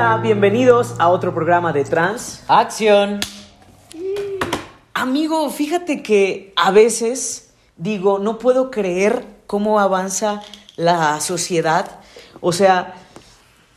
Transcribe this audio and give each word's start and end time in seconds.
Hola, 0.00 0.20
bienvenidos 0.22 0.94
a 1.00 1.08
otro 1.08 1.34
programa 1.34 1.72
de 1.72 1.82
Trans. 1.82 2.44
Acción. 2.46 3.18
Amigo, 4.94 5.50
fíjate 5.50 6.04
que 6.04 6.52
a 6.54 6.70
veces 6.70 7.50
digo, 7.76 8.20
no 8.20 8.38
puedo 8.38 8.70
creer 8.70 9.24
cómo 9.48 9.80
avanza 9.80 10.40
la 10.76 11.20
sociedad. 11.20 11.98
O 12.40 12.52
sea, 12.52 12.94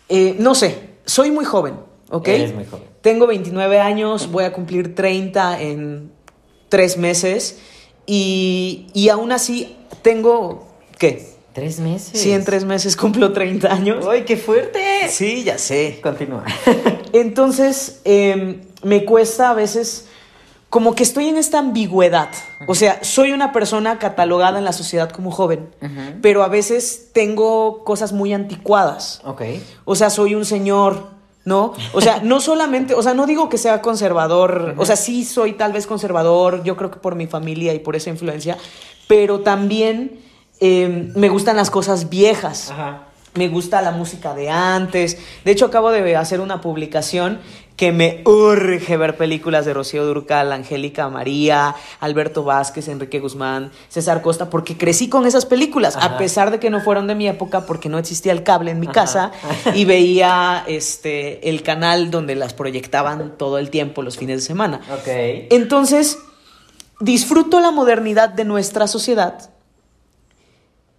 eh, 0.10 0.36
no 0.38 0.54
sé, 0.54 0.90
soy 1.06 1.32
muy 1.32 1.44
joven, 1.44 1.80
¿ok? 2.12 2.28
Eres 2.28 2.54
muy 2.54 2.66
joven. 2.66 2.86
Tengo 3.02 3.26
29 3.26 3.80
años, 3.80 4.32
voy 4.32 4.44
a 4.44 4.54
cumplir 4.54 4.94
30 4.94 5.60
en 5.60 6.12
tres 6.70 6.98
meses 6.98 7.60
y, 8.06 8.90
y 8.94 9.10
aún 9.10 9.32
así 9.32 9.76
tengo, 10.04 10.68
¿qué? 11.00 11.41
Tres 11.54 11.80
meses. 11.80 12.20
Sí, 12.20 12.32
en 12.32 12.46
tres 12.46 12.64
meses 12.64 12.96
cumplo 12.96 13.34
30 13.34 13.72
años. 13.72 14.06
¡Ay, 14.10 14.24
qué 14.24 14.38
fuerte! 14.38 14.80
Sí, 15.10 15.44
ya 15.44 15.58
sé. 15.58 16.00
Continúa. 16.02 16.46
Entonces, 17.14 18.00
eh, 18.06 18.62
me 18.84 19.04
cuesta 19.04 19.50
a 19.50 19.54
veces, 19.54 20.08
como 20.70 20.96
que 20.96 21.04
estoy 21.04 21.28
en 21.28 21.38
esta 21.38 21.60
ambigüedad. 21.60 22.30
O 22.68 22.76
sea, 22.76 23.04
soy 23.04 23.34
una 23.34 23.52
persona 23.52 24.00
catalogada 24.00 24.60
en 24.60 24.66
la 24.66 24.72
sociedad 24.72 25.10
como 25.12 25.32
joven, 25.32 25.70
pero 26.22 26.44
a 26.44 26.48
veces 26.48 27.10
tengo 27.12 27.84
cosas 27.84 28.14
muy 28.14 28.34
anticuadas. 28.34 29.22
ok. 29.26 29.42
O 29.84 29.96
sea, 29.96 30.10
soy 30.10 30.36
un 30.36 30.46
señor, 30.46 31.10
¿no? 31.44 31.74
O 31.94 32.00
sea, 32.00 32.22
no 32.24 32.40
solamente, 32.40 32.94
o 32.94 33.04
sea, 33.04 33.14
no 33.14 33.26
digo 33.26 33.50
que 33.50 33.58
sea 33.58 33.82
conservador, 33.82 34.76
o 34.78 34.86
sea, 34.86 34.96
sí 34.96 35.26
soy 35.26 35.54
tal 35.54 35.74
vez 35.74 35.86
conservador, 35.86 36.64
yo 36.64 36.78
creo 36.78 36.92
que 36.92 37.00
por 37.00 37.16
mi 37.16 37.28
familia 37.28 37.74
y 37.74 37.80
por 37.80 37.98
esa 37.98 38.10
influencia, 38.10 38.58
pero 39.08 39.42
también 39.42 40.31
eh, 40.62 41.12
me 41.16 41.28
gustan 41.28 41.58
las 41.58 41.70
cosas 41.70 42.10
viejas. 42.10 42.72
Ajá. 42.72 43.08
Me 43.34 43.48
gusta 43.48 43.82
la 43.82 43.92
música 43.92 44.34
de 44.34 44.50
antes. 44.50 45.18
De 45.46 45.52
hecho, 45.52 45.66
acabo 45.66 45.90
de 45.92 46.16
hacer 46.18 46.42
una 46.42 46.60
publicación 46.62 47.40
que 47.78 47.92
me 47.92 48.22
urge 48.26 48.96
ver 48.96 49.18
películas 49.18 49.66
de 49.66 49.74
Rocío 49.74 50.06
Durcal, 50.06 50.52
Angélica 50.52 51.10
María, 51.10 51.74
Alberto 52.00 52.44
Vázquez, 52.44 52.88
Enrique 52.90 53.20
Guzmán, 53.20 53.72
César 53.90 54.22
Costa, 54.22 54.52
porque 54.52 54.78
crecí 54.78 55.10
con 55.10 55.26
esas 55.26 55.48
películas, 55.48 55.96
Ajá. 55.96 56.06
a 56.06 56.18
pesar 56.20 56.52
de 56.52 56.60
que 56.60 56.70
no 56.70 56.82
fueron 56.82 57.08
de 57.08 57.16
mi 57.16 57.28
época, 57.28 57.66
porque 57.66 57.90
no 57.90 57.98
existía 57.98 58.34
el 58.34 58.44
cable 58.44 58.70
en 58.70 58.80
mi 58.80 58.86
Ajá. 58.86 58.94
casa 58.94 59.32
y 59.74 59.86
veía 59.86 60.64
este 60.68 61.50
el 61.50 61.64
canal 61.64 62.12
donde 62.12 62.36
las 62.36 62.54
proyectaban 62.54 63.36
todo 63.38 63.58
el 63.58 63.72
tiempo 63.72 64.04
los 64.04 64.18
fines 64.18 64.42
de 64.42 64.46
semana. 64.46 64.82
Entonces, 65.50 66.20
disfruto 67.00 67.62
la 67.62 67.72
modernidad 67.72 68.30
de 68.30 68.46
nuestra 68.46 68.86
sociedad, 68.86 69.50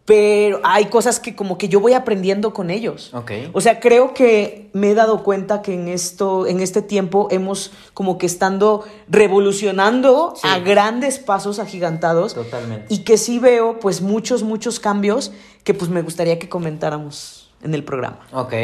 pero 0.04 0.60
hay 0.64 0.86
cosas 0.86 1.20
que 1.20 1.36
como 1.36 1.58
que 1.58 1.68
yo 1.68 1.78
voy 1.78 1.92
aprendiendo 1.92 2.52
con 2.52 2.70
ellos. 2.70 3.12
O 3.52 3.60
sea, 3.60 3.78
creo 3.78 4.14
que 4.14 4.68
me 4.72 4.90
he 4.90 4.94
dado 4.94 5.22
cuenta 5.22 5.62
que 5.62 5.74
en 5.74 5.86
esto, 5.88 6.46
en 6.46 6.60
este 6.60 6.82
tiempo 6.82 7.28
hemos 7.30 7.70
como 7.94 8.18
que 8.18 8.26
estando 8.26 8.84
revolucionando 9.08 10.34
Sí. 10.36 10.48
a 10.48 10.58
grandes 10.58 11.18
pasos 11.18 11.58
agigantados. 11.58 12.34
Totalmente. 12.34 12.86
Y 12.88 12.98
que 13.04 13.16
sí 13.16 13.38
veo 13.38 13.78
pues 13.78 14.00
muchos, 14.00 14.42
muchos 14.42 14.80
cambios 14.80 15.32
que 15.64 15.74
pues 15.74 15.90
me 15.90 16.02
gustaría 16.02 16.38
que 16.38 16.48
comentáramos 16.48 17.50
en 17.62 17.74
el 17.74 17.84
programa. 17.84 18.26
Ok. 18.32 18.54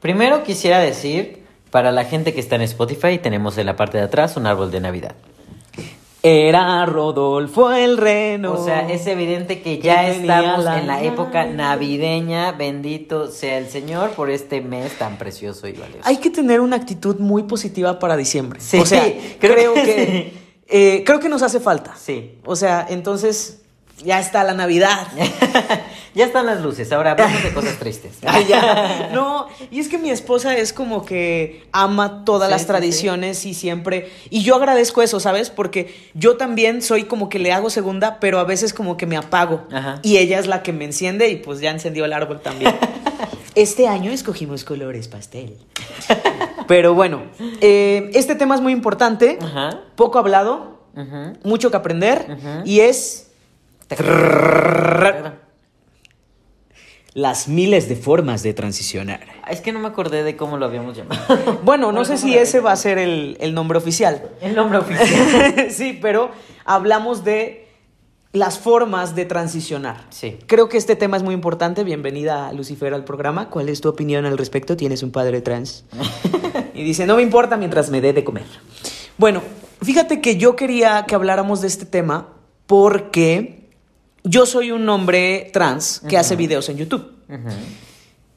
Primero 0.00 0.42
quisiera 0.42 0.80
decir, 0.80 1.44
para 1.70 1.92
la 1.92 2.04
gente 2.04 2.34
que 2.34 2.40
está 2.40 2.56
en 2.56 2.62
Spotify, 2.62 3.18
tenemos 3.18 3.56
en 3.56 3.66
la 3.66 3.76
parte 3.76 3.96
de 3.96 4.04
atrás 4.04 4.36
un 4.36 4.46
árbol 4.46 4.70
de 4.70 4.80
Navidad. 4.80 5.14
Era 6.24 6.86
Rodolfo 6.86 7.72
el 7.72 7.96
reno. 7.96 8.52
O 8.52 8.64
sea, 8.64 8.88
es 8.88 9.06
evidente 9.08 9.60
que 9.60 9.78
ya 9.78 10.08
estamos 10.08 10.64
la 10.64 10.78
en 10.78 10.86
la 10.86 11.02
época 11.02 11.46
navideña. 11.46 12.52
Bendito 12.52 13.28
sea 13.28 13.58
el 13.58 13.68
Señor 13.68 14.10
por 14.10 14.30
este 14.30 14.60
mes 14.60 14.96
tan 14.98 15.18
precioso 15.18 15.66
y 15.66 15.72
valioso. 15.72 16.02
Hay 16.04 16.18
que 16.18 16.30
tener 16.30 16.60
una 16.60 16.76
actitud 16.76 17.18
muy 17.18 17.42
positiva 17.42 17.98
para 17.98 18.16
diciembre. 18.16 18.60
Sí, 18.60 18.78
o 18.78 18.86
sea, 18.86 19.02
creo 19.40 19.54
creo, 19.54 19.74
que 19.74 19.82
que, 19.82 20.32
eh, 20.68 21.02
creo 21.04 21.18
que 21.18 21.28
nos 21.28 21.42
hace 21.42 21.58
falta. 21.58 21.96
Sí. 21.96 22.38
O 22.44 22.54
sea, 22.54 22.86
entonces 22.88 23.62
ya 24.04 24.20
está 24.20 24.44
la 24.44 24.54
Navidad. 24.54 25.08
ya 26.14 26.26
están 26.26 26.46
las 26.46 26.60
luces, 26.62 26.92
ahora 26.92 27.12
hablamos 27.12 27.42
de 27.42 27.52
cosas 27.52 27.76
tristes. 27.78 28.18
Ay, 28.26 28.46
ya. 28.48 29.10
No, 29.12 29.46
y 29.70 29.80
es 29.80 29.88
que 29.88 29.98
mi 29.98 30.10
esposa 30.10 30.56
es 30.56 30.72
como 30.72 31.04
que 31.04 31.64
ama 31.72 32.24
todas 32.24 32.48
Sí, 32.48 32.52
las 32.52 32.60
sí, 32.62 32.66
tradiciones 32.66 33.44
y 33.46 33.54
siempre. 33.54 34.10
Y 34.30 34.42
yo 34.42 34.56
agradezco 34.56 35.02
eso, 35.02 35.20
¿sabes? 35.20 35.50
Porque 35.50 35.94
yo 36.14 36.36
también 36.36 36.82
soy 36.82 37.04
como 37.04 37.28
que 37.28 37.38
le 37.38 37.52
hago 37.52 37.70
segunda, 37.70 38.18
pero 38.20 38.38
a 38.38 38.44
veces 38.44 38.72
como 38.74 38.96
que 38.96 39.06
me 39.06 39.16
apago. 39.16 39.62
Ajá. 39.72 39.98
Y 40.02 40.16
ella 40.18 40.38
es 40.38 40.46
la 40.46 40.62
que 40.62 40.72
me 40.72 40.84
enciende 40.84 41.28
y 41.28 41.36
pues 41.36 41.60
ya 41.60 41.70
encendió 41.70 42.04
el 42.04 42.12
árbol 42.12 42.40
también. 42.40 42.74
Este 43.54 43.86
año 43.86 44.10
escogimos 44.10 44.64
colores 44.64 45.08
pastel. 45.08 45.58
Pero 46.66 46.94
bueno, 46.94 47.24
eh, 47.60 48.10
este 48.14 48.34
tema 48.34 48.54
es 48.54 48.62
muy 48.62 48.72
importante, 48.72 49.38
Ajá. 49.42 49.80
poco 49.94 50.18
hablado, 50.18 50.80
mucho 51.44 51.70
que 51.70 51.76
aprender 51.76 52.38
y 52.64 52.80
es 52.80 53.30
las 57.14 57.46
miles 57.48 57.88
de 57.88 57.96
formas 57.96 58.42
de 58.42 58.54
transicionar. 58.54 59.20
Es 59.50 59.60
que 59.60 59.72
no 59.72 59.80
me 59.80 59.88
acordé 59.88 60.22
de 60.22 60.36
cómo 60.36 60.56
lo 60.56 60.64
habíamos 60.66 60.96
llamado. 60.96 61.60
Bueno, 61.62 61.92
no 61.92 62.04
sé 62.04 62.14
¿cómo 62.14 62.26
si 62.26 62.36
ese 62.36 62.60
va 62.60 62.72
a 62.72 62.76
ser 62.76 62.98
el, 62.98 63.36
el 63.40 63.54
nombre 63.54 63.78
oficial. 63.78 64.30
El 64.40 64.54
nombre 64.54 64.78
oficial. 64.78 65.66
sí, 65.70 65.98
pero 66.00 66.30
hablamos 66.64 67.24
de 67.24 67.68
las 68.32 68.58
formas 68.58 69.14
de 69.14 69.26
transicionar. 69.26 70.06
Sí. 70.08 70.38
Creo 70.46 70.68
que 70.70 70.78
este 70.78 70.96
tema 70.96 71.18
es 71.18 71.22
muy 71.22 71.34
importante. 71.34 71.84
Bienvenida, 71.84 72.50
Lucifer, 72.54 72.94
al 72.94 73.04
programa. 73.04 73.50
¿Cuál 73.50 73.68
es 73.68 73.82
tu 73.82 73.90
opinión 73.90 74.24
al 74.24 74.38
respecto? 74.38 74.76
¿Tienes 74.76 75.02
un 75.02 75.12
padre 75.12 75.42
trans? 75.42 75.84
y 76.74 76.82
dice, 76.82 77.06
no 77.06 77.16
me 77.16 77.22
importa 77.22 77.58
mientras 77.58 77.90
me 77.90 78.00
dé 78.00 78.14
de 78.14 78.24
comer. 78.24 78.46
Bueno, 79.18 79.42
fíjate 79.82 80.22
que 80.22 80.38
yo 80.38 80.56
quería 80.56 81.04
que 81.06 81.14
habláramos 81.14 81.60
de 81.60 81.66
este 81.66 81.84
tema 81.84 82.28
porque 82.66 83.61
yo 84.24 84.46
soy 84.46 84.70
un 84.70 84.88
hombre 84.88 85.50
trans 85.52 86.00
que 86.08 86.16
hace 86.16 86.36
videos 86.36 86.68
en 86.68 86.76
YouTube. 86.78 87.12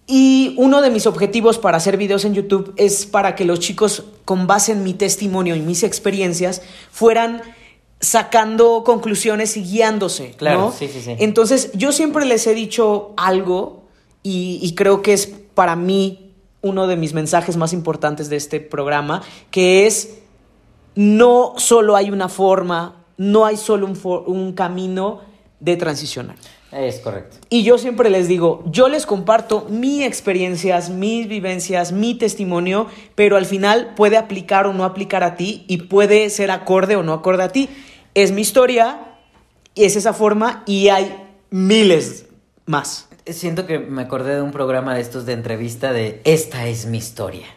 Y 0.07 0.53
uno 0.57 0.81
de 0.81 0.91
mis 0.91 1.07
objetivos 1.07 1.57
para 1.57 1.77
hacer 1.77 1.97
videos 1.97 2.25
en 2.25 2.35
YouTube 2.35 2.73
es 2.77 3.05
para 3.05 3.35
que 3.35 3.43
los 3.43 3.59
chicos, 3.59 4.03
con 4.23 4.45
base 4.45 4.71
en 4.71 4.83
mi 4.83 4.93
testimonio 4.93 5.55
y 5.55 5.61
mis 5.61 5.83
experiencias, 5.83 6.61
fueran 6.91 7.41
sacando 7.99 8.83
conclusiones 8.83 9.57
y 9.57 9.63
guiándose. 9.63 10.31
Claro, 10.37 10.59
¿no? 10.59 10.71
sí, 10.71 10.87
sí, 10.87 11.01
sí. 11.01 11.15
Entonces, 11.17 11.71
yo 11.73 11.91
siempre 11.91 12.25
les 12.25 12.45
he 12.45 12.53
dicho 12.53 13.13
algo 13.17 13.85
y, 14.21 14.59
y 14.61 14.75
creo 14.75 15.01
que 15.01 15.13
es 15.13 15.27
para 15.27 15.75
mí 15.75 16.33
uno 16.61 16.87
de 16.87 16.97
mis 16.97 17.13
mensajes 17.13 17.57
más 17.57 17.73
importantes 17.73 18.29
de 18.29 18.35
este 18.35 18.59
programa, 18.59 19.23
que 19.49 19.87
es 19.87 20.19
no 20.93 21.53
solo 21.57 21.95
hay 21.95 22.11
una 22.11 22.29
forma, 22.29 23.05
no 23.17 23.45
hay 23.45 23.57
solo 23.57 23.87
un 23.87 24.53
camino 24.53 25.21
de 25.59 25.77
transicionar. 25.77 26.35
Es 26.71 26.99
correcto. 26.99 27.37
Y 27.49 27.63
yo 27.63 27.77
siempre 27.77 28.09
les 28.09 28.27
digo, 28.27 28.63
yo 28.65 28.89
les 28.89 29.05
comparto 29.05 29.65
mis 29.69 30.03
experiencias, 30.03 30.89
mis 30.89 31.27
vivencias, 31.27 31.91
mi 31.91 32.15
testimonio, 32.15 32.87
pero 33.15 33.37
al 33.37 33.45
final 33.45 33.93
puede 33.95 34.17
aplicar 34.17 34.67
o 34.67 34.73
no 34.73 34.83
aplicar 34.83 35.23
a 35.23 35.37
ti 35.37 35.63
y 35.67 35.77
puede 35.77 36.29
ser 36.29 36.51
acorde 36.51 36.97
o 36.97 37.03
no 37.03 37.13
acorde 37.13 37.43
a 37.43 37.49
ti. 37.49 37.69
Es 38.13 38.31
mi 38.31 38.41
historia, 38.41 39.17
es 39.75 39.95
esa 39.95 40.13
forma 40.13 40.63
y 40.65 40.89
hay 40.89 41.15
miles 41.49 42.25
más. 42.65 43.07
Siento 43.25 43.65
que 43.65 43.79
me 43.79 44.01
acordé 44.01 44.35
de 44.35 44.41
un 44.41 44.51
programa 44.51 44.95
de 44.95 45.01
estos 45.01 45.25
de 45.25 45.33
entrevista 45.33 45.93
de 45.93 46.21
Esta 46.25 46.67
es 46.67 46.85
mi 46.85 46.97
historia. 46.97 47.47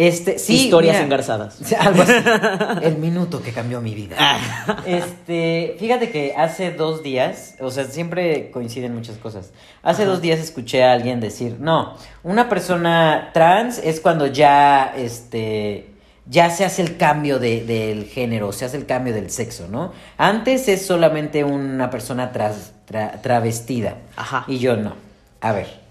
Este, 0.00 0.38
sí, 0.38 0.64
Historias 0.66 0.94
mira, 0.94 1.04
engarzadas. 1.06 1.58
Algo 1.80 2.02
así. 2.02 2.12
El 2.82 2.98
minuto 2.98 3.42
que 3.42 3.52
cambió 3.52 3.80
mi 3.80 3.94
vida. 3.94 4.16
Este, 4.86 5.76
fíjate 5.78 6.10
que 6.10 6.34
hace 6.36 6.70
dos 6.70 7.02
días, 7.02 7.56
o 7.60 7.70
sea, 7.70 7.84
siempre 7.84 8.50
coinciden 8.52 8.94
muchas 8.94 9.16
cosas. 9.16 9.50
Hace 9.82 10.04
dos 10.04 10.20
días 10.22 10.38
escuché 10.38 10.84
a 10.84 10.92
alguien 10.92 11.20
decir, 11.20 11.56
no, 11.58 11.96
una 12.22 12.48
persona 12.48 13.30
trans 13.34 13.78
es 13.78 14.00
cuando 14.00 14.26
ya, 14.26 14.92
este, 14.96 15.88
ya 16.26 16.50
se 16.50 16.64
hace 16.64 16.82
el 16.82 16.96
cambio 16.96 17.38
de- 17.38 17.64
del 17.64 18.04
género, 18.06 18.52
se 18.52 18.64
hace 18.66 18.76
el 18.76 18.86
cambio 18.86 19.12
del 19.14 19.30
sexo, 19.30 19.66
¿no? 19.68 19.92
Antes 20.16 20.68
es 20.68 20.86
solamente 20.86 21.42
una 21.44 21.90
persona 21.90 22.32
tras- 22.32 22.72
tra- 22.88 23.20
travestida. 23.20 23.96
Ajá. 24.16 24.44
Y 24.46 24.58
yo 24.58 24.76
no. 24.76 24.94
A 25.40 25.52
ver. 25.52 25.87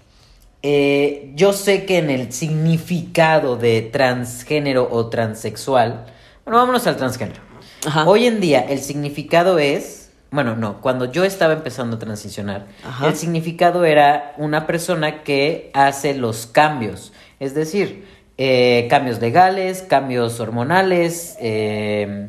Eh, 0.62 1.32
yo 1.34 1.52
sé 1.52 1.86
que 1.86 1.98
en 1.98 2.10
el 2.10 2.32
significado 2.32 3.56
de 3.56 3.82
transgénero 3.82 4.88
o 4.90 5.08
transexual, 5.08 6.06
bueno, 6.44 6.58
vámonos 6.58 6.86
al 6.86 6.96
transgénero. 6.96 7.40
Ajá. 7.86 8.08
Hoy 8.08 8.26
en 8.26 8.40
día 8.40 8.60
el 8.60 8.80
significado 8.80 9.58
es, 9.58 10.10
bueno, 10.30 10.56
no, 10.56 10.80
cuando 10.80 11.10
yo 11.10 11.24
estaba 11.24 11.52
empezando 11.52 11.96
a 11.96 11.98
transicionar, 11.98 12.66
Ajá. 12.84 13.06
el 13.06 13.14
significado 13.14 13.84
era 13.84 14.34
una 14.36 14.66
persona 14.66 15.22
que 15.22 15.70
hace 15.74 16.14
los 16.14 16.46
cambios, 16.46 17.12
es 17.38 17.54
decir, 17.54 18.04
eh, 18.36 18.88
cambios 18.90 19.20
legales, 19.20 19.82
cambios 19.82 20.40
hormonales, 20.40 21.36
eh, 21.40 22.28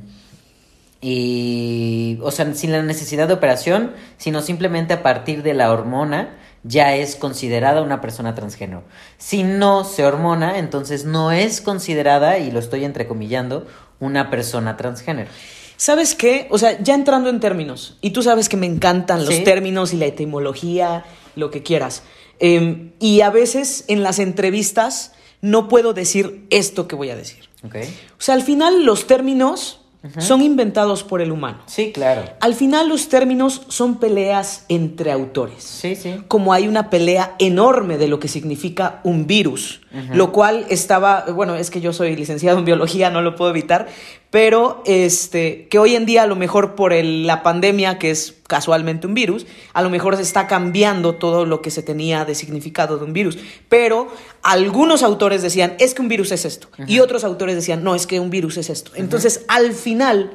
y, 1.01 2.19
o 2.21 2.31
sea, 2.31 2.53
sin 2.53 2.71
la 2.71 2.83
necesidad 2.83 3.27
de 3.27 3.33
operación, 3.33 3.93
sino 4.17 4.41
simplemente 4.41 4.93
a 4.93 5.01
partir 5.01 5.43
de 5.43 5.53
la 5.53 5.71
hormona 5.71 6.35
ya 6.63 6.95
es 6.95 7.15
considerada 7.15 7.81
una 7.81 8.01
persona 8.01 8.35
transgénero. 8.35 8.83
Si 9.17 9.43
no 9.43 9.83
se 9.83 10.05
hormona, 10.05 10.59
entonces 10.59 11.05
no 11.05 11.31
es 11.31 11.61
considerada, 11.61 12.37
y 12.39 12.51
lo 12.51 12.59
estoy 12.59 12.85
entrecomillando, 12.85 13.67
una 13.99 14.29
persona 14.29 14.77
transgénero. 14.77 15.29
¿Sabes 15.77 16.15
qué? 16.15 16.47
O 16.51 16.57
sea, 16.57 16.81
ya 16.81 16.93
entrando 16.93 17.29
en 17.29 17.39
términos, 17.39 17.97
y 18.01 18.11
tú 18.11 18.21
sabes 18.21 18.49
que 18.49 18.57
me 18.57 18.65
encantan 18.65 19.25
los 19.25 19.43
términos 19.43 19.93
y 19.93 19.97
la 19.97 20.07
etimología, 20.07 21.05
lo 21.35 21.51
que 21.51 21.63
quieras. 21.63 22.03
Em, 22.39 22.91
y 22.99 23.21
a 23.21 23.29
veces 23.29 23.85
en 23.87 24.03
las 24.03 24.19
entrevistas 24.19 25.13
no 25.41 25.67
puedo 25.67 25.93
decir 25.93 26.45
esto 26.49 26.87
que 26.87 26.95
voy 26.95 27.09
a 27.09 27.15
decir. 27.15 27.49
Okay. 27.65 27.83
O 28.17 28.21
sea, 28.21 28.35
al 28.35 28.41
final 28.41 28.85
los 28.85 29.07
términos 29.07 29.78
son 30.17 30.41
inventados 30.41 31.03
por 31.03 31.21
el 31.21 31.31
humano. 31.31 31.59
Sí, 31.65 31.91
claro. 31.91 32.23
Al 32.39 32.55
final 32.55 32.87
los 32.87 33.09
términos 33.09 33.63
son 33.67 33.99
peleas 33.99 34.63
entre 34.69 35.11
autores. 35.11 35.61
Sí, 35.63 35.95
sí. 35.95 36.23
Como 36.29 36.53
hay 36.53 36.67
una 36.69 36.89
pelea 36.89 37.35
enorme 37.37 37.97
de 37.97 38.07
lo 38.07 38.19
que 38.19 38.29
significa 38.29 39.01
un 39.03 39.27
virus, 39.27 39.81
lo 40.13 40.31
cual 40.31 40.65
estaba, 40.69 41.25
bueno, 41.33 41.55
es 41.55 41.69
que 41.69 41.81
yo 41.81 41.91
soy 41.91 42.15
licenciado 42.15 42.59
en 42.59 42.65
biología, 42.65 43.09
no 43.09 43.21
lo 43.21 43.35
puedo 43.35 43.51
evitar, 43.51 43.87
pero 44.29 44.83
este, 44.85 45.67
que 45.67 45.79
hoy 45.79 45.95
en 45.95 46.05
día 46.05 46.23
a 46.23 46.27
lo 46.27 46.35
mejor 46.35 46.75
por 46.75 46.93
la 46.93 47.43
pandemia, 47.43 47.99
que 47.99 48.11
es 48.11 48.38
casualmente 48.49 49.07
un 49.07 49.13
virus, 49.13 49.45
a 49.73 49.81
lo 49.81 49.89
mejor 49.89 50.17
se 50.17 50.23
está 50.23 50.47
cambiando 50.47 51.15
todo 51.15 51.45
lo 51.45 51.61
que 51.61 51.71
se 51.71 51.83
tenía 51.83 52.25
de 52.25 52.35
significado 52.35 52.97
de 52.97 53.05
un 53.05 53.13
virus, 53.13 53.37
pero 53.69 54.07
algunos 54.41 55.03
autores 55.03 55.41
decían, 55.41 55.75
es 55.79 55.93
que 55.93 56.01
un 56.01 56.09
virus 56.09 56.33
es 56.33 56.43
esto, 56.43 56.67
y 56.87 56.99
otros 56.99 57.23
autores 57.23 57.55
decían, 57.55 57.83
no, 57.83 57.95
es 57.95 58.07
que 58.07 58.19
un 58.19 58.31
virus 58.31 58.57
es 58.57 58.69
esto. 58.69 58.91
Entonces, 58.95 59.45
al 59.47 59.73
final, 59.73 60.31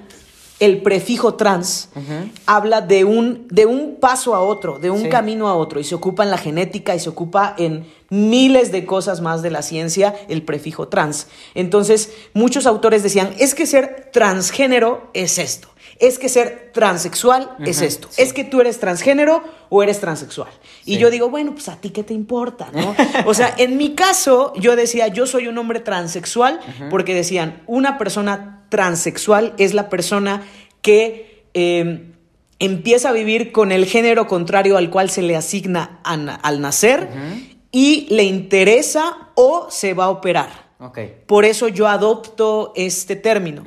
el 0.61 0.83
prefijo 0.83 1.35
trans 1.35 1.89
habla 2.47 2.81
de 2.81 3.05
un, 3.05 3.49
de 3.51 3.67
un 3.67 3.97
paso 3.97 4.37
a 4.37 4.41
otro, 4.41 4.79
de 4.79 4.91
un 4.91 5.09
camino 5.09 5.49
a 5.49 5.57
otro, 5.57 5.81
y 5.81 5.85
se 5.85 5.97
ocupa 5.97 6.23
en 6.23 6.31
la 6.31 6.39
genética 6.39 6.95
y 6.95 7.01
se 7.01 7.09
ocupa 7.09 7.55
en 7.59 7.85
miles 8.11 8.71
de 8.71 8.87
cosas 8.87 9.21
más 9.21 9.43
de 9.43 9.51
la 9.51 9.63
ciencia, 9.63 10.15
el 10.29 10.43
prefijo 10.43 10.87
trans. 10.87 11.27
Entonces, 11.57 12.13
muchos 12.33 12.67
autores 12.67 13.03
decían, 13.03 13.35
es 13.39 13.57
que 13.57 13.67
ser 13.67 14.11
transgénero 14.13 15.11
es 15.15 15.39
esto, 15.39 15.69
es 15.99 16.19
que 16.19 16.29
ser 16.29 16.71
transexual 16.73 17.57
es 17.65 17.81
esto, 17.81 18.09
es 18.17 18.33
que 18.33 18.45
tú 18.45 18.61
eres 18.61 18.81
transgénero 18.81 19.43
o 19.69 19.83
eres 19.83 20.01
transexual. 20.01 20.51
Y 20.85 20.99
yo 20.99 21.11
digo, 21.11 21.31
bueno, 21.31 21.53
pues 21.53 21.69
a 21.69 21.77
ti 21.77 21.91
qué 21.91 22.03
te 22.03 22.15
importa, 22.15 22.69
¿no? 22.73 22.95
o 23.27 23.35
sea, 23.35 23.55
en 23.59 23.77
mi 23.77 23.95
caso, 23.95 24.53
yo 24.57 24.77
decía, 24.77 25.09
yo 25.09 25.27
soy 25.27 25.49
un 25.49 25.59
hombre 25.59 25.81
transexual, 25.81 26.61
porque 26.91 27.15
decían, 27.15 27.63
una 27.67 27.99
persona 27.99 28.65
transexual 28.69 29.55
es 29.59 29.75
la 29.75 29.89
persona 29.89 30.43
que... 30.83 31.45
Em, 31.55 32.15
empieza 32.59 33.11
a 33.11 33.13
vivir 33.13 33.53
con 33.53 33.73
el 33.73 33.85
género 33.85 34.27
contrario 34.27 34.77
al 34.77 34.89
cual 34.89 35.11
se 35.11 35.23
le 35.23 35.37
asigna 35.37 36.01
al 36.05 36.61
nacer 36.61 37.09
y 37.73 38.07
le 38.11 38.23
interesa 38.23 39.31
o 39.35 39.67
se 39.71 39.95
va 39.95 40.05
a 40.05 40.11
operar. 40.11 40.64
Por 41.27 41.45
eso 41.45 41.69
yo 41.69 41.89
adopto 41.89 42.73
este 42.77 43.17
término. 43.17 43.63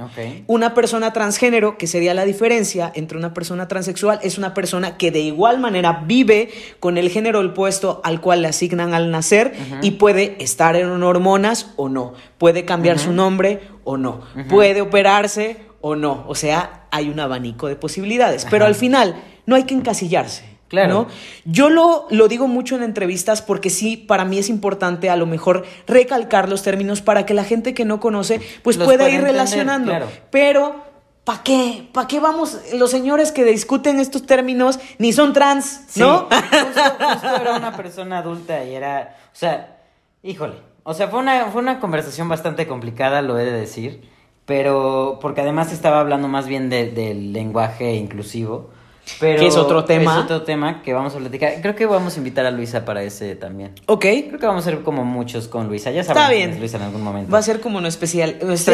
Una 0.45 0.73
persona 0.73 1.13
transgénero, 1.13 1.77
que 1.77 1.87
sería 1.87 2.13
la 2.13 2.25
diferencia 2.25 2.91
entre 2.93 3.17
una 3.17 3.33
persona 3.33 3.67
transexual, 3.67 4.19
es 4.23 4.37
una 4.37 4.53
persona 4.53 4.97
que 4.97 5.11
de 5.11 5.21
igual 5.21 5.59
manera 5.59 6.03
vive 6.05 6.49
con 6.79 6.97
el 6.97 7.09
género 7.09 7.39
opuesto 7.41 8.01
al 8.03 8.21
cual 8.21 8.41
le 8.41 8.49
asignan 8.49 8.93
al 8.93 9.09
nacer 9.09 9.53
y 9.81 9.91
puede 9.91 10.41
estar 10.43 10.75
en 10.75 11.01
hormonas 11.01 11.73
o 11.75 11.89
no, 11.89 12.13
puede 12.37 12.65
cambiar 12.65 12.99
su 12.99 13.13
nombre 13.13 13.61
o 13.83 13.97
no, 13.97 14.21
puede 14.49 14.81
operarse 14.81 15.57
o 15.81 15.95
no. 15.95 16.25
O 16.27 16.35
sea, 16.35 16.87
hay 16.91 17.09
un 17.09 17.19
abanico 17.19 17.67
de 17.67 17.75
posibilidades. 17.75 18.45
Pero 18.49 18.65
al 18.65 18.75
final, 18.75 19.15
no 19.45 19.55
hay 19.55 19.63
que 19.63 19.73
encasillarse. 19.73 20.56
Claro. 20.67 21.07
Yo 21.45 21.69
lo, 21.69 22.07
lo 22.09 22.27
digo 22.27 22.47
mucho 22.47 22.75
en 22.75 22.83
entrevistas 22.83 23.41
porque 23.41 23.69
sí, 23.69 23.95
para 23.95 24.25
mí 24.25 24.37
es 24.37 24.49
importante 24.49 25.09
a 25.09 25.15
lo 25.15 25.25
mejor 25.25 25.65
recalcar 25.87 26.49
los 26.49 26.61
términos 26.63 27.01
para 27.01 27.25
que 27.25 27.33
la 27.33 27.45
gente 27.45 27.73
que 27.73 27.85
no 27.85 27.99
conoce 27.99 28.41
pues 28.63 28.77
pueda 28.77 29.09
ir 29.09 29.21
relacionando. 29.21 29.93
Pero, 30.29 30.83
¿para 31.23 31.41
qué? 31.43 31.87
¿Para 31.93 32.07
qué 32.07 32.19
vamos? 32.19 32.59
Los 32.73 32.91
señores 32.91 33.31
que 33.31 33.45
discuten 33.45 33.99
estos 33.99 34.25
términos 34.25 34.79
ni 34.97 35.13
son 35.13 35.31
trans, 35.31 35.85
¿no? 35.95 36.27
Justo, 36.29 37.35
era 37.41 37.55
una 37.55 37.75
persona 37.75 38.17
adulta 38.17 38.63
y 38.65 38.75
era, 38.75 39.15
o 39.27 39.35
sea, 39.35 39.77
híjole, 40.21 40.55
o 40.83 40.93
sea, 40.93 41.07
fue 41.07 41.19
una, 41.19 41.45
fue 41.45 41.61
una 41.61 41.79
conversación 41.79 42.27
bastante 42.27 42.67
complicada, 42.67 43.21
lo 43.21 43.39
he 43.39 43.45
de 43.45 43.51
decir, 43.51 44.09
pero 44.45 45.19
porque 45.21 45.41
además 45.41 45.71
estaba 45.71 46.01
hablando 46.01 46.27
más 46.27 46.45
bien 46.45 46.69
del 46.69 47.31
lenguaje 47.31 47.95
inclusivo. 47.95 48.75
Pero 49.19 49.39
que 49.39 49.47
es 49.47 49.55
otro 49.55 49.85
tema. 49.85 50.17
Es 50.17 50.23
otro 50.25 50.43
tema 50.43 50.81
que 50.81 50.93
vamos 50.93 51.15
a 51.15 51.17
platicar. 51.17 51.53
Creo 51.61 51.75
que 51.75 51.85
vamos 51.85 52.15
a 52.15 52.17
invitar 52.17 52.45
a 52.45 52.51
Luisa 52.51 52.85
para 52.85 53.03
ese 53.03 53.35
también. 53.35 53.71
Ok. 53.85 54.01
Creo 54.01 54.39
que 54.39 54.45
vamos 54.45 54.65
a 54.67 54.71
ser 54.71 54.81
como 54.81 55.03
muchos 55.05 55.47
con 55.47 55.67
Luisa. 55.67 55.91
Ya. 55.91 56.01
Está 56.01 56.29
bien. 56.29 56.59
Luisa 56.59 56.77
en 56.77 56.83
algún 56.83 57.01
momento. 57.01 57.31
Va 57.31 57.39
a 57.39 57.43
ser 57.43 57.59
como 57.59 57.81
nuestra 57.81 58.05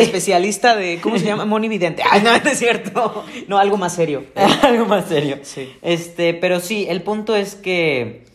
especialista 0.01 0.75
de. 0.75 1.00
¿Cómo 1.01 1.18
se 1.18 1.25
llama? 1.25 1.45
Moni 1.45 1.68
Vidente. 1.68 2.03
Ay, 2.09 2.21
no, 2.21 2.31
no 2.31 2.50
es 2.50 2.57
cierto. 2.57 3.25
No, 3.47 3.57
algo 3.57 3.77
más 3.77 3.94
serio. 3.94 4.25
algo 4.62 4.85
más 4.85 5.06
serio. 5.06 5.39
Sí. 5.44 5.74
Este, 5.81 6.33
pero 6.33 6.59
sí, 6.59 6.85
el 6.89 7.01
punto 7.01 7.35
es 7.35 7.56
que. 7.56 8.25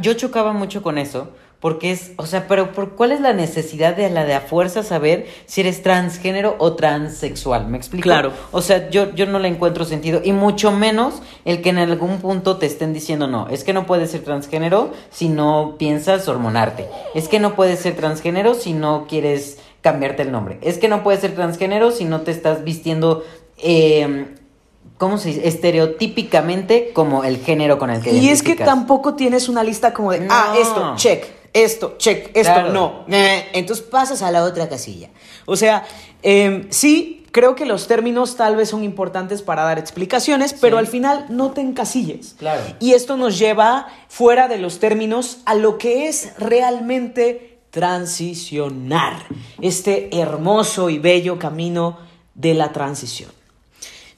yo 0.00 0.14
chocaba 0.14 0.52
mucho 0.52 0.82
con 0.82 0.98
eso 0.98 1.34
porque 1.64 1.92
es, 1.92 2.12
o 2.18 2.26
sea, 2.26 2.46
pero 2.46 2.72
¿por 2.72 2.90
cuál 2.90 3.10
es 3.10 3.22
la 3.22 3.32
necesidad 3.32 3.96
de 3.96 4.10
la 4.10 4.26
de 4.26 4.34
a 4.34 4.42
fuerza 4.42 4.82
saber 4.82 5.26
si 5.46 5.62
eres 5.62 5.82
transgénero 5.82 6.56
o 6.58 6.74
transexual? 6.74 7.68
¿Me 7.68 7.78
explico? 7.78 8.02
Claro. 8.02 8.34
O 8.52 8.60
sea, 8.60 8.90
yo, 8.90 9.14
yo 9.14 9.24
no 9.24 9.38
le 9.38 9.48
encuentro 9.48 9.86
sentido. 9.86 10.20
Y 10.22 10.32
mucho 10.32 10.72
menos 10.72 11.22
el 11.46 11.62
que 11.62 11.70
en 11.70 11.78
algún 11.78 12.18
punto 12.18 12.58
te 12.58 12.66
estén 12.66 12.92
diciendo, 12.92 13.28
no, 13.28 13.48
es 13.48 13.64
que 13.64 13.72
no 13.72 13.86
puedes 13.86 14.10
ser 14.10 14.20
transgénero 14.24 14.92
si 15.10 15.30
no 15.30 15.76
piensas 15.78 16.28
hormonarte. 16.28 16.86
Es 17.14 17.28
que 17.28 17.40
no 17.40 17.54
puedes 17.54 17.78
ser 17.78 17.96
transgénero 17.96 18.52
si 18.52 18.74
no 18.74 19.06
quieres 19.08 19.56
cambiarte 19.80 20.20
el 20.20 20.32
nombre. 20.32 20.58
Es 20.60 20.76
que 20.76 20.88
no 20.88 21.02
puedes 21.02 21.22
ser 21.22 21.34
transgénero 21.34 21.92
si 21.92 22.04
no 22.04 22.20
te 22.20 22.30
estás 22.30 22.62
vistiendo 22.62 23.24
eh, 23.56 24.34
¿cómo 24.98 25.16
se 25.16 25.30
dice? 25.30 25.48
Estereotípicamente 25.48 26.90
como 26.92 27.24
el 27.24 27.38
género 27.38 27.78
con 27.78 27.88
el 27.88 28.02
que 28.02 28.12
Y 28.12 28.28
es 28.28 28.42
que 28.42 28.54
tampoco 28.54 29.14
tienes 29.14 29.48
una 29.48 29.64
lista 29.64 29.94
como 29.94 30.12
de, 30.12 30.26
ah, 30.28 30.54
esto, 30.58 30.92
check, 30.96 31.24
esto, 31.54 31.94
check, 31.98 32.30
esto, 32.34 32.68
no. 32.70 33.04
Eh, 33.08 33.48
entonces 33.54 33.84
pasas 33.84 34.22
a 34.22 34.30
la 34.30 34.42
otra 34.42 34.68
casilla. 34.68 35.08
O 35.46 35.56
sea, 35.56 35.86
em, 36.22 36.66
sí, 36.70 37.24
creo 37.30 37.54
que 37.54 37.64
los 37.64 37.86
términos 37.86 38.36
tal 38.36 38.56
vez 38.56 38.68
son 38.68 38.82
importantes 38.82 39.40
para 39.40 39.62
dar 39.62 39.78
explicaciones, 39.78 40.52
pero 40.52 40.78
al 40.78 40.88
final 40.88 41.26
no 41.30 41.52
te 41.52 41.60
encasilles. 41.60 42.34
Claro. 42.38 42.62
Y 42.80 42.92
esto 42.92 43.16
nos 43.16 43.38
lleva 43.38 43.86
fuera 44.08 44.48
de 44.48 44.58
los 44.58 44.80
términos 44.80 45.38
a 45.46 45.54
lo 45.54 45.78
que 45.78 46.08
es 46.08 46.32
realmente 46.38 47.60
transicionar, 47.70 49.24
este 49.60 50.16
hermoso 50.16 50.90
y 50.90 50.98
bello 50.98 51.38
camino 51.38 51.98
de 52.34 52.54
la 52.54 52.72
transición. 52.72 53.30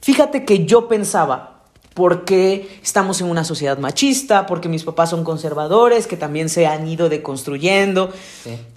Fíjate 0.01 0.45
que 0.45 0.67
yo 0.67 0.89
pensaba, 0.89 1.56
porque 1.97 2.79
estamos 2.83 3.23
en 3.23 3.31
una 3.31 3.43
sociedad 3.43 3.79
machista, 3.79 4.45
porque 4.45 4.69
mis 4.69 4.85
papás 4.85 5.09
son 5.09 5.25
conservadores, 5.25 6.07
que 6.07 6.19
también 6.19 6.51
se 6.51 6.67
han 6.67 6.87
ido 6.87 7.09
deconstruyendo, 7.09 8.13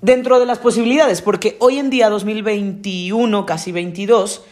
dentro 0.01 0.39
de 0.39 0.45
las 0.45 0.59
posibilidades, 0.59 1.21
porque 1.21 1.57
hoy 1.59 1.79
en 1.79 1.89
día, 1.89 2.09
2021, 2.09 3.45
casi 3.45 3.73
22, 3.73 4.43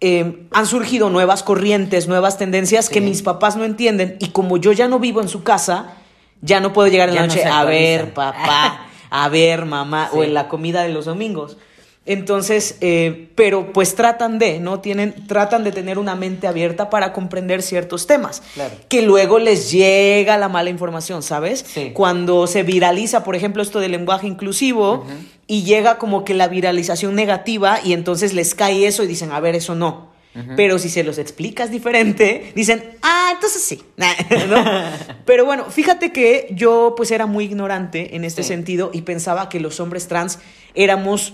eh, 0.00 0.46
han 0.50 0.66
surgido 0.66 1.10
nuevas 1.10 1.42
corrientes, 1.42 2.08
nuevas 2.08 2.38
tendencias 2.38 2.88
que 2.88 3.02
mis 3.02 3.20
papás 3.20 3.54
no 3.56 3.66
entienden, 3.66 4.16
y 4.18 4.28
como 4.28 4.56
yo 4.56 4.72
ya 4.72 4.88
no 4.88 4.98
vivo 4.98 5.20
en 5.20 5.28
su 5.28 5.42
casa, 5.42 5.96
ya 6.40 6.58
no 6.60 6.72
puedo 6.72 6.88
llegar 6.88 7.10
en 7.10 7.16
la 7.16 7.26
noche 7.26 7.44
a 7.44 7.64
ver 7.64 8.14
papá, 8.14 8.86
a 9.10 9.28
ver 9.28 9.66
mamá, 9.66 10.08
o 10.14 10.22
en 10.24 10.32
la 10.32 10.48
comida 10.48 10.84
de 10.84 10.88
los 10.88 11.04
domingos. 11.04 11.58
Entonces, 12.06 12.76
eh, 12.80 13.28
pero 13.34 13.72
pues 13.72 13.96
tratan 13.96 14.38
de, 14.38 14.60
¿no? 14.60 14.80
Tienen, 14.80 15.26
tratan 15.26 15.64
de 15.64 15.72
tener 15.72 15.98
una 15.98 16.14
mente 16.14 16.46
abierta 16.46 16.88
para 16.88 17.12
comprender 17.12 17.62
ciertos 17.62 18.06
temas. 18.06 18.42
Que 18.88 19.02
luego 19.02 19.40
les 19.40 19.72
llega 19.72 20.38
la 20.38 20.48
mala 20.48 20.70
información, 20.70 21.24
¿sabes? 21.24 21.66
Cuando 21.94 22.46
se 22.46 22.62
viraliza, 22.62 23.24
por 23.24 23.34
ejemplo, 23.34 23.60
esto 23.60 23.80
del 23.80 23.90
lenguaje 23.90 24.28
inclusivo 24.28 25.04
y 25.48 25.64
llega 25.64 25.98
como 25.98 26.24
que 26.24 26.34
la 26.34 26.46
viralización 26.46 27.16
negativa 27.16 27.80
y 27.84 27.92
entonces 27.92 28.34
les 28.34 28.54
cae 28.54 28.86
eso 28.86 29.02
y 29.02 29.08
dicen, 29.08 29.32
a 29.32 29.40
ver, 29.40 29.56
eso 29.56 29.74
no. 29.74 30.14
Pero 30.54 30.78
si 30.78 30.90
se 30.90 31.02
los 31.02 31.16
explicas 31.16 31.70
diferente, 31.70 32.52
dicen, 32.54 32.84
ah, 33.02 33.30
entonces 33.34 33.62
sí. 33.62 33.82
Pero 35.24 35.46
bueno, 35.46 35.70
fíjate 35.70 36.12
que 36.12 36.48
yo 36.50 36.92
pues 36.94 37.10
era 37.10 37.24
muy 37.24 37.46
ignorante 37.46 38.14
en 38.16 38.22
este 38.22 38.42
sentido 38.42 38.90
y 38.92 39.02
pensaba 39.02 39.48
que 39.48 39.60
los 39.60 39.80
hombres 39.80 40.08
trans 40.08 40.38
éramos 40.74 41.32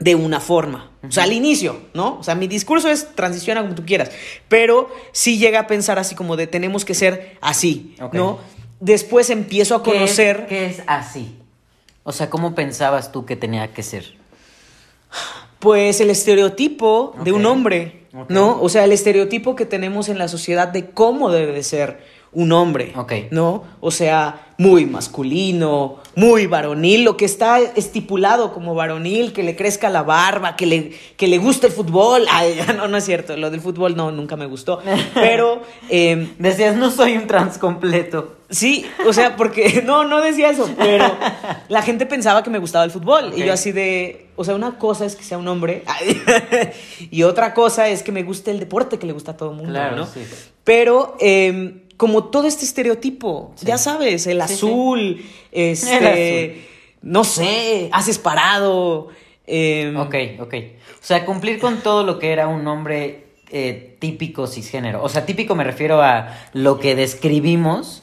de 0.00 0.14
una 0.14 0.40
forma. 0.40 0.90
O 1.06 1.12
sea, 1.12 1.24
al 1.24 1.32
inicio, 1.32 1.80
¿no? 1.94 2.18
O 2.18 2.22
sea, 2.22 2.34
mi 2.34 2.46
discurso 2.46 2.88
es 2.88 3.14
transiciona 3.14 3.62
como 3.62 3.74
tú 3.74 3.84
quieras, 3.86 4.10
pero 4.48 4.90
sí 5.12 5.38
llega 5.38 5.60
a 5.60 5.66
pensar 5.66 5.98
así 5.98 6.14
como 6.14 6.36
de 6.36 6.46
tenemos 6.46 6.84
que 6.84 6.94
ser 6.94 7.38
así, 7.40 7.94
¿no? 8.12 8.38
Después 8.80 9.28
empiezo 9.28 9.74
a 9.74 9.82
conocer... 9.82 10.46
¿Qué 10.48 10.66
es, 10.66 10.82
así? 10.86 11.36
O 12.02 12.12
sea, 12.12 12.30
¿cómo 12.30 12.54
pensabas 12.54 13.12
tú 13.12 13.26
que 13.26 13.36
tenía 13.36 13.72
que 13.74 13.82
ser? 13.82 14.14
Pues 15.58 16.00
el 16.00 16.08
estereotipo 16.08 17.14
de 17.22 17.32
un 17.32 17.44
hombre. 17.44 18.00
¿no? 18.28 18.60
O 18.60 18.68
sea, 18.68 18.84
el 18.84 18.92
estereotipo 18.92 19.54
que 19.54 19.66
tenemos 19.66 20.08
en 20.08 20.18
la 20.18 20.28
sociedad 20.28 20.68
de 20.68 20.90
cómo 20.90 21.30
debe 21.30 21.52
de 21.52 21.62
ser 21.62 22.02
un 22.32 22.52
hombre, 22.52 22.92
Ok. 22.96 23.12
¿no? 23.30 23.64
O 23.80 23.90
sea, 23.90 24.46
muy 24.56 24.86
masculino, 24.86 25.96
muy 26.14 26.46
varonil, 26.46 27.02
lo 27.02 27.16
que 27.16 27.24
está 27.24 27.58
estipulado 27.58 28.52
como 28.52 28.74
varonil, 28.74 29.32
que 29.32 29.42
le 29.42 29.56
crezca 29.56 29.88
la 29.90 30.02
barba, 30.02 30.54
que 30.54 30.66
le, 30.66 30.92
que 31.16 31.26
le 31.26 31.38
guste 31.38 31.66
el 31.68 31.72
fútbol. 31.72 32.26
Ay, 32.30 32.60
no, 32.76 32.86
no 32.88 32.96
es 32.98 33.04
cierto, 33.04 33.36
lo 33.36 33.50
del 33.50 33.60
fútbol 33.60 33.96
no, 33.96 34.12
nunca 34.12 34.36
me 34.36 34.46
gustó. 34.46 34.80
Pero... 35.14 35.62
em, 35.88 36.28
Decías, 36.38 36.76
no 36.76 36.90
soy 36.90 37.16
un 37.16 37.26
trans 37.26 37.58
completo. 37.58 38.36
Sí, 38.48 38.84
o 39.06 39.12
sea, 39.12 39.36
porque 39.36 39.82
no, 39.86 40.04
no 40.04 40.20
decía 40.20 40.50
eso, 40.50 40.68
pero 40.76 41.04
la 41.68 41.82
gente 41.82 42.04
pensaba 42.06 42.42
que 42.42 42.50
me 42.50 42.58
gustaba 42.58 42.84
el 42.84 42.90
fútbol. 42.90 43.32
Y 43.36 43.44
yo 43.44 43.52
así 43.52 43.72
de, 43.72 44.28
o 44.36 44.44
sea, 44.44 44.54
una 44.54 44.76
cosa 44.78 45.04
es 45.04 45.16
que 45.16 45.22
sea 45.24 45.38
un 45.38 45.46
hombre 45.48 45.84
y 47.10 47.22
otra 47.22 47.54
cosa 47.54 47.88
es 47.88 48.02
que 48.02 48.12
me 48.12 48.22
guste 48.24 48.50
el 48.50 48.58
deporte 48.60 48.98
que 48.98 49.06
le 49.06 49.12
gusta 49.12 49.32
a 49.32 49.36
todo 49.36 49.50
el 49.50 49.56
mundo, 49.56 49.72
Claro, 49.72 49.96
¿no? 49.96 50.06
sí. 50.06 50.20
Pero 50.64 51.16
eh, 51.20 51.84
como 52.00 52.24
todo 52.24 52.46
este 52.46 52.64
estereotipo, 52.64 53.52
Sí. 53.56 53.66
ya 53.66 53.76
sabes, 53.76 54.26
el 54.26 54.40
Sí, 54.40 54.46
sí. 54.48 54.54
azul, 54.54 55.22
este, 55.52 56.66
no 57.02 57.24
sé, 57.24 57.90
haces 57.92 58.18
parado. 58.18 59.08
eh, 59.46 59.92
Ok, 59.98 60.14
ok. 60.40 60.54
O 60.94 61.04
sea, 61.04 61.26
cumplir 61.26 61.58
con 61.60 61.82
todo 61.82 62.02
lo 62.02 62.18
que 62.18 62.32
era 62.32 62.48
un 62.48 62.66
hombre 62.66 63.26
eh, 63.52 63.96
típico 63.98 64.46
cisgénero. 64.46 65.02
O 65.02 65.08
sea, 65.10 65.26
típico 65.26 65.54
me 65.54 65.64
refiero 65.64 66.00
a 66.02 66.38
lo 66.54 66.78
que 66.78 66.94
describimos, 66.94 68.02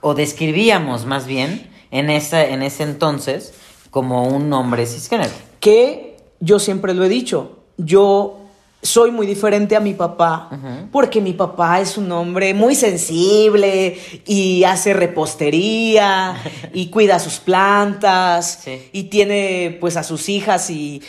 o 0.00 0.14
describíamos 0.14 1.04
más 1.06 1.26
bien, 1.26 1.68
en, 1.90 2.10
esa, 2.10 2.44
en 2.46 2.62
ese 2.62 2.82
entonces, 2.84 3.52
como 3.90 4.28
un 4.28 4.52
hombre 4.52 4.86
cisgénero. 4.86 5.32
que 5.58 6.18
yo 6.38 6.58
siempre 6.60 6.94
lo 6.94 7.02
he 7.04 7.08
dicho, 7.08 7.58
yo 7.78 8.38
soy 8.84 9.10
muy 9.10 9.26
diferente 9.26 9.74
a 9.74 9.80
mi 9.80 9.94
papá, 9.94 10.50
porque 10.92 11.20
mi 11.20 11.32
papá 11.32 11.80
es 11.80 11.96
un 11.98 12.12
hombre 12.12 12.52
muy 12.54 12.74
sensible 12.74 13.98
y 14.26 14.62
hace 14.64 14.92
repostería 14.94 16.36
y 16.72 16.90
cuida 16.90 17.18
sus 17.18 17.38
plantas 17.38 18.60
Sí. 18.62 18.88
y 18.92 19.04
tiene 19.04 19.78
pues 19.80 19.96
a 19.96 20.02
sus 20.02 20.28
hijas 20.28 20.68
y, 20.70 21.02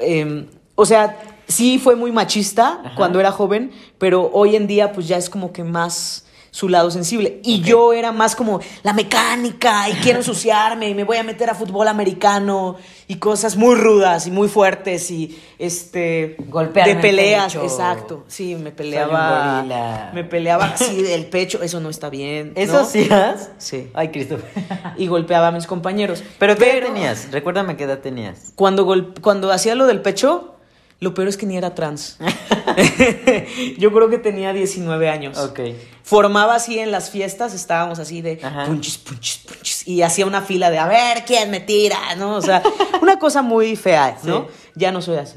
em, 0.00 0.46
o 0.74 0.84
sea, 0.86 1.18
sí 1.46 1.78
fue 1.78 1.96
muy 1.96 2.12
machista 2.12 2.82
cuando 2.96 3.20
era 3.20 3.30
joven, 3.30 3.70
pero 3.98 4.30
hoy 4.32 4.56
en 4.56 4.66
día 4.66 4.92
pues 4.92 5.06
ya 5.06 5.16
es 5.16 5.28
como 5.30 5.52
que 5.52 5.64
más 5.64 6.24
su 6.58 6.68
lado 6.68 6.90
sensible. 6.90 7.40
Y 7.44 7.60
yo 7.60 7.92
era 7.92 8.10
más 8.10 8.34
como 8.34 8.58
la 8.82 8.92
mecánica 8.92 9.88
y 9.88 9.92
quiero 10.02 10.18
ensuciarme 10.18 10.88
y 10.88 10.94
me 10.94 11.04
voy 11.04 11.16
a 11.16 11.22
meter 11.22 11.48
a 11.48 11.54
fútbol 11.54 11.86
americano 11.86 12.74
y 13.06 13.14
cosas 13.14 13.54
muy 13.56 13.76
rudas 13.76 14.26
y 14.26 14.32
muy 14.32 14.48
fuertes 14.48 15.08
y 15.12 15.40
este 15.60 16.34
Golpearme 16.48 16.94
de 16.94 16.96
el 16.98 17.00
peleas, 17.00 17.52
pecho. 17.52 17.62
exacto. 17.62 18.24
Sí, 18.26 18.56
me 18.56 18.72
peleaba 18.72 19.62
me 20.12 20.24
peleaba 20.24 20.64
así 20.64 21.00
del 21.00 21.26
pecho, 21.26 21.62
eso 21.62 21.78
no 21.78 21.90
está 21.90 22.10
bien. 22.10 22.54
¿Eso 22.56 22.80
hacías? 22.80 23.50
Sí. 23.58 23.92
Ay, 23.94 24.08
Cristo. 24.08 24.38
Y 24.96 25.06
golpeaba 25.06 25.46
a 25.48 25.52
mis 25.52 25.68
compañeros. 25.68 26.24
¿Pero 26.40 26.56
qué 26.56 26.78
edad 26.78 26.88
tenías? 26.88 27.28
Recuérdame 27.30 27.76
qué 27.76 27.84
edad 27.84 28.00
tenías. 28.00 28.50
Cuando, 28.56 29.14
cuando 29.20 29.52
hacía 29.52 29.76
lo 29.76 29.86
del 29.86 30.02
pecho, 30.02 30.57
lo 31.00 31.14
peor 31.14 31.28
es 31.28 31.36
que 31.36 31.46
ni 31.46 31.56
era 31.56 31.74
trans. 31.74 32.18
Yo 33.78 33.92
creo 33.92 34.08
que 34.08 34.18
tenía 34.18 34.52
19 34.52 35.08
años. 35.08 35.38
Ok. 35.38 35.60
Formaba 36.02 36.54
así 36.54 36.78
en 36.78 36.90
las 36.90 37.10
fiestas, 37.10 37.54
estábamos 37.54 37.98
así 37.98 38.22
de 38.22 38.40
Ajá. 38.42 38.66
punchis, 38.66 38.98
punchis, 38.98 39.38
punchis, 39.38 39.88
y 39.88 40.02
hacía 40.02 40.26
una 40.26 40.42
fila 40.42 40.70
de 40.70 40.78
a 40.78 40.86
ver 40.86 41.24
quién 41.26 41.50
me 41.50 41.60
tira, 41.60 41.98
¿no? 42.16 42.36
O 42.36 42.42
sea, 42.42 42.62
una 43.02 43.18
cosa 43.18 43.42
muy 43.42 43.76
fea, 43.76 44.18
¿no? 44.24 44.42
Sí. 44.42 44.70
Ya 44.76 44.92
no 44.92 45.02
soy 45.02 45.16
así. 45.16 45.36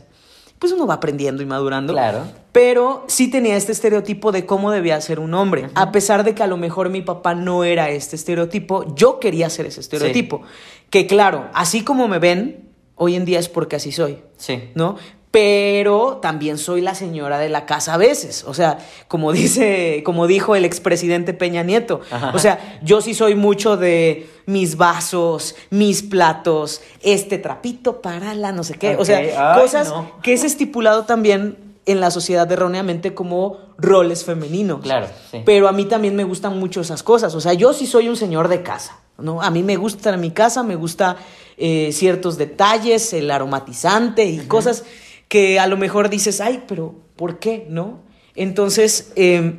Pues 0.59 0.71
uno 0.73 0.85
va 0.85 0.95
aprendiendo 0.95 1.41
y 1.41 1.45
madurando. 1.47 1.93
Claro. 1.93 2.23
Pero 2.51 3.03
sí 3.07 3.29
tenía 3.29 3.55
este 3.55 3.71
estereotipo 3.71 4.31
de 4.31 4.45
cómo 4.45 4.71
debía 4.71 5.01
ser 5.01 5.19
un 5.19 5.33
hombre. 5.33 5.69
A 5.73 5.91
pesar 5.91 6.23
de 6.23 6.35
que 6.35 6.43
a 6.43 6.47
lo 6.47 6.57
mejor 6.57 6.89
mi 6.89 7.01
papá 7.01 7.33
no 7.33 7.63
era 7.63 7.89
este 7.89 8.15
estereotipo, 8.15 8.93
yo 8.95 9.19
quería 9.19 9.49
ser 9.49 9.65
ese 9.65 9.79
estereotipo. 9.79 10.43
Que 10.91 11.07
claro, 11.07 11.49
así 11.53 11.83
como 11.83 12.07
me 12.07 12.19
ven, 12.19 12.69
hoy 12.95 13.15
en 13.15 13.25
día 13.25 13.39
es 13.39 13.49
porque 13.49 13.77
así 13.77 13.91
soy. 13.91 14.19
Sí. 14.37 14.69
¿no? 14.75 14.97
Pero 15.31 16.17
también 16.21 16.57
soy 16.57 16.81
la 16.81 16.93
señora 16.93 17.39
de 17.39 17.47
la 17.47 17.65
casa 17.65 17.93
a 17.93 17.97
veces. 17.97 18.43
O 18.45 18.53
sea, 18.53 18.79
como 19.07 19.31
dice, 19.31 20.03
como 20.05 20.27
dijo 20.27 20.57
el 20.57 20.65
expresidente 20.65 21.33
Peña 21.33 21.63
Nieto. 21.63 22.01
Ajá. 22.11 22.33
O 22.35 22.39
sea, 22.39 22.79
yo 22.83 22.99
sí 22.99 23.13
soy 23.13 23.35
mucho 23.35 23.77
de 23.77 24.29
mis 24.45 24.75
vasos, 24.75 25.55
mis 25.69 26.03
platos, 26.03 26.81
este 27.01 27.37
trapito 27.37 28.01
para 28.01 28.33
la 28.33 28.51
no 28.51 28.65
sé 28.65 28.73
qué. 28.73 28.97
O 28.97 29.05
sea. 29.05 29.19
Ay, 29.19 29.61
cosas 29.61 29.89
no. 29.89 30.19
que 30.21 30.33
es 30.33 30.43
estipulado 30.43 31.05
también 31.05 31.57
en 31.85 31.99
la 31.99 32.11
sociedad 32.11 32.51
erróneamente 32.51 33.13
como 33.13 33.57
roles 33.77 34.25
femeninos. 34.25 34.81
Claro, 34.81 35.07
sí. 35.31 35.41
Pero 35.45 35.67
a 35.69 35.71
mí 35.71 35.85
también 35.85 36.15
me 36.15 36.25
gustan 36.25 36.59
mucho 36.59 36.81
esas 36.81 37.03
cosas. 37.03 37.33
O 37.35 37.41
sea, 37.41 37.53
yo 37.53 37.73
sí 37.73 37.87
soy 37.87 38.09
un 38.09 38.17
señor 38.17 38.49
de 38.49 38.63
casa, 38.63 38.99
¿no? 39.17 39.41
A 39.41 39.49
mí 39.49 39.63
me 39.63 39.77
gusta 39.77 40.15
mi 40.17 40.31
casa, 40.31 40.61
me 40.61 40.75
gusta 40.75 41.15
eh, 41.57 41.91
ciertos 41.93 42.37
detalles, 42.37 43.13
el 43.13 43.31
aromatizante 43.31 44.25
y 44.25 44.39
cosas 44.39 44.83
que 45.31 45.61
a 45.61 45.67
lo 45.67 45.77
mejor 45.77 46.09
dices, 46.09 46.41
ay, 46.41 46.61
pero 46.67 46.93
¿por 47.15 47.39
qué? 47.39 47.65
¿No? 47.69 48.01
Entonces, 48.35 49.13
eh, 49.15 49.53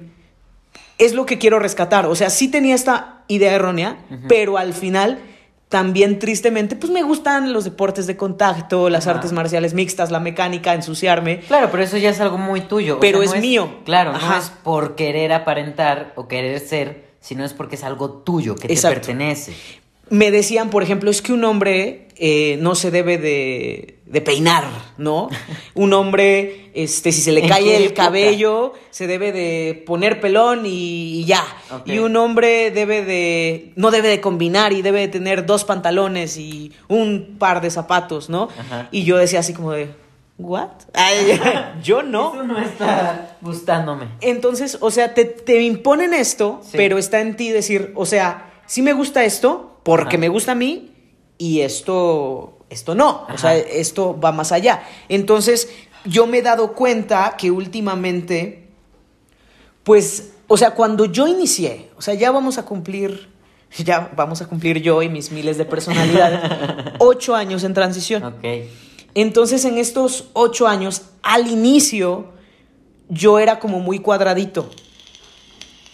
es 0.98 1.14
lo 1.14 1.24
que 1.24 1.38
quiero 1.38 1.58
rescatar. 1.58 2.04
O 2.04 2.14
sea, 2.14 2.28
sí 2.28 2.48
tenía 2.48 2.74
esta 2.74 3.22
idea 3.26 3.54
errónea, 3.54 3.96
pero 4.28 4.58
al 4.58 4.74
final 4.74 5.20
también 5.70 6.18
tristemente, 6.18 6.76
pues 6.76 6.92
me 6.92 7.02
gustan 7.02 7.54
los 7.54 7.64
deportes 7.64 8.06
de 8.06 8.18
contacto, 8.18 8.90
las 8.90 9.06
Ajá. 9.06 9.16
artes 9.16 9.32
marciales 9.32 9.72
mixtas, 9.72 10.10
la 10.10 10.20
mecánica, 10.20 10.74
ensuciarme. 10.74 11.40
Claro, 11.40 11.70
pero 11.70 11.82
eso 11.82 11.96
ya 11.96 12.10
es 12.10 12.20
algo 12.20 12.36
muy 12.36 12.60
tuyo. 12.60 12.96
o 12.96 13.00
Pero 13.00 13.16
no 13.20 13.24
es 13.24 13.40
mío. 13.40 13.78
Claro, 13.86 14.12
no 14.12 14.36
es 14.36 14.50
por 14.62 14.94
querer 14.94 15.32
aparentar 15.32 16.12
o 16.16 16.28
querer 16.28 16.60
ser, 16.60 17.06
sino 17.20 17.46
es 17.46 17.54
porque 17.54 17.76
es 17.76 17.82
algo 17.82 18.10
tuyo, 18.10 18.56
que 18.56 18.68
te 18.68 18.76
pertenece. 18.78 19.54
me 20.10 20.30
decían, 20.30 20.68
por 20.68 20.82
ejemplo, 20.82 21.10
es 21.10 21.22
que 21.22 21.32
un 21.32 21.42
hombre 21.44 22.08
eh, 22.24 22.56
no 22.60 22.76
se 22.76 22.92
debe 22.92 23.18
de, 23.18 23.98
de 24.06 24.20
peinar, 24.20 24.64
¿no? 24.96 25.28
Un 25.74 25.92
hombre, 25.92 26.70
este, 26.72 27.10
si 27.10 27.20
se 27.20 27.32
le 27.32 27.40
¿En 27.40 27.48
cae 27.48 27.76
el 27.76 27.82
época? 27.86 28.04
cabello, 28.04 28.74
se 28.90 29.08
debe 29.08 29.32
de 29.32 29.82
poner 29.84 30.20
pelón 30.20 30.64
y, 30.64 31.18
y 31.20 31.24
ya. 31.24 31.44
Y 31.84 31.98
un 31.98 32.14
hombre 32.16 32.70
debe 32.70 33.04
de, 33.04 33.72
no 33.74 33.90
debe 33.90 34.06
de 34.08 34.20
combinar 34.20 34.72
y 34.72 34.82
debe 34.82 35.00
de 35.00 35.08
tener 35.08 35.46
dos 35.46 35.64
pantalones 35.64 36.36
y 36.36 36.70
un 36.86 37.36
par 37.40 37.60
de 37.60 37.70
zapatos, 37.70 38.28
¿no? 38.30 38.48
Ajá. 38.56 38.88
Y 38.92 39.02
yo 39.02 39.16
decía 39.16 39.40
así 39.40 39.52
como 39.52 39.72
de, 39.72 39.88
¿what? 40.38 40.68
Ay, 40.94 41.40
yo 41.82 42.04
no. 42.04 42.34
Eso 42.34 42.42
no 42.44 42.58
está 42.60 43.36
gustándome. 43.40 44.06
Entonces, 44.20 44.78
o 44.80 44.92
sea, 44.92 45.12
te, 45.12 45.24
te 45.24 45.60
imponen 45.60 46.14
esto, 46.14 46.60
Sí. 46.62 46.76
pero 46.76 46.98
está 46.98 47.20
en 47.20 47.34
ti 47.34 47.50
decir, 47.50 47.90
o 47.96 48.06
sea, 48.06 48.52
sí 48.66 48.80
me 48.80 48.92
gusta 48.92 49.24
esto 49.24 49.80
porque 49.82 50.14
Ajá. 50.14 50.20
me 50.20 50.28
gusta 50.28 50.52
a 50.52 50.54
mí 50.54 50.91
y 51.42 51.61
esto, 51.62 52.58
esto 52.70 52.94
no. 52.94 53.26
O 53.34 53.37
sea, 53.38 53.56
esto 53.56 54.18
va 54.20 54.30
más 54.30 54.52
allá. 54.52 54.84
Entonces, 55.08 55.68
yo 56.04 56.26
me 56.28 56.38
he 56.38 56.42
dado 56.42 56.72
cuenta 56.75 57.34
que 57.37 57.50
últimamente, 57.50 58.68
pues, 59.82 60.34
o 60.46 60.56
sea, 60.56 60.70
cuando 60.75 61.06
yo 61.06 61.26
inicié, 61.26 61.90
o 61.96 62.02
sea, 62.02 62.14
ya 62.14 62.30
vamos 62.30 62.58
a 62.58 62.64
cumplir, 62.64 63.28
ya 63.84 64.12
vamos 64.14 64.40
a 64.40 64.46
cumplir 64.46 64.80
yo 64.82 65.02
y 65.02 65.08
mis 65.08 65.32
miles 65.32 65.58
de 65.58 65.64
personalidades, 65.64 66.40
ocho 66.99 67.34
años 67.34 67.64
en 67.64 67.75
transición. 67.75 68.22
Ok. 68.22 68.44
Entonces, 69.14 69.64
en 69.64 69.78
estos 69.78 70.28
ocho 70.32 70.68
años, 70.68 71.02
al 71.22 71.49
inicio, 71.49 72.26
yo 73.08 73.38
era 73.40 73.58
como 73.58 73.80
muy 73.80 73.99
cuadradito. 73.99 74.70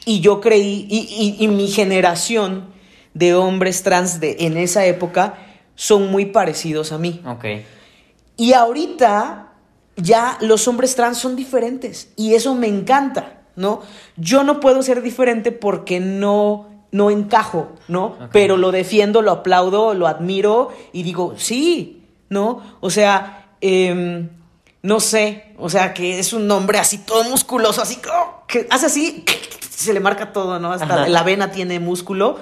Y 0.04 0.20
yo 0.20 0.40
creí, 0.40 0.86
y, 0.88 0.98
y- 1.38 1.44
y 1.44 1.48
mi 1.48 1.68
generación 1.68 2.76
de 3.14 3.34
hombres 3.34 3.82
trans 3.82 4.20
de, 4.20 4.36
en 4.40 4.56
esa 4.56 4.84
época 4.86 5.34
son 5.74 6.10
muy 6.10 6.26
parecidos 6.26 6.92
a 6.92 6.98
mí. 6.98 7.22
Ok. 7.26 7.44
Y 8.36 8.52
ahorita 8.52 9.48
ya 9.96 10.38
los 10.40 10.66
hombres 10.68 10.94
trans 10.94 11.18
son 11.18 11.36
diferentes. 11.36 12.12
Y 12.16 12.34
eso 12.34 12.54
me 12.54 12.68
encanta, 12.68 13.40
¿no? 13.56 13.82
Yo 14.16 14.44
no 14.44 14.60
puedo 14.60 14.82
ser 14.82 15.02
diferente 15.02 15.52
porque 15.52 16.00
no, 16.00 16.68
no 16.90 17.10
encajo, 17.10 17.72
¿no? 17.88 18.16
Pero 18.32 18.56
lo 18.56 18.72
defiendo, 18.72 19.22
lo 19.22 19.32
aplaudo, 19.32 19.94
lo 19.94 20.06
admiro 20.06 20.70
y 20.92 21.02
digo, 21.02 21.34
sí, 21.36 22.04
¿no? 22.28 22.62
O 22.80 22.90
sea, 22.90 23.52
em, 23.60 24.28
no 24.82 25.00
sé, 25.00 25.52
o 25.58 25.68
sea, 25.68 25.92
que 25.92 26.18
es 26.18 26.32
un 26.32 26.50
hombre 26.50 26.78
así 26.78 26.98
todo 26.98 27.24
musculoso, 27.24 27.82
así 27.82 28.00
oh, 28.12 28.44
que 28.46 28.66
hace 28.70 28.86
así, 28.86 29.24
se 29.68 29.92
le 29.92 30.00
marca 30.00 30.32
todo, 30.32 30.58
¿no? 30.60 30.72
Hasta 30.72 30.86
Ajá. 30.86 31.08
la 31.08 31.22
vena 31.22 31.50
tiene 31.50 31.80
músculo 31.80 32.38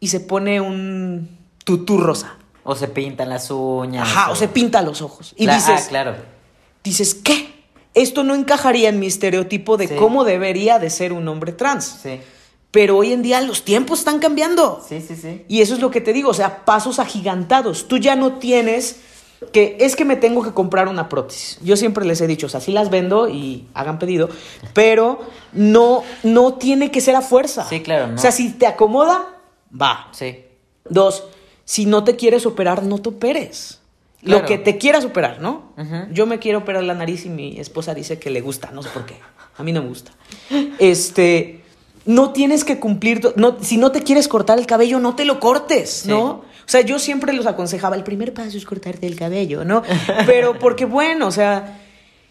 y 0.00 0.08
se 0.08 0.20
pone 0.20 0.60
un 0.60 1.28
tutú 1.64 1.98
rosa. 1.98 2.36
O 2.64 2.74
se 2.74 2.88
pintan 2.88 3.28
las 3.28 3.50
uñas. 3.50 4.08
Ajá, 4.08 4.30
o 4.30 4.36
se 4.36 4.48
pinta 4.48 4.82
los 4.82 5.00
ojos. 5.02 5.34
Y 5.36 5.46
Cla- 5.46 5.54
dices, 5.56 5.82
Ah, 5.84 5.88
claro. 5.88 6.14
dices, 6.84 7.14
¿qué? 7.14 7.60
Esto 7.94 8.22
no 8.22 8.34
encajaría 8.34 8.88
en 8.88 8.98
mi 9.00 9.06
estereotipo 9.06 9.76
de 9.76 9.88
Sí. 9.88 9.94
cómo 9.96 10.24
debería 10.24 10.78
de 10.78 10.90
ser 10.90 11.12
un 11.12 11.26
hombre 11.28 11.52
trans. 11.52 11.98
Sí. 12.02 12.20
Pero 12.70 12.96
hoy 12.98 13.12
en 13.12 13.22
día 13.22 13.40
los 13.40 13.64
tiempos 13.64 13.98
están 14.00 14.20
cambiando. 14.20 14.84
Sí, 14.88 15.00
sí, 15.00 15.16
sí. 15.16 15.44
Y 15.48 15.60
eso 15.60 15.74
es 15.74 15.80
lo 15.80 15.90
que 15.90 16.00
te 16.00 16.12
digo, 16.12 16.30
o 16.30 16.34
sea, 16.34 16.64
pasos 16.64 16.98
agigantados. 17.00 17.88
Tú 17.88 17.98
ya 17.98 18.14
no 18.14 18.34
tienes 18.34 19.00
que 19.52 19.78
es 19.80 19.96
que 19.96 20.04
me 20.04 20.16
tengo 20.16 20.42
que 20.42 20.52
comprar 20.52 20.86
una 20.86 21.08
prótesis. 21.08 21.58
Yo 21.62 21.76
siempre 21.76 22.04
les 22.04 22.20
he 22.20 22.26
dicho, 22.28 22.46
o 22.46 22.48
sea, 22.50 22.60
sí 22.60 22.70
las 22.72 22.90
vendo 22.90 23.28
y 23.28 23.66
hagan 23.74 23.98
pedido, 23.98 24.28
pero 24.74 25.18
no, 25.52 26.04
no 26.22 26.54
tiene 26.54 26.90
que 26.92 27.00
ser 27.00 27.16
a 27.16 27.22
fuerza. 27.22 27.66
Sí, 27.68 27.80
claro, 27.80 28.06
no. 28.08 28.14
O 28.14 28.18
sea, 28.18 28.30
si 28.32 28.50
te 28.52 28.66
acomoda, 28.66 29.24
va. 29.78 30.08
Sí. 30.12 30.44
Dos, 30.88 31.24
si 31.64 31.86
no 31.86 32.04
te 32.04 32.16
quieres 32.16 32.46
operar, 32.46 32.82
no 32.82 32.98
te 32.98 33.10
operes. 33.10 33.80
Claro. 34.22 34.42
Lo 34.42 34.46
que 34.46 34.58
te 34.58 34.76
quieras 34.76 35.04
operar, 35.04 35.40
¿no? 35.40 35.72
Yo 36.12 36.26
me 36.26 36.38
quiero 36.38 36.58
operar 36.58 36.82
la 36.82 36.94
nariz 36.94 37.24
y 37.24 37.30
mi 37.30 37.58
esposa 37.58 37.94
dice 37.94 38.18
que 38.18 38.28
le 38.30 38.40
gusta, 38.42 38.70
no 38.72 38.82
sé 38.82 38.90
por 38.90 39.06
qué. 39.06 39.14
A 39.56 39.62
mí 39.62 39.72
no 39.72 39.82
me 39.82 39.88
gusta. 39.88 40.12
Este, 40.78 41.62
no 42.06 42.30
tienes 42.32 42.64
que 42.64 42.78
cumplir, 42.78 43.20
no, 43.36 43.56
si 43.62 43.76
no 43.76 43.92
te 43.92 44.02
quieres 44.02 44.28
cortar 44.28 44.58
el 44.58 44.66
cabello, 44.66 44.98
no 44.98 45.14
te 45.16 45.24
lo 45.24 45.40
cortes, 45.40 45.90
Sí. 46.02 46.08
¿no? 46.08 46.24
O 46.30 46.44
sea, 46.70 46.82
yo 46.82 46.98
siempre 46.98 47.32
los 47.32 47.46
aconsejaba, 47.46 47.96
el 47.96 48.04
primer 48.04 48.32
paso 48.32 48.56
es 48.56 48.64
cortarte 48.64 49.06
el 49.06 49.16
cabello, 49.16 49.64
¿no? 49.64 49.82
Pero 50.26 50.58
porque 50.58 50.84
bueno, 50.84 51.26
o 51.26 51.30
sea, 51.32 51.80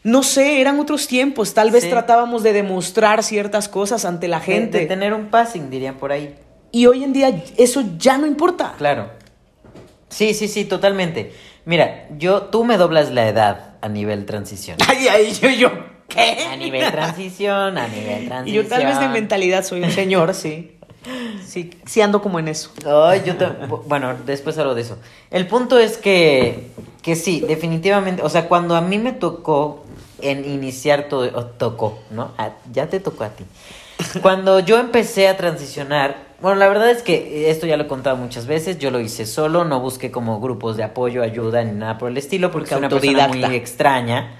no 0.03 0.23
sé, 0.23 0.61
eran 0.61 0.79
otros 0.79 1.07
tiempos, 1.07 1.53
tal 1.53 1.71
vez 1.71 1.83
Sí. 1.83 1.89
tratábamos 1.89 2.41
de 2.43 2.53
demostrar 2.53 3.21
ciertas 3.23 3.67
cosas 3.67 4.05
ante 4.05 4.27
la 4.27 4.39
De- 4.39 4.45
gente. 4.45 4.79
De, 4.79 4.85
tener 4.85 5.13
un 5.13 5.27
passing, 5.27 5.69
dirían 5.69 5.95
por 5.95 6.11
ahí. 6.11 6.35
Y 6.71 6.85
hoy 6.85 7.03
en 7.03 7.13
día 7.13 7.43
eso 7.57 7.83
ya 7.97 8.17
no 8.17 8.25
importa. 8.27 8.73
Claro. 8.77 9.09
Sí, 10.09 10.33
sí, 10.33 10.47
sí, 10.47 10.65
totalmente. 10.65 11.33
Mira, 11.65 12.07
yo, 12.17 12.43
tú 12.43 12.63
me 12.63 12.77
doblas 12.77 13.11
la 13.11 13.27
edad 13.27 13.75
a 13.81 13.89
nivel 13.89 14.25
transición. 14.25 14.77
Ay, 14.87 15.07
ay, 15.07 15.33
yo, 15.33 15.49
yo, 15.49 15.71
¿qué? 16.07 16.45
A 16.51 16.55
nivel 16.55 16.91
transición, 16.91 17.77
a 17.77 17.87
nivel 17.87 18.23
Y 18.23 18.27
transición. 18.27 18.63
yo 18.63 18.69
tal 18.69 18.85
vez 18.85 18.99
de 18.99 19.07
mentalidad 19.09 19.63
soy 19.63 19.81
un 19.83 19.91
señor, 19.91 20.33
sí. 20.33 20.75
Sí, 21.45 21.71
sí 21.85 22.01
ando 22.01 22.21
como 22.21 22.39
en 22.39 22.47
eso. 22.49 22.71
Ay, 22.85 23.21
yo 23.25 23.35
te- 23.37 23.47
bueno, 23.85 24.15
después 24.25 24.57
hablo 24.57 24.75
de 24.75 24.81
eso. 24.81 24.97
El 25.31 25.47
punto 25.47 25.79
es 25.79 25.97
que, 25.97 26.67
que 27.01 27.15
sí, 27.15 27.39
definitivamente, 27.39 28.21
o 28.21 28.29
sea, 28.29 28.47
cuando 28.47 28.75
a 28.75 28.81
mí 28.81 28.97
me 28.97 29.13
tocó 29.13 29.85
en 30.21 30.43
iniciar 30.45 31.07
todo, 31.07 31.45
tocó, 31.45 31.99
¿no? 32.11 32.31
Ya 32.73 32.87
te 32.87 32.99
tocó 32.99 33.23
a 33.23 33.29
ti. 33.29 33.45
Cuando 34.21 34.59
yo 34.59 34.77
empecé 34.77 35.27
a 35.29 35.37
transicionar, 35.37 36.17
bueno, 36.41 36.57
la 36.59 36.67
verdad 36.67 36.89
es 36.89 37.03
que 37.03 37.49
esto 37.49 37.65
ya 37.67 37.77
lo 37.77 37.83
he 37.83 37.87
contado 37.87 38.15
muchas 38.17 38.45
veces, 38.47 38.77
yo 38.79 38.91
lo 38.91 38.99
hice 38.99 39.25
solo, 39.25 39.65
no 39.65 39.79
busqué 39.79 40.11
como 40.11 40.39
grupos 40.39 40.77
de 40.77 40.83
apoyo, 40.83 41.21
ayuda 41.23 41.63
ni 41.63 41.71
nada 41.73 41.97
por 41.97 42.09
el 42.09 42.17
estilo, 42.17 42.51
porque 42.51 42.69
Porque 42.75 42.75
soy 42.75 42.79
una 42.79 42.89
persona 42.89 43.27
muy 43.27 43.37
autodidacta. 43.43 43.55
extraña. 43.55 44.35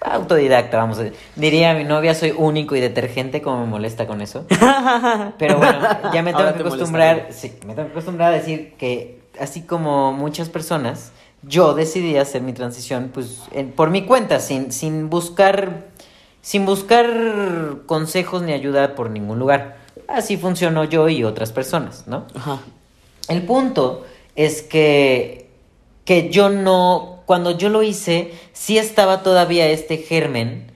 Autodidacta, 0.00 0.76
vamos 0.78 0.98
a 0.98 1.04
decir. 1.04 1.18
Diría 1.36 1.74
mi 1.74 1.84
novia, 1.84 2.14
soy 2.14 2.32
único 2.36 2.74
y 2.74 2.80
detergente, 2.80 3.40
como 3.40 3.60
me 3.60 3.66
molesta 3.66 4.06
con 4.06 4.20
eso. 4.20 4.46
Pero 5.38 5.58
bueno, 5.58 5.78
ya 6.12 6.22
me 6.22 6.32
tengo 6.34 6.48
que 6.52 6.54
te 6.54 6.60
acostumbrar, 6.68 7.28
sí, 7.30 7.52
me 7.66 7.74
tengo 7.74 7.88
que 7.88 7.92
acostumbrar 7.92 8.32
a 8.32 8.36
decir 8.36 8.74
que 8.78 9.20
así 9.40 9.62
como 9.62 10.12
muchas 10.12 10.48
personas, 10.48 11.12
yo 11.42 11.74
decidí 11.74 12.16
hacer 12.16 12.42
mi 12.42 12.52
transición 12.52 13.10
pues 13.14 13.42
en- 13.52 13.70
por 13.72 13.90
mi 13.90 14.02
cuenta, 14.04 14.40
sin, 14.40 14.72
sin 14.72 15.08
buscar 15.10 15.86
sin 16.40 16.66
buscar 16.66 17.08
consejos 17.86 18.42
ni 18.42 18.52
ayuda 18.52 18.96
por 18.96 19.10
ningún 19.10 19.38
lugar. 19.38 19.76
Así 20.08 20.36
funcionó 20.36 20.84
yo 20.84 21.08
y 21.08 21.24
otras 21.24 21.52
personas, 21.52 22.04
¿no? 22.06 22.26
Ajá. 22.34 22.60
El 23.28 23.42
punto 23.42 24.04
es 24.34 24.62
que, 24.62 25.50
que 26.04 26.30
yo 26.30 26.48
no, 26.48 27.22
cuando 27.26 27.52
yo 27.52 27.68
lo 27.68 27.82
hice, 27.82 28.32
sí 28.52 28.78
estaba 28.78 29.22
todavía 29.22 29.68
este 29.68 29.98
germen 29.98 30.72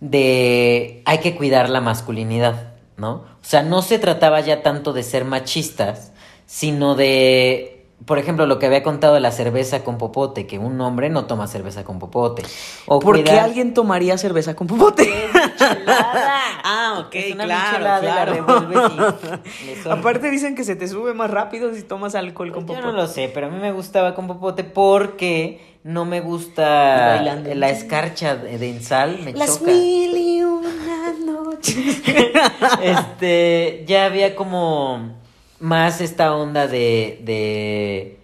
de 0.00 1.02
hay 1.04 1.18
que 1.18 1.36
cuidar 1.36 1.70
la 1.70 1.80
masculinidad, 1.80 2.72
¿no? 2.96 3.10
O 3.12 3.44
sea, 3.44 3.62
no 3.62 3.82
se 3.82 3.98
trataba 3.98 4.40
ya 4.40 4.62
tanto 4.62 4.92
de 4.92 5.02
ser 5.02 5.24
machistas, 5.24 6.12
sino 6.46 6.94
de, 6.94 7.71
por 8.06 8.18
ejemplo, 8.18 8.46
lo 8.46 8.58
que 8.58 8.66
había 8.66 8.82
contado 8.82 9.14
de 9.14 9.20
la 9.20 9.30
cerveza 9.32 9.84
con 9.84 9.98
popote, 9.98 10.46
que 10.46 10.58
un 10.58 10.80
hombre 10.80 11.08
no 11.10 11.26
toma 11.26 11.46
cerveza 11.46 11.84
con 11.84 11.98
popote. 11.98 12.42
O 12.86 12.98
¿Por 13.00 13.22
qué 13.22 13.38
alguien 13.38 13.74
tomaría 13.74 14.16
cerveza 14.18 14.54
con 14.54 14.66
popote? 14.66 15.04
michelada. 15.04 16.40
ah, 16.64 17.04
ok, 17.06 17.14
Es 17.14 17.34
una 17.34 17.44
claro, 17.44 17.68
michelada 17.70 18.36
y 18.36 18.40
claro. 19.82 19.92
Aparte 19.92 20.30
dicen 20.30 20.54
que 20.54 20.64
se 20.64 20.76
te 20.76 20.88
sube 20.88 21.14
más 21.14 21.30
rápido 21.30 21.72
si 21.74 21.82
tomas 21.82 22.14
alcohol 22.14 22.52
con 22.52 22.62
Yo 22.62 22.66
popote. 22.68 22.86
no 22.86 22.92
lo 22.92 23.06
sé, 23.06 23.30
pero 23.32 23.46
a 23.46 23.50
mí 23.50 23.58
me 23.58 23.72
gustaba 23.72 24.14
con 24.14 24.26
popote 24.26 24.64
porque 24.64 25.60
no 25.84 26.04
me 26.04 26.20
gusta 26.20 27.14
bailando. 27.16 27.54
la 27.54 27.70
escarcha 27.70 28.36
de, 28.36 28.58
de 28.58 28.70
en 28.70 28.82
sal, 28.82 29.18
me 29.24 29.32
Las 29.32 29.58
choca. 29.58 29.70
mil 29.72 30.16
y 30.16 30.42
una 30.42 31.12
noches. 31.24 32.02
Este, 32.82 33.84
ya 33.86 34.06
había 34.06 34.34
como 34.34 35.21
más 35.62 36.00
esta 36.00 36.34
onda 36.34 36.66
de, 36.66 37.20
de, 37.24 38.18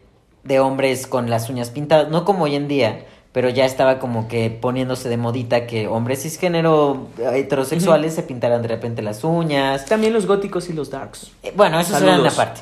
de 0.45 0.61
hombres 0.61 1.07
con 1.07 1.31
las 1.31 1.49
uñas 1.49 1.71
pintadas, 1.71 2.11
no 2.11 2.25
como 2.25 2.45
hoy 2.45 2.57
en 2.57 2.67
día, 2.69 3.07
pero 3.33 3.49
ya 3.49 3.65
estaba 3.65 3.99
como 4.01 4.27
que 4.27 4.51
poniéndose 4.51 5.09
de 5.09 5.17
modita 5.17 5.67
que 5.67 5.87
hombres 5.87 6.23
cisgénero 6.23 7.07
heterosexuales 7.33 8.15
se 8.15 8.23
pintaran 8.25 8.63
de 8.63 8.69
repente 8.69 9.03
las 9.03 9.23
uñas. 9.23 9.85
También 9.87 10.13
los 10.13 10.27
góticos 10.27 10.69
y 10.69 10.73
los 10.73 10.91
darks. 10.91 11.31
Eh, 11.45 11.53
Bueno, 11.55 11.79
eso 11.79 11.97
será 11.97 12.19
una 12.19 12.31
Saludos. 12.31 12.35
parte. 12.35 12.61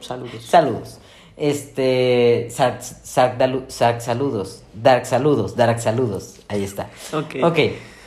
Saludos. 0.00 0.44
Saludos. 0.44 0.98
Este, 1.36 2.48
Dalu- 3.38 3.64
Sark 3.68 4.00
saludos, 4.00 4.62
Dark 4.74 5.04
saludos, 5.06 5.56
Dark 5.56 5.80
saludos, 5.80 6.36
ahí 6.48 6.62
está. 6.64 6.88
Ok. 7.12 7.36
Ok, 7.42 7.58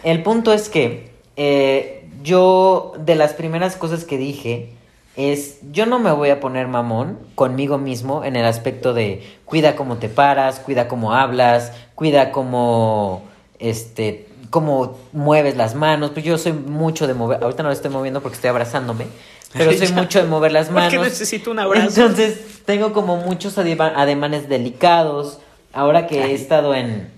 el 0.03 0.23
punto 0.23 0.53
es 0.53 0.69
que 0.69 1.11
eh, 1.35 2.07
yo, 2.23 2.93
de 2.99 3.15
las 3.15 3.33
primeras 3.33 3.75
cosas 3.75 4.05
que 4.05 4.17
dije, 4.17 4.73
es, 5.17 5.57
yo 5.71 5.85
no 5.87 5.97
me 5.99 6.11
voy 6.11 6.29
a 6.29 6.39
poner 6.39 6.67
mamón 6.67 7.17
conmigo 7.35 7.77
mismo 7.79 8.23
en 8.23 8.35
el 8.35 8.45
aspecto 8.45 8.93
de 8.93 9.23
cuida 9.45 9.75
cómo 9.75 9.97
te 9.97 10.09
paras, 10.09 10.59
cuida 10.59 10.87
cómo 10.87 11.11
hablas, 11.13 11.71
cuida 11.95 12.31
cómo, 12.31 13.23
este, 13.57 14.27
cómo 14.51 14.95
mueves 15.13 15.57
las 15.57 15.73
manos, 15.73 16.11
pues 16.11 16.23
yo 16.23 16.37
soy 16.37 16.53
mucho 16.53 17.07
de 17.07 17.15
mover, 17.15 17.43
ahorita 17.43 17.63
no 17.63 17.69
lo 17.69 17.73
estoy 17.73 17.89
moviendo 17.89 18.21
porque 18.21 18.35
estoy 18.35 18.51
abrazándome, 18.51 19.07
pero 19.53 19.73
soy 19.73 19.91
mucho 19.93 20.21
de 20.21 20.27
mover 20.27 20.51
las 20.51 20.69
manos. 20.71 20.93
Porque 20.93 21.09
necesito 21.09 21.49
un 21.49 21.59
abrazo. 21.59 21.87
Entonces, 22.01 22.61
tengo 22.65 22.93
como 22.93 23.17
muchos 23.17 23.57
adema- 23.57 23.93
ademanes 23.95 24.47
delicados. 24.47 25.39
Ahora 25.73 26.05
que 26.07 26.25
he 26.25 26.33
estado 26.33 26.75
en, 26.75 27.09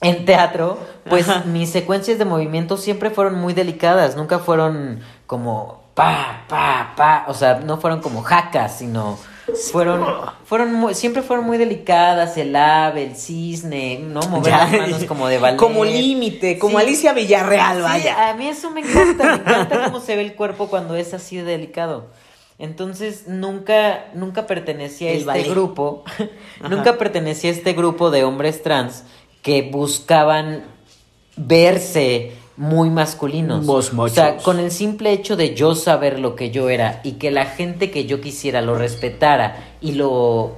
en 0.00 0.24
teatro, 0.26 0.78
pues 1.08 1.28
Ajá. 1.28 1.44
mis 1.46 1.70
secuencias 1.70 2.18
de 2.18 2.24
movimiento 2.24 2.76
siempre 2.76 3.10
fueron 3.10 3.36
muy 3.36 3.54
delicadas. 3.54 4.16
Nunca 4.16 4.38
fueron 4.40 5.00
como 5.26 5.85
pa, 5.96 6.44
pa, 6.46 6.92
pa. 6.96 7.24
O 7.28 7.34
sea, 7.34 7.54
no 7.64 7.78
fueron 7.78 8.00
como 8.00 8.22
jacas, 8.22 8.78
sino 8.78 9.18
fueron, 9.72 10.04
fueron 10.44 10.72
muy- 10.74 10.94
siempre 10.94 11.22
fueron 11.22 11.46
muy 11.46 11.56
delicadas. 11.56 12.36
El 12.36 12.54
ave, 12.54 13.04
el 13.04 13.16
cisne, 13.16 13.98
¿no? 14.00 14.20
Mover 14.28 14.52
Ya, 14.52 14.58
las 14.58 14.72
manos 14.72 15.04
como 15.04 15.26
de 15.26 15.38
ballet. 15.38 15.56
Como 15.58 15.84
límite, 15.84 16.58
como 16.58 16.78
Sí. 16.78 16.84
Alicia 16.84 17.12
Villarreal, 17.14 17.78
Sí, 17.78 17.82
vaya. 17.82 18.28
a 18.30 18.34
mí 18.34 18.46
eso 18.46 18.70
me 18.70 18.80
encanta, 18.82 19.24
me 19.24 19.34
encanta 19.36 19.84
cómo 19.86 20.00
se 20.00 20.14
ve 20.16 20.22
el 20.22 20.34
cuerpo 20.34 20.68
cuando 20.68 20.94
es 20.96 21.14
así 21.14 21.36
de 21.38 21.44
delicado. 21.44 22.06
Entonces 22.58 23.28
nunca, 23.28 24.06
nunca 24.14 24.46
pertenecía 24.46 25.08
a 25.08 25.12
El 25.12 25.16
este 25.18 25.26
ballet. 25.26 25.50
grupo, 25.50 26.04
nunca 26.68 26.98
pertenecía 26.98 27.50
a 27.50 27.54
este 27.54 27.72
grupo 27.72 28.10
de 28.10 28.24
hombres 28.24 28.62
trans 28.62 29.04
que 29.42 29.62
buscaban 29.62 30.64
verse 31.36 32.32
muy 32.56 32.90
masculinos. 32.90 33.68
O 33.68 34.08
sea, 34.08 34.38
con 34.38 34.58
el 34.58 34.70
simple 34.70 35.12
hecho 35.12 35.36
de 35.36 35.54
yo 35.54 35.74
saber 35.74 36.18
lo 36.18 36.36
que 36.36 36.50
yo 36.50 36.68
era 36.68 37.00
y 37.04 37.12
que 37.12 37.30
la 37.30 37.46
gente 37.46 37.90
que 37.90 38.06
yo 38.06 38.20
quisiera 38.20 38.62
lo 38.62 38.76
respetara 38.76 39.56
y 39.80 39.92
lo 39.92 40.56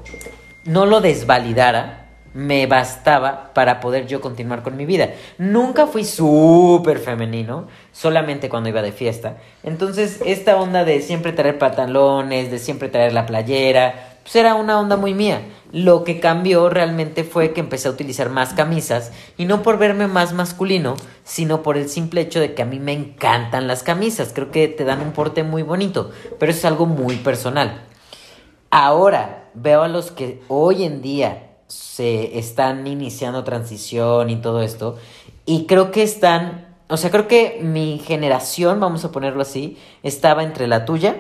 no 0.65 0.87
lo 0.87 1.01
desvalidara, 1.01 2.09
me 2.35 2.67
bastaba 2.67 3.53
para 3.55 3.81
poder 3.81 4.07
yo 4.07 4.21
continuar 4.21 4.63
con 4.63 4.77
mi 4.77 4.87
vida. 4.87 5.11
Nunca 5.39 5.87
fui 5.87 6.05
súper 6.05 6.99
femenino, 6.99 7.67
solamente 7.91 8.49
cuando 8.49 8.69
iba 8.69 8.83
de 8.83 8.93
fiesta. 8.93 9.39
Entonces, 9.65 10.21
esta 10.25 10.57
onda 10.57 10.85
de 10.85 11.01
siempre 11.01 11.33
traer 11.33 11.59
pantalones, 11.59 12.51
de 12.51 12.59
siempre 12.59 12.89
traer 12.89 13.13
la 13.13 13.27
playera, 13.27 14.08
pues 14.29 14.37
era 14.37 14.57
una 14.57 14.79
onda 14.79 14.99
muy 14.99 15.15
mía. 15.15 15.41
Lo 15.73 16.05
que 16.05 16.21
cambió 16.21 16.69
realmente 16.69 17.25
fue 17.25 17.55
que 17.55 17.61
empecé 17.61 17.89
a 17.89 17.93
utilizar 17.93 18.29
más 18.29 18.53
camisas 18.53 19.11
y 19.39 19.47
no 19.47 19.63
por 19.63 19.79
verme 19.79 20.07
más 20.07 20.35
masculino, 20.35 20.97
sino 21.25 21.63
por 21.63 21.79
el 21.79 21.89
simple 21.89 22.21
hecho 22.21 22.39
de 22.39 22.53
que 22.53 22.61
a 22.61 22.67
mí 22.67 22.79
me 22.79 22.93
encantan 22.93 23.67
las 23.67 23.83
camisas. 23.83 24.33
Creo 24.35 24.51
que 24.51 24.69
te 24.69 24.85
dan 24.85 25.01
un 25.01 25.13
porte 25.13 25.45
muy 25.45 25.63
bonito, 25.63 26.11
pero 26.39 26.53
es 26.53 26.63
algo 26.67 26.85
muy 26.85 27.17
personal. 27.17 27.81
Ahora 28.71 29.49
veo 29.55 29.81
a 29.81 29.89
los 29.89 30.11
que 30.11 30.43
hoy 30.49 30.85
en 30.85 31.01
día 31.01 31.53
se 31.67 32.39
están 32.39 32.87
iniciando 32.87 33.45
transición 33.45 34.29
y 34.29 34.37
todo 34.37 34.61
esto, 34.61 34.99
y 35.47 35.65
creo 35.65 35.91
que 35.91 36.03
están, 36.03 36.77
o 36.91 36.99
sea, 36.99 37.11
creo 37.11 37.29
que 37.29 37.61
mi 37.63 37.99
generación, 37.99 38.79
vamos 38.79 39.07
a 39.07 39.11
ponerlo 39.11 39.41
así, 39.41 39.79
estaba 40.03 40.43
entre 40.45 40.67
la 40.67 40.85
tuya 40.85 41.17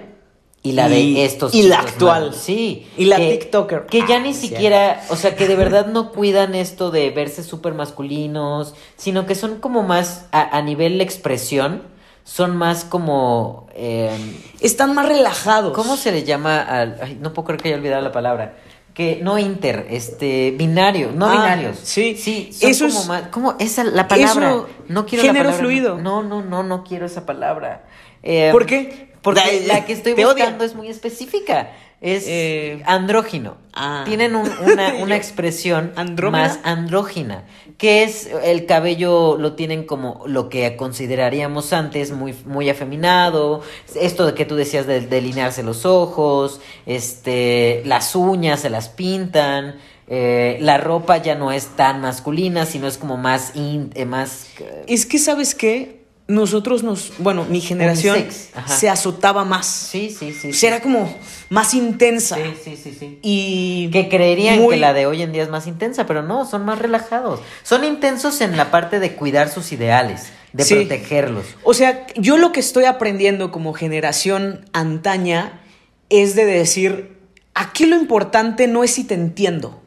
y 0.63 0.73
la 0.73 0.89
Y- 0.89 1.15
de 1.15 1.25
estos 1.25 1.55
y 1.55 1.63
la 1.63 1.79
actual. 1.81 2.35
Sí. 2.35 2.87
Y 2.97 3.05
la 3.07 3.17
que- 3.17 3.37
TikToker. 3.39 3.87
Que 3.87 4.01
ya 4.09 4.17
Ah, 4.17 4.21
ni 4.21 4.35
siquiera, 4.35 5.03
o 5.09 5.17
sea, 5.17 5.35
que 5.37 5.47
de 5.47 5.55
verdad 5.57 5.87
no 5.87 6.11
cuidan 6.13 6.55
esto 6.55 6.91
de 6.91 7.11
verse 7.11 7.43
súper 7.43 7.75
masculinos, 7.75 8.75
sino 8.97 9.27
que 9.27 9.35
son 9.35 9.61
como 9.61 9.83
más, 9.83 10.27
a, 10.33 10.57
a 10.57 10.63
nivel 10.63 11.01
expresión, 11.01 11.83
son 12.25 12.57
más 12.57 12.85
como... 12.85 13.69
em, 13.75 14.35
Están 14.61 14.95
más 14.95 15.09
relajados. 15.09 15.73
¿Cómo 15.75 15.97
se 15.97 16.13
le 16.13 16.25
llama 16.25 16.61
al.? 16.61 16.99
Ay, 17.03 17.19
no 17.21 17.33
puedo 17.33 17.47
creer 17.47 17.63
que 17.63 17.69
haya 17.69 17.77
olvidado 17.79 18.03
la 18.03 18.13
palabra. 18.13 18.57
que 18.95 19.21
no 19.23 19.39
inter, 19.39 19.87
este 19.91 20.51
binario, 20.51 21.13
no 21.15 21.27
Ah, 21.27 21.31
binarios. 21.33 21.79
sí. 21.85 22.17
sí, 22.17 22.51
son 22.53 22.71
Eso 22.71 22.87
como 22.89 23.01
es- 23.01 23.07
más, 23.07 23.23
¿cómo? 23.31 23.55
esa 23.61 23.85
la 23.85 24.09
palabra. 24.09 24.49
Eso- 24.51 24.67
no 24.89 25.07
quiero 25.07 25.23
género 25.23 25.45
la 25.45 25.51
palabra, 25.53 25.59
fluido. 25.69 25.99
No, 25.99 26.25
no, 26.25 26.43
no, 26.43 26.65
no 26.65 26.83
quiero 26.83 27.07
esa 27.07 27.25
palabra. 27.25 27.85
Eh, 28.25 28.49
¿Por 28.51 28.67
qué? 28.67 29.08
Porque 29.23 29.65
la 29.67 29.85
que 29.85 29.93
estoy 29.93 30.15
buscando 30.37 30.65
es 30.65 30.75
muy 30.75 30.89
específica. 30.89 31.71
Es 32.01 32.25
Eh, 32.29 32.81
andrógino. 32.87 33.57
ah. 33.75 34.05
Tienen 34.07 34.37
un- 34.37 34.49
una, 34.65 34.95
una 35.03 35.17
expresión 35.17 35.93
más 36.31 36.61
andrógina, 36.63 37.43
que 37.77 38.05
es 38.05 38.29
el 38.45 38.67
cabello 38.67 39.37
lo 39.37 39.55
tienen 39.55 39.85
como 39.85 40.23
lo 40.27 40.49
que 40.49 40.77
consideraríamos 40.77 41.73
antes 41.73 42.13
muy, 42.13 42.37
muy 42.47 42.71
afeminado, 42.71 43.63
esto 44.01 44.27
de 44.27 44.35
que 44.35 44.45
tú 44.45 44.55
decías 44.55 44.87
de 44.87 45.01
delinearse 45.01 45.65
los 45.65 45.85
ojos, 45.87 46.61
este, 46.87 47.83
las 47.85 48.15
uñas 48.15 48.61
se 48.61 48.71
las 48.71 48.89
pintan, 48.89 49.77
eh, 50.07 50.57
la 50.61 50.79
ropa 50.79 51.17
ya 51.19 51.35
no 51.35 51.51
es 51.51 51.67
tan 51.77 52.01
masculina, 52.01 52.65
sino 52.65 52.87
es 52.87 52.97
como 52.97 53.17
más, 53.17 53.57
in- 53.57 53.91
eh, 53.95 54.05
más 54.05 54.47
Es 54.87 55.05
que, 55.05 55.19
¿sabes 55.19 55.55
qué? 55.57 55.98
Nosotros 56.29 56.83
nos, 56.83 57.13
bueno, 57.19 57.47
mi 57.49 57.63
generación 57.63 58.27
ajá. 58.55 58.69
se 58.77 58.91
azotaba 58.91 59.45
más. 59.47 59.67
sí, 59.67 60.11
sí, 60.17 60.35
sí. 60.35 60.51
O 60.51 60.53
sea, 60.53 60.69
era 60.77 60.83
como 60.83 61.13
más 61.49 61.73
intensa. 61.73 62.37
Sí, 62.37 62.43
sí, 62.63 62.77
sí, 62.77 62.97
sí. 63.01 63.19
Y 63.23 63.89
Que 63.91 64.11
creerían 64.11 64.59
muy- 64.59 64.75
que 64.75 64.81
la 64.81 64.93
de 64.93 65.07
hoy 65.07 65.23
en 65.23 65.33
día 65.33 65.43
es 65.43 65.49
más 65.49 65.67
intensa, 65.67 66.07
pero 66.07 66.23
no, 66.23 66.45
son 66.45 66.67
más 66.67 66.79
relajados. 66.79 67.41
Son 67.63 67.83
intensos 67.83 68.43
en 68.43 68.59
la 68.59 68.71
parte 68.71 69.01
de 69.01 69.15
cuidar 69.15 69.49
sus 69.49 69.73
ideales, 69.73 70.27
de 70.53 70.65
Sí. 70.65 70.75
protegerlos. 70.75 71.47
O 71.65 71.73
sea, 71.73 72.07
yo 72.17 72.37
lo 72.37 72.53
que 72.53 72.61
estoy 72.61 72.85
aprendiendo 72.85 73.51
como 73.51 73.73
generación 73.73 74.69
antaña 74.75 75.63
es 76.11 76.35
de 76.37 76.45
decir, 76.45 77.17
aquí 77.55 77.87
lo 77.87 77.97
importante 77.97 78.69
no 78.69 78.85
es 78.85 78.91
si 78.91 79.05
te 79.05 79.15
entiendo, 79.15 79.81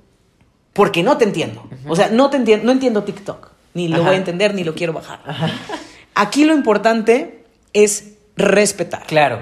porque 0.74 1.04
no 1.04 1.18
te 1.18 1.26
entiendo. 1.26 1.70
O 1.88 1.96
sea, 1.96 2.10
no 2.10 2.32
te 2.32 2.38
entiendo, 2.38 2.66
no 2.66 2.72
entiendo 2.72 3.04
TikTok, 3.04 3.50
ni 3.76 3.88
lo 3.90 3.98
Ajá. 3.98 4.06
voy 4.06 4.14
a 4.16 4.18
entender 4.18 4.56
ni 4.56 4.64
lo 4.64 4.74
quiero 4.74 4.94
bajar. 4.94 5.20
Aquí 6.16 6.44
lo 6.46 6.54
importante 6.54 7.44
es 7.74 8.14
respetar. 8.36 9.06
Claro. 9.08 9.40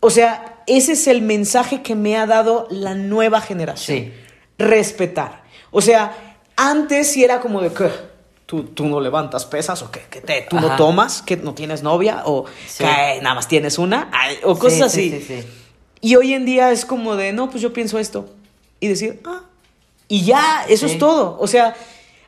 O 0.00 0.10
sea, 0.10 0.62
ese 0.66 0.92
es 0.92 1.06
el 1.06 1.22
mensaje 1.22 1.82
que 1.82 1.94
me 1.94 2.16
ha 2.16 2.26
dado 2.26 2.66
la 2.70 2.94
nueva 2.94 3.40
generación. 3.40 3.98
Sí. 3.98 4.12
Respetar. 4.58 5.42
O 5.70 5.80
sea, 5.80 6.36
antes 6.56 7.10
sí 7.12 7.24
era 7.24 7.40
como 7.40 7.60
de 7.60 7.72
que 7.72 7.90
tú, 8.46 8.64
tú 8.64 8.86
no 8.86 9.00
levantas 9.00 9.44
pesas 9.44 9.82
o 9.82 9.90
que, 9.90 10.00
que 10.08 10.20
te, 10.20 10.42
tú 10.48 10.58
no 10.60 10.76
tomas, 10.76 11.22
que 11.22 11.36
no 11.36 11.54
tienes 11.54 11.82
novia 11.82 12.22
o 12.24 12.46
Sí. 12.66 12.84
que 12.84 13.20
nada 13.22 13.34
más 13.34 13.48
tienes 13.48 13.78
una 13.78 14.08
ay, 14.12 14.38
o 14.44 14.58
cosas 14.58 14.92
Sí, 14.92 15.10
así. 15.10 15.20
sí, 15.20 15.26
sí, 15.26 15.42
sí. 15.42 15.48
Y 16.00 16.16
hoy 16.16 16.34
en 16.34 16.44
día 16.46 16.70
es 16.72 16.84
como 16.84 17.16
de, 17.16 17.32
no, 17.32 17.50
pues 17.50 17.62
yo 17.62 17.72
pienso 17.72 17.98
esto. 17.98 18.28
Y 18.80 18.88
decir, 18.88 19.20
ah, 19.24 19.40
y 20.08 20.24
ya, 20.24 20.64
eso 20.68 20.86
es 20.86 20.98
todo. 20.98 21.36
O 21.40 21.46
sea, 21.48 21.74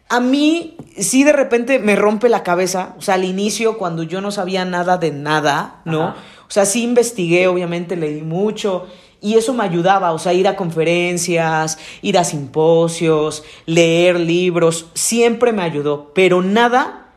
a 0.09 0.21
mí 0.21 0.77
sí 0.97 1.25
de 1.25 1.33
repente 1.33 1.79
me 1.79 1.97
rompe 1.97 2.29
la 2.29 2.42
cabeza. 2.42 2.94
O 2.99 3.03
sea, 3.03 3.14
al 3.14 3.25
inicio, 3.25 3.79
cuando 3.79 4.03
yo 4.03 4.21
no 4.21 4.31
sabía 4.31 4.64
nada 4.64 4.99
de 4.99 5.11
nada, 5.11 5.83
¿no? 5.85 6.03
Ajá. 6.03 6.16
O 6.49 6.51
sea, 6.51 6.64
sí 6.64 6.83
investigué, 6.83 7.47
obviamente 7.47 7.94
leí 7.94 8.23
mucho. 8.23 8.87
Y 9.21 9.35
eso 9.35 9.53
me 9.53 9.64
ayudaba, 9.64 10.12
o 10.12 10.18
sea, 10.18 10.33
ir 10.33 10.49
a 10.49 10.57
conferencias, 10.57 11.79
ir 12.03 12.18
a 12.18 12.25
simposios, 12.25 13.42
leer 13.66 14.18
libros, 14.18 14.87
siempre 14.94 15.53
me 15.53 15.62
ayudó, 15.62 16.12
pero 16.14 16.40
nada 16.40 17.09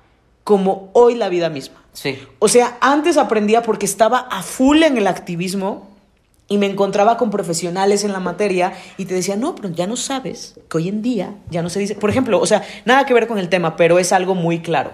como 0.44 0.90
hoy 0.94 1.14
la 1.16 1.30
vida 1.30 1.50
misma. 1.50 1.84
Sí. 1.94 2.18
O 2.40 2.48
sea, 2.48 2.78
antes 2.82 3.18
aprendía 3.18 3.62
porque 3.62 3.86
estaba 3.86 4.18
a 4.18 4.42
full 4.42 4.82
en 4.82 4.98
el 4.98 5.06
activismo 5.06 5.91
y 6.52 6.58
me 6.58 6.66
encontraba 6.66 7.16
con 7.16 7.30
profesionales 7.32 8.04
en 8.04 8.12
la 8.12 8.20
materia 8.20 8.74
y 8.98 9.06
te 9.06 9.14
decía, 9.14 9.38
no, 9.38 9.56
pero 9.56 9.70
ya 9.70 9.88
no 9.88 9.96
sabes 9.96 10.56
que 10.70 10.78
hoy 10.78 10.90
en 10.90 11.02
día 11.02 11.36
ya 11.50 11.62
no 11.62 11.70
se 11.70 11.80
dice. 11.80 11.96
Por 11.96 12.10
ejemplo, 12.10 12.42
o 12.42 12.46
sea, 12.46 12.62
nada 12.84 13.06
que 13.06 13.14
ver 13.14 13.26
con 13.28 13.40
el 13.40 13.48
tema, 13.48 13.78
pero 13.78 14.00
es 14.00 14.12
algo 14.12 14.36
muy 14.36 14.60
claro. 14.60 14.92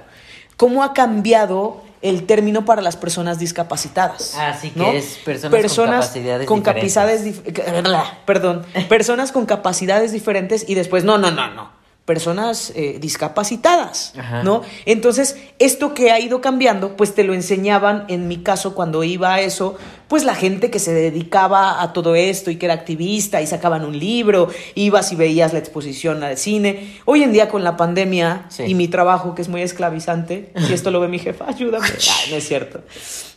¿Cómo 0.55 0.83
ha 0.83 0.93
cambiado 0.93 1.81
el 2.03 2.27
término 2.27 2.63
para 2.63 2.83
las 2.83 2.95
personas 2.95 3.39
discapacitadas? 3.39 4.35
Ah, 4.37 4.55
sí, 4.59 4.69
que 4.69 4.79
¿no? 4.79 4.91
es 4.91 5.17
personas 5.25 5.49
con 5.75 5.85
capacidades 5.89 6.47
con 6.47 6.59
diferentes. 6.59 6.93
capacidades 6.93 7.25
dif- 7.25 8.03
Perdón, 8.25 8.63
personas 8.87 9.31
con 9.31 9.47
capacidades 9.47 10.11
diferentes 10.11 10.63
y 10.69 10.75
después, 10.75 11.03
no, 11.03 11.17
no, 11.17 11.31
no, 11.31 11.49
no. 11.55 11.76
Personas 12.07 12.71
eh, 12.73 12.99
discapacitadas, 13.01 14.13
Ajá. 14.17 14.41
¿no? 14.41 14.61
Entonces, 14.85 15.35
esto 15.59 15.93
que 15.93 16.09
ha 16.11 16.21
ido 16.21 16.39
cambiando, 16.39 16.95
pues 16.95 17.13
te 17.13 17.25
lo 17.25 17.33
enseñaban, 17.33 18.05
en 18.07 18.29
mi 18.29 18.37
caso, 18.37 18.73
cuando 18.75 19.03
iba 19.03 19.33
a 19.33 19.41
eso, 19.41 19.75
pues 20.07 20.23
la 20.23 20.33
gente 20.33 20.71
que 20.71 20.79
se 20.79 20.93
dedicaba 20.93 21.81
a 21.81 21.91
todo 21.91 22.15
esto 22.15 22.49
y 22.49 22.55
que 22.55 22.65
era 22.67 22.75
activista 22.75 23.41
y 23.41 23.45
sacaban 23.47 23.83
un 23.83 23.99
libro, 23.99 24.47
ibas 24.73 25.11
y 25.11 25.17
veías 25.17 25.51
la 25.51 25.59
exposición 25.59 26.23
al 26.23 26.37
cine. 26.37 26.95
Hoy 27.03 27.23
en 27.23 27.33
día 27.33 27.49
con 27.49 27.65
la 27.65 27.75
pandemia 27.75 28.45
Sí. 28.47 28.63
y 28.63 28.73
mi 28.73 28.87
trabajo, 28.87 29.35
que 29.35 29.41
es 29.41 29.49
muy 29.49 29.61
esclavizante, 29.61 30.53
si 30.65 30.71
esto 30.71 30.91
lo 30.91 31.01
ve 31.01 31.09
mi 31.09 31.19
jefa, 31.19 31.49
ayúdame. 31.49 31.87
Ay, 31.91 32.31
no 32.31 32.37
es 32.37 32.47
cierto. 32.47 32.79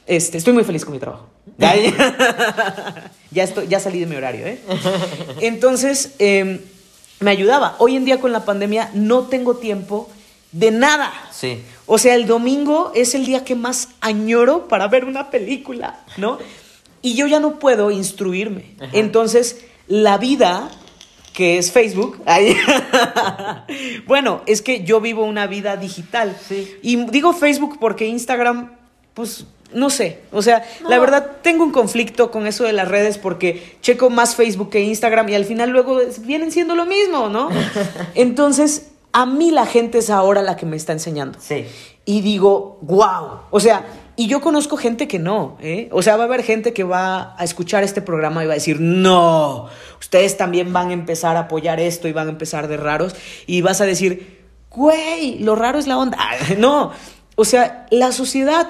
Este, 0.07 0.39
estoy 0.39 0.53
muy 0.53 0.63
feliz 0.63 0.85
con 0.85 0.95
mi 0.95 1.01
trabajo. 1.01 1.27
ya, 1.59 3.43
estoy, 3.43 3.67
ya 3.67 3.81
salí 3.81 3.99
de 3.99 4.07
mi 4.07 4.15
horario, 4.15 4.47
¿eh? 4.47 4.61
Entonces, 5.41 6.13
eh, 6.21 6.61
me 7.21 7.31
ayudaba. 7.31 7.77
Hoy 7.79 7.97
en 7.97 8.05
día 8.05 8.21
con 8.21 8.33
la 8.33 8.45
pandemia 8.45 8.91
no 8.95 9.25
tengo 9.25 9.57
tiempo 9.57 10.09
de 10.53 10.71
nada. 10.71 11.13
Sí. 11.31 11.63
O 11.87 11.99
sea, 11.99 12.15
el 12.15 12.27
domingo 12.27 12.93
es 12.95 13.15
el 13.15 13.27
día 13.27 13.45
que 13.45 13.55
más 13.55 13.91
añoro 14.01 14.69
para 14.69 14.89
ver 14.89 15.05
una 15.05 15.31
película, 15.31 16.01
¿no? 16.17 16.39
Y 17.03 17.15
yo 17.15 17.27
ya 17.27 17.41
no 17.41 17.59
puedo 17.59 17.91
instruirme. 17.91 18.75
Ajá. 18.81 18.91
Entonces, 18.93 19.65
la 19.87 20.19
vida, 20.19 20.71
que 21.33 21.59
es 21.59 21.73
Facebook, 21.73 22.23
ay, 22.27 22.57
bueno, 24.07 24.43
es 24.47 24.63
que 24.63 24.85
yo 24.85 25.01
vivo 25.01 25.25
una 25.25 25.47
vida 25.47 25.77
digital. 25.77 26.37
Sí. 26.49 26.75
Y 26.83 26.97
digo 27.07 27.33
Facebook 27.33 27.79
porque 27.79 28.07
Instagram, 28.07 28.73
pues, 29.15 29.45
no 29.73 29.91
sé. 29.91 30.21
O 30.33 30.43
sea, 30.43 30.65
la 30.89 30.99
verdad 30.99 31.39
tengo 31.43 31.65
un 31.65 31.73
conflicto 31.73 32.31
con 32.31 32.47
eso 32.47 32.65
de 32.65 32.73
las 32.73 32.89
redes 32.89 33.19
porque 33.19 33.77
checo 33.81 34.11
más 34.11 34.35
Facebook 34.35 34.71
que 34.71 34.81
Instagram 34.81 35.29
y 35.29 35.35
al 35.35 35.45
final 35.45 35.71
luego 35.71 36.01
vienen 36.21 36.51
siendo 36.51 36.75
lo 36.75 36.87
mismo, 36.87 37.29
¿no? 37.29 37.51
Entonces, 38.15 38.91
a 39.13 39.27
mí 39.27 39.51
la 39.51 39.67
gente 39.67 39.99
es 39.99 40.11
ahora 40.11 40.43
la 40.43 40.57
que 40.57 40.67
me 40.67 40.77
está 40.77 40.93
enseñando. 40.93 41.39
Sí. 41.41 41.67
Y 42.05 42.21
digo, 42.23 42.79
wow. 42.83 43.41
O 43.51 43.61
sea, 43.61 43.87
y 44.17 44.27
yo 44.27 44.41
conozco 44.41 44.77
gente 44.77 45.09
que 45.09 45.19
no, 45.19 45.57
¿eh? 45.61 45.89
O 45.93 46.03
sea, 46.03 46.17
va 46.17 46.25
a 46.25 46.27
haber 46.27 46.43
gente 46.43 46.73
que 46.73 46.85
va 46.85 47.35
a 47.39 47.45
escuchar 47.45 47.85
este 47.85 48.03
programa 48.03 48.43
y 48.43 48.47
va 48.47 48.53
a 48.53 48.57
decir, 48.57 48.81
no, 48.81 49.69
ustedes 49.99 50.37
también 50.37 50.73
van 50.73 50.91
a 50.91 50.93
empezar 50.93 51.37
a 51.37 51.41
apoyar 51.41 51.81
esto 51.81 52.09
y 52.09 52.13
van 52.13 52.27
a 52.27 52.31
empezar 52.31 52.69
de 52.69 52.77
raros. 52.77 53.15
Y 53.47 53.63
vas 53.63 53.81
a 53.81 53.87
decir, 53.87 54.41
güey, 54.71 55.39
lo 55.39 55.57
raro 55.57 55.79
es 55.79 55.87
la 55.87 55.99
onda. 55.99 56.19
No, 56.59 56.93
o 57.37 57.45
sea, 57.45 57.87
la 57.91 58.13
sociedad 58.13 58.69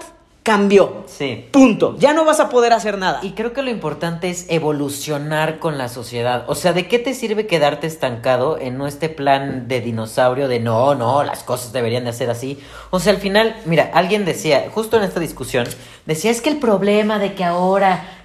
cambió. 0.50 1.04
Sí. 1.06 1.46
Punto. 1.52 1.94
Ya 2.00 2.12
no 2.12 2.24
vas 2.24 2.40
a 2.40 2.48
poder 2.48 2.72
hacer 2.72 2.98
nada. 2.98 3.20
Y 3.22 3.34
creo 3.34 3.52
que 3.52 3.62
lo 3.62 3.70
importante 3.70 4.30
es 4.30 4.46
evolucionar 4.48 5.60
con 5.60 5.78
la 5.78 5.88
sociedad. 5.88 6.44
O 6.48 6.56
sea, 6.56 6.72
¿de 6.72 6.88
qué 6.88 6.98
te 6.98 7.14
sirve 7.14 7.46
quedarte 7.46 7.86
estancado 7.86 8.58
en 8.58 8.80
este 8.80 9.08
plan 9.08 9.68
de 9.68 9.80
dinosaurio 9.80 10.48
de 10.48 10.58
no, 10.58 10.96
no, 10.96 11.22
las 11.22 11.44
cosas 11.44 11.72
deberían 11.72 12.04
de 12.04 12.12
ser 12.12 12.30
así? 12.30 12.58
O 12.90 12.98
sea, 12.98 13.12
al 13.12 13.20
final, 13.20 13.54
mira, 13.64 13.92
alguien 13.94 14.24
decía, 14.24 14.66
justo 14.74 14.96
en 14.96 15.04
esta 15.04 15.20
discusión, 15.20 15.68
decía, 16.04 16.32
es 16.32 16.40
que 16.40 16.50
el 16.50 16.56
problema 16.56 17.20
de 17.20 17.34
que 17.34 17.44
ahora 17.44 18.19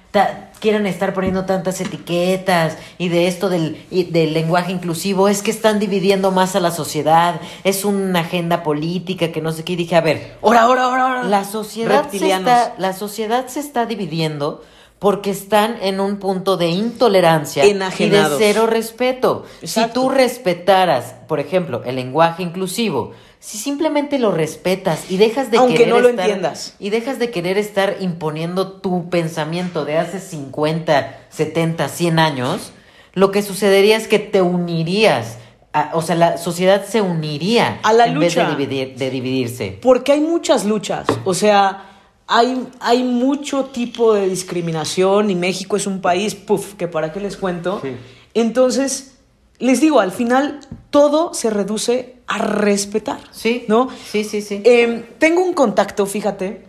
quieran 0.60 0.86
estar 0.86 1.14
poniendo 1.14 1.44
tantas 1.44 1.80
etiquetas 1.80 2.76
y 2.98 3.08
de 3.08 3.28
esto 3.28 3.48
del, 3.48 3.84
y 3.90 4.04
del 4.04 4.32
lenguaje 4.32 4.72
inclusivo 4.72 5.28
es 5.28 5.42
que 5.42 5.50
están 5.50 5.78
dividiendo 5.78 6.30
más 6.30 6.56
a 6.56 6.60
la 6.60 6.70
sociedad, 6.70 7.40
es 7.64 7.84
una 7.84 8.20
agenda 8.20 8.62
política 8.62 9.32
que 9.32 9.40
no 9.40 9.52
sé 9.52 9.64
qué. 9.64 9.74
Y 9.74 9.76
dije, 9.76 9.96
a 9.96 10.00
ver, 10.00 10.36
Ahora, 10.42 10.62
ahora, 10.62 10.82
ahora, 10.82 11.22
la 11.24 11.44
sociedad, 11.44 12.08
se 12.10 12.30
está, 12.30 12.74
la 12.78 12.92
sociedad 12.92 13.46
se 13.48 13.60
está 13.60 13.86
dividiendo 13.86 14.62
porque 14.98 15.30
están 15.30 15.76
en 15.82 16.00
un 16.00 16.16
punto 16.16 16.56
de 16.56 16.68
intolerancia 16.68 17.64
Enajenados. 17.64 18.40
y 18.40 18.44
de 18.44 18.52
cero 18.52 18.66
respeto. 18.66 19.44
Si 19.62 19.86
tú 19.88 20.08
respetaras, 20.08 21.14
por 21.28 21.38
ejemplo, 21.38 21.82
el 21.84 21.96
lenguaje 21.96 22.42
inclusivo, 22.42 23.12
si 23.46 23.58
simplemente 23.58 24.18
lo 24.18 24.32
respetas 24.32 25.08
y 25.08 25.18
dejas 25.18 25.52
de 25.52 25.58
Aunque 25.58 25.74
querer 25.76 25.94
no 25.94 26.00
lo 26.00 26.08
estar- 26.08 26.24
entiendas. 26.26 26.74
y 26.80 26.90
dejas 26.90 27.20
de 27.20 27.30
querer 27.30 27.58
estar 27.58 27.98
imponiendo 28.00 28.72
tu 28.80 29.08
pensamiento 29.08 29.84
de 29.84 29.98
hace 29.98 30.18
50, 30.18 31.16
70, 31.30 31.88
100 31.88 32.18
años, 32.18 32.72
lo 33.14 33.30
que 33.30 33.42
sucedería 33.42 33.96
es 33.96 34.08
que 34.08 34.18
te 34.18 34.42
unirías. 34.42 35.38
a- 35.72 35.90
o 35.92 36.00
sea, 36.00 36.16
la 36.16 36.38
sociedad 36.38 36.86
se 36.86 37.02
uniría 37.02 37.80
A 37.82 37.92
la 37.92 38.06
en 38.06 38.14
lucha. 38.14 38.48
vez 38.48 38.56
de, 38.58 38.64
dividir- 38.66 38.96
de 38.96 39.10
dividirse. 39.10 39.78
Porque 39.82 40.12
hay 40.12 40.20
muchas 40.20 40.64
luchas, 40.64 41.06
o 41.26 41.34
sea, 41.34 41.84
hay, 42.26 42.66
hay 42.80 43.04
mucho 43.04 43.66
tipo 43.66 44.14
de 44.14 44.26
discriminación 44.26 45.30
y 45.30 45.34
México 45.34 45.76
es 45.76 45.86
un 45.86 46.00
país, 46.00 46.34
puff, 46.34 46.74
que 46.74 46.88
para 46.88 47.12
qué 47.12 47.20
les 47.20 47.36
cuento. 47.36 47.80
Sí. 47.82 47.90
Entonces, 48.32 49.15
les 49.58 49.80
digo, 49.80 50.00
al 50.00 50.12
final 50.12 50.60
todo 50.90 51.34
se 51.34 51.50
reduce 51.50 52.16
a 52.26 52.38
respetar. 52.38 53.20
Sí, 53.30 53.64
¿No? 53.68 53.88
Sí, 54.10 54.24
sí, 54.24 54.42
sí. 54.42 54.62
Em, 54.64 55.04
tengo 55.18 55.42
un 55.42 55.54
contacto, 55.54 56.06
fíjate, 56.06 56.66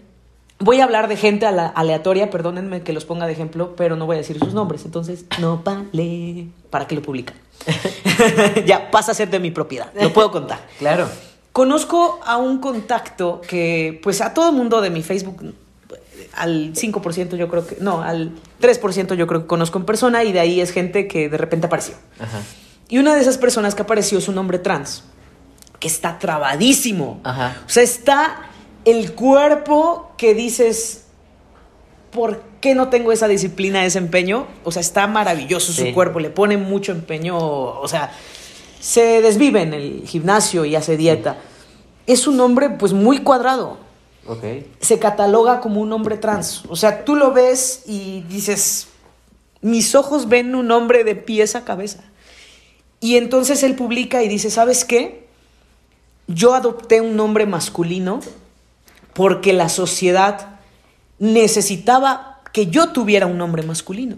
Voy 0.59 0.81
a 0.81 0.85
hablar 0.85 1.07
de 1.07 1.17
gente 1.17 1.45
aleatoria, 1.45 2.31
perdónenme 2.31 2.81
que 2.81 2.91
los 2.91 3.05
ponga 3.05 3.27
de 3.27 3.33
ejemplo, 3.33 3.75
pero 3.75 3.95
no 3.95 4.07
voy 4.07 4.15
a 4.15 4.17
decir 4.17 4.39
sus 4.39 4.55
nombres, 4.55 4.85
entonces 4.85 5.25
no 5.39 5.61
vale. 5.63 6.47
¿Para 6.71 6.87
qué 6.87 6.95
lo 6.95 7.03
publican? 7.03 7.35
ya 8.65 8.89
pasa 8.89 9.11
a 9.11 9.15
ser 9.15 9.29
de 9.29 9.39
mi 9.39 9.51
propiedad, 9.51 9.91
lo 9.93 10.11
puedo 10.11 10.31
contar. 10.31 10.59
Claro. 10.79 11.07
Conozco 11.51 12.19
a 12.25 12.37
un 12.37 12.57
contacto 12.57 13.39
que, 13.47 13.99
pues 14.01 14.21
a 14.21 14.33
todo 14.33 14.51
mundo 14.51 14.81
de 14.81 14.89
mi 14.89 15.03
Facebook, 15.03 15.53
al 16.33 16.73
5% 16.73 17.35
yo 17.35 17.47
creo 17.49 17.67
que, 17.67 17.77
no, 17.79 18.01
al 18.01 18.31
3% 18.59 19.13
yo 19.13 19.27
creo 19.27 19.41
que 19.41 19.47
conozco 19.47 19.77
en 19.77 19.85
persona 19.85 20.23
y 20.23 20.31
de 20.31 20.39
ahí 20.39 20.59
es 20.59 20.71
gente 20.71 21.07
que 21.07 21.29
de 21.29 21.37
repente 21.37 21.67
apareció. 21.67 21.95
Ajá. 22.19 22.39
Y 22.89 22.97
una 22.99 23.15
de 23.15 23.21
esas 23.21 23.37
personas 23.37 23.75
que 23.75 23.81
apareció 23.81 24.17
es 24.17 24.27
un 24.27 24.37
hombre 24.37 24.59
trans, 24.59 25.03
que 25.79 25.87
está 25.87 26.19
trabadísimo. 26.19 27.19
Ajá. 27.23 27.61
O 27.65 27.69
sea, 27.69 27.83
está 27.83 28.37
el 28.85 29.13
cuerpo 29.13 30.11
que 30.17 30.33
dices, 30.33 31.05
¿por 32.11 32.41
qué 32.61 32.75
no 32.75 32.87
tengo 32.89 33.11
esa 33.11 33.27
disciplina, 33.27 33.85
ese 33.85 33.97
empeño? 33.97 34.47
O 34.63 34.71
sea, 34.71 34.79
está 34.81 35.05
maravilloso 35.07 35.73
Sí. 35.73 35.87
su 35.87 35.93
cuerpo, 35.93 36.19
le 36.19 36.29
pone 36.29 36.57
mucho 36.57 36.91
empeño, 36.93 37.37
o 37.37 37.87
sea, 37.87 38.11
se 38.79 39.21
desvive 39.21 39.61
en 39.63 39.73
el 39.73 40.03
gimnasio 40.07 40.63
y 40.65 40.75
hace 40.75 40.95
dieta. 40.97 41.37
Es 42.05 42.25
un 42.27 42.39
hombre 42.39 42.69
pues 42.69 42.93
muy 42.93 43.19
cuadrado. 43.19 43.77
Ok. 44.27 44.43
Se 44.79 44.97
cataloga 44.99 45.59
como 45.59 45.81
un 45.81 45.91
hombre 45.91 46.17
trans. 46.17 46.63
O 46.69 46.75
sea, 46.75 47.03
tú 47.03 47.15
lo 47.15 47.33
ves 47.33 47.83
y 47.85 48.21
dices, 48.29 48.87
mis 49.61 49.93
ojos 49.95 50.29
ven 50.29 50.55
un 50.55 50.71
hombre 50.71 51.03
de 51.03 51.15
pies 51.15 51.55
a 51.55 51.65
cabeza. 51.65 52.03
Y 52.99 53.17
entonces 53.17 53.63
él 53.63 53.75
publica 53.75 54.23
y 54.23 54.27
dice, 54.27 54.49
¿sabes 54.49 54.85
qué? 54.85 55.27
Yo 56.27 56.53
adopté 56.55 57.01
un 57.01 57.15
nombre 57.15 57.45
masculino 57.45 58.19
porque 59.13 59.53
la 59.53 59.69
sociedad 59.69 60.59
necesitaba 61.19 62.41
que 62.51 62.67
yo 62.67 62.89
tuviera 62.89 63.25
un 63.27 63.37
nombre 63.37 63.63
masculino. 63.63 64.17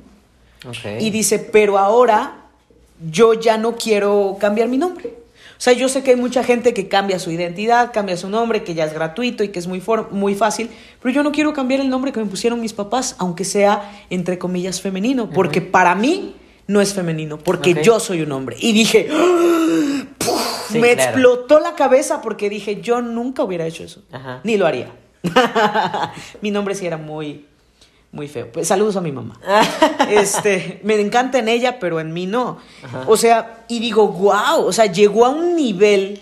Y 0.99 1.09
dice, 1.09 1.39
pero 1.39 1.77
ahora 1.77 2.35
yo 3.11 3.33
ya 3.33 3.57
no 3.57 3.75
quiero 3.75 4.37
cambiar 4.39 4.67
mi 4.67 4.77
nombre. 4.77 5.13
O 5.59 5.61
sea, 5.61 5.73
yo 5.73 5.89
sé 5.89 6.03
que 6.03 6.11
hay 6.11 6.15
mucha 6.15 6.41
gente 6.43 6.73
que 6.73 6.87
cambia 6.87 7.19
su 7.19 7.31
identidad, 7.31 7.91
cambia 7.91 8.15
su 8.15 8.29
nombre, 8.29 8.63
que 8.63 8.75
ya 8.75 8.85
es 8.85 8.93
gratuito 8.93 9.43
y 9.43 9.49
que 9.49 9.59
es 9.59 9.67
muy, 9.67 9.83
muy 10.11 10.33
fácil, 10.33 10.69
pero 11.01 11.13
yo 11.13 11.21
no 11.21 11.33
quiero 11.33 11.51
cambiar 11.51 11.81
el 11.81 11.89
nombre 11.89 12.13
que 12.13 12.19
me 12.21 12.25
pusieron 12.27 12.61
mis 12.61 12.71
papás, 12.71 13.15
aunque 13.17 13.43
sea, 13.43 13.91
entre 14.09 14.37
comillas, 14.37 14.79
femenino, 14.79 15.29
porque 15.29 15.59
para 15.59 15.95
mí 15.95 16.33
no 16.69 16.81
es 16.81 16.93
femenino, 16.93 17.39
porque 17.39 17.81
yo 17.83 17.99
soy 17.99 18.21
un 18.21 18.31
hombre. 18.31 18.55
Y 18.59 18.73
dije, 18.73 19.09
¡Ah! 19.11 20.03
¡Puf! 20.19 20.67
Sí, 20.71 20.77
me 20.77 20.93
claro. 20.93 21.09
explotó 21.09 21.59
la 21.59 21.73
cabeza 21.73 22.21
porque 22.21 22.47
dije, 22.47 22.79
yo 22.79 23.01
nunca 23.01 23.41
hubiera 23.41 23.65
hecho 23.65 23.83
eso, 23.83 24.03
Ajá. 24.11 24.41
ni 24.43 24.55
lo 24.55 24.67
haría. 24.67 24.91
mi 26.41 26.51
nombre 26.51 26.75
sí 26.75 26.85
era 26.85 26.97
muy, 26.97 27.47
muy 28.11 28.27
feo. 28.27 28.51
Pues, 28.51 28.67
saludos 28.67 28.95
a 28.97 29.01
mi 29.01 29.11
mamá 29.11 29.39
este, 30.11 30.79
me 30.83 31.01
encanta 31.01 31.39
en 31.39 31.47
ella, 31.47 31.79
pero 31.79 31.99
en 31.99 32.13
mí 32.13 32.27
no. 32.27 32.59
Ajá. 32.83 33.03
O 33.07 33.17
sea, 33.17 33.65
y 33.67 33.79
digo, 33.79 34.07
wow, 34.07 34.63
o 34.63 34.71
sea, 34.71 34.85
llegó 34.85 35.25
a 35.25 35.29
un 35.29 35.55
nivel 35.55 36.21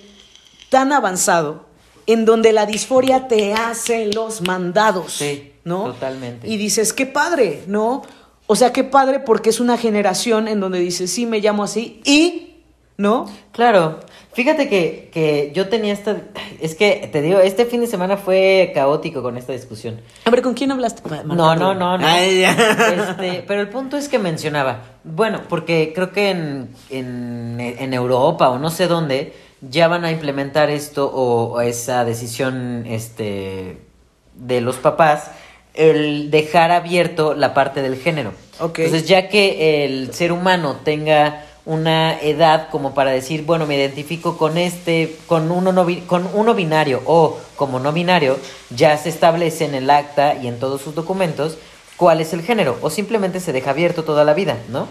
tan 0.70 0.94
avanzado 0.94 1.66
en 2.06 2.24
donde 2.24 2.54
la 2.54 2.66
disforia 2.66 3.28
te 3.28 3.54
hace 3.54 4.06
los 4.14 4.40
mandados, 4.42 5.12
Sí, 5.12 5.52
¿no? 5.66 5.88
totalmente. 5.88 6.48
Y 6.48 6.56
dices, 6.56 6.94
qué 6.94 7.06
padre, 7.06 7.64
¿no? 7.68 8.04
O 8.48 8.56
sea, 8.56 8.72
qué 8.72 8.84
padre 8.84 9.20
porque 9.20 9.50
es 9.50 9.60
una 9.60 9.78
generación 9.78 10.48
en 10.48 10.60
donde 10.60 10.80
dices, 10.80 11.12
sí, 11.12 11.26
me 11.26 11.40
llamo 11.40 11.64
así 11.64 12.02
y, 12.06 12.64
¿no? 12.98 13.26
Claro. 13.52 14.00
Fíjate 14.34 14.70
que, 14.70 15.10
que 15.12 15.52
yo 15.54 15.68
tenía 15.68 15.94
esta... 15.94 16.16
Es 16.62 16.76
que, 16.76 17.10
te 17.12 17.22
digo, 17.22 17.40
este 17.40 17.66
fin 17.66 17.82
de 17.82 17.88
semana 17.88 18.18
fue 18.18 18.72
caótico 18.74 19.22
con 19.22 19.36
esta 19.36 19.52
discusión. 19.52 20.00
A 20.26 20.30
ver, 20.30 20.42
¿con 20.42 20.54
quién 20.54 20.72
hablaste? 20.72 21.02
No, 21.26 21.56
no, 21.56 21.74
no, 21.74 21.98
no. 21.98 22.08
Ay. 22.08 22.44
Este, 22.44 23.44
pero 23.48 23.62
el 23.62 23.70
punto 23.70 23.98
es 23.98 24.08
que 24.08 24.20
mencionaba, 24.20 24.82
bueno, 25.04 25.42
porque 25.50 25.92
creo 25.94 26.12
que 26.12 26.30
en, 26.30 26.70
en, 26.90 27.58
en 27.60 27.94
Europa 27.94 28.50
o 28.50 28.60
no 28.60 28.70
sé 28.70 28.88
dónde 28.88 29.34
ya 29.62 29.88
van 29.88 30.06
a 30.06 30.12
implementar 30.12 30.70
esto 30.70 31.12
o, 31.12 31.54
o 31.54 31.62
esa 31.62 32.06
decisión 32.06 32.86
este, 32.86 33.82
de 34.36 34.62
los 34.62 34.78
papás, 34.78 35.32
el 35.78 36.30
dejar 36.32 36.72
abierto 36.72 37.34
la 37.34 37.54
parte 37.54 37.82
del 37.82 37.98
género. 37.98 38.34
Entonces, 38.60 39.08
ya 39.08 39.30
que 39.30 39.86
el 39.86 40.14
ser 40.14 40.32
humano 40.32 40.78
tenga 40.84 41.44
una 41.66 42.18
edad 42.20 42.70
como 42.70 42.94
para 42.94 43.12
decir, 43.12 43.44
bueno, 43.44 43.66
me 43.66 43.76
identifico 43.76 44.38
con 44.38 44.58
este, 44.58 45.16
con 45.28 45.52
uno, 45.52 45.72
no 45.72 45.86
con 46.08 46.28
uno 46.34 46.54
binario 46.54 47.02
o 47.06 47.38
como 47.56 47.80
no 47.80 47.92
binario, 47.92 48.38
ya 48.70 48.98
se 48.98 49.10
establece 49.10 49.66
en 49.66 49.76
el 49.76 49.90
acta 49.90 50.36
y 50.42 50.48
en 50.48 50.60
todos 50.60 50.82
sus 50.82 50.96
documentos 50.96 51.58
cuál 51.98 52.22
es 52.22 52.32
el 52.32 52.42
género, 52.42 52.78
o 52.82 52.90
simplemente 52.90 53.40
se 53.40 53.52
deja 53.52 53.72
abierto 53.72 54.04
toda 54.04 54.24
la 54.24 54.34
vida, 54.34 54.58
¿no? 54.70 54.88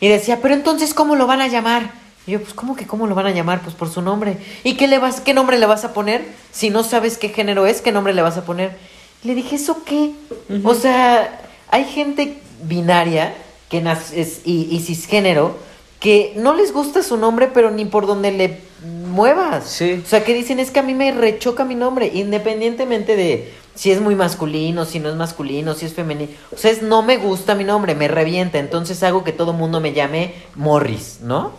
Y 0.00 0.08
decía, 0.08 0.40
pero 0.42 0.54
entonces, 0.54 0.92
¿cómo 0.92 1.16
lo 1.16 1.26
van 1.26 1.40
a 1.40 1.46
llamar? 1.46 1.92
Y 2.26 2.32
yo, 2.32 2.40
pues, 2.40 2.52
¿cómo 2.54 2.76
que 2.76 2.86
cómo 2.86 3.06
lo 3.06 3.14
van 3.14 3.26
a 3.26 3.30
llamar? 3.30 3.60
Pues 3.62 3.74
por 3.74 3.88
su 3.88 4.02
nombre. 4.02 4.38
¿Y 4.62 4.74
qué, 4.74 4.88
le 4.88 4.98
vas, 4.98 5.20
qué 5.20 5.32
nombre 5.32 5.58
le 5.58 5.66
vas 5.66 5.84
a 5.84 5.92
poner? 5.92 6.24
Si 6.52 6.70
no 6.70 6.82
sabes 6.82 7.18
qué 7.18 7.28
género 7.28 7.66
es, 7.66 7.80
¿qué 7.80 7.92
nombre 7.92 8.12
le 8.12 8.22
vas 8.22 8.36
a 8.36 8.44
poner? 8.44 8.76
Le 9.24 9.34
dije, 9.34 9.56
¿eso 9.56 9.82
qué? 9.84 10.12
O 10.64 10.74
sea, 10.74 11.40
hay 11.70 11.84
gente 11.84 12.38
binaria 12.62 13.34
que 13.70 13.82
es, 14.14 14.42
y, 14.44 14.68
y 14.70 14.80
cisgénero 14.80 15.56
que 15.98 16.34
no 16.36 16.54
les 16.54 16.72
gusta 16.72 17.02
su 17.02 17.16
nombre, 17.16 17.48
pero 17.52 17.70
ni 17.70 17.86
por 17.86 18.06
donde 18.06 18.30
le 18.30 18.60
muevas. 19.08 19.64
Sí. 19.66 20.02
O 20.04 20.06
sea, 20.06 20.22
que 20.22 20.34
dicen, 20.34 20.60
es 20.60 20.70
que 20.70 20.80
a 20.80 20.82
mí 20.82 20.92
me 20.94 21.10
rechoca 21.12 21.64
mi 21.64 21.74
nombre, 21.74 22.10
independientemente 22.12 23.16
de 23.16 23.52
si 23.74 23.90
es 23.90 24.00
muy 24.00 24.14
masculino, 24.14 24.84
si 24.84 25.00
no 25.00 25.08
es 25.08 25.16
masculino, 25.16 25.74
si 25.74 25.86
es 25.86 25.94
femenino. 25.94 26.30
O 26.52 26.58
sea, 26.58 26.70
es 26.70 26.82
no 26.82 27.02
me 27.02 27.16
gusta 27.16 27.54
mi 27.54 27.64
nombre, 27.64 27.94
me 27.94 28.08
revienta, 28.08 28.58
entonces 28.58 29.02
hago 29.02 29.24
que 29.24 29.32
todo 29.32 29.52
mundo 29.54 29.80
me 29.80 29.92
llame 29.94 30.34
Morris, 30.54 31.20
¿no? 31.22 31.52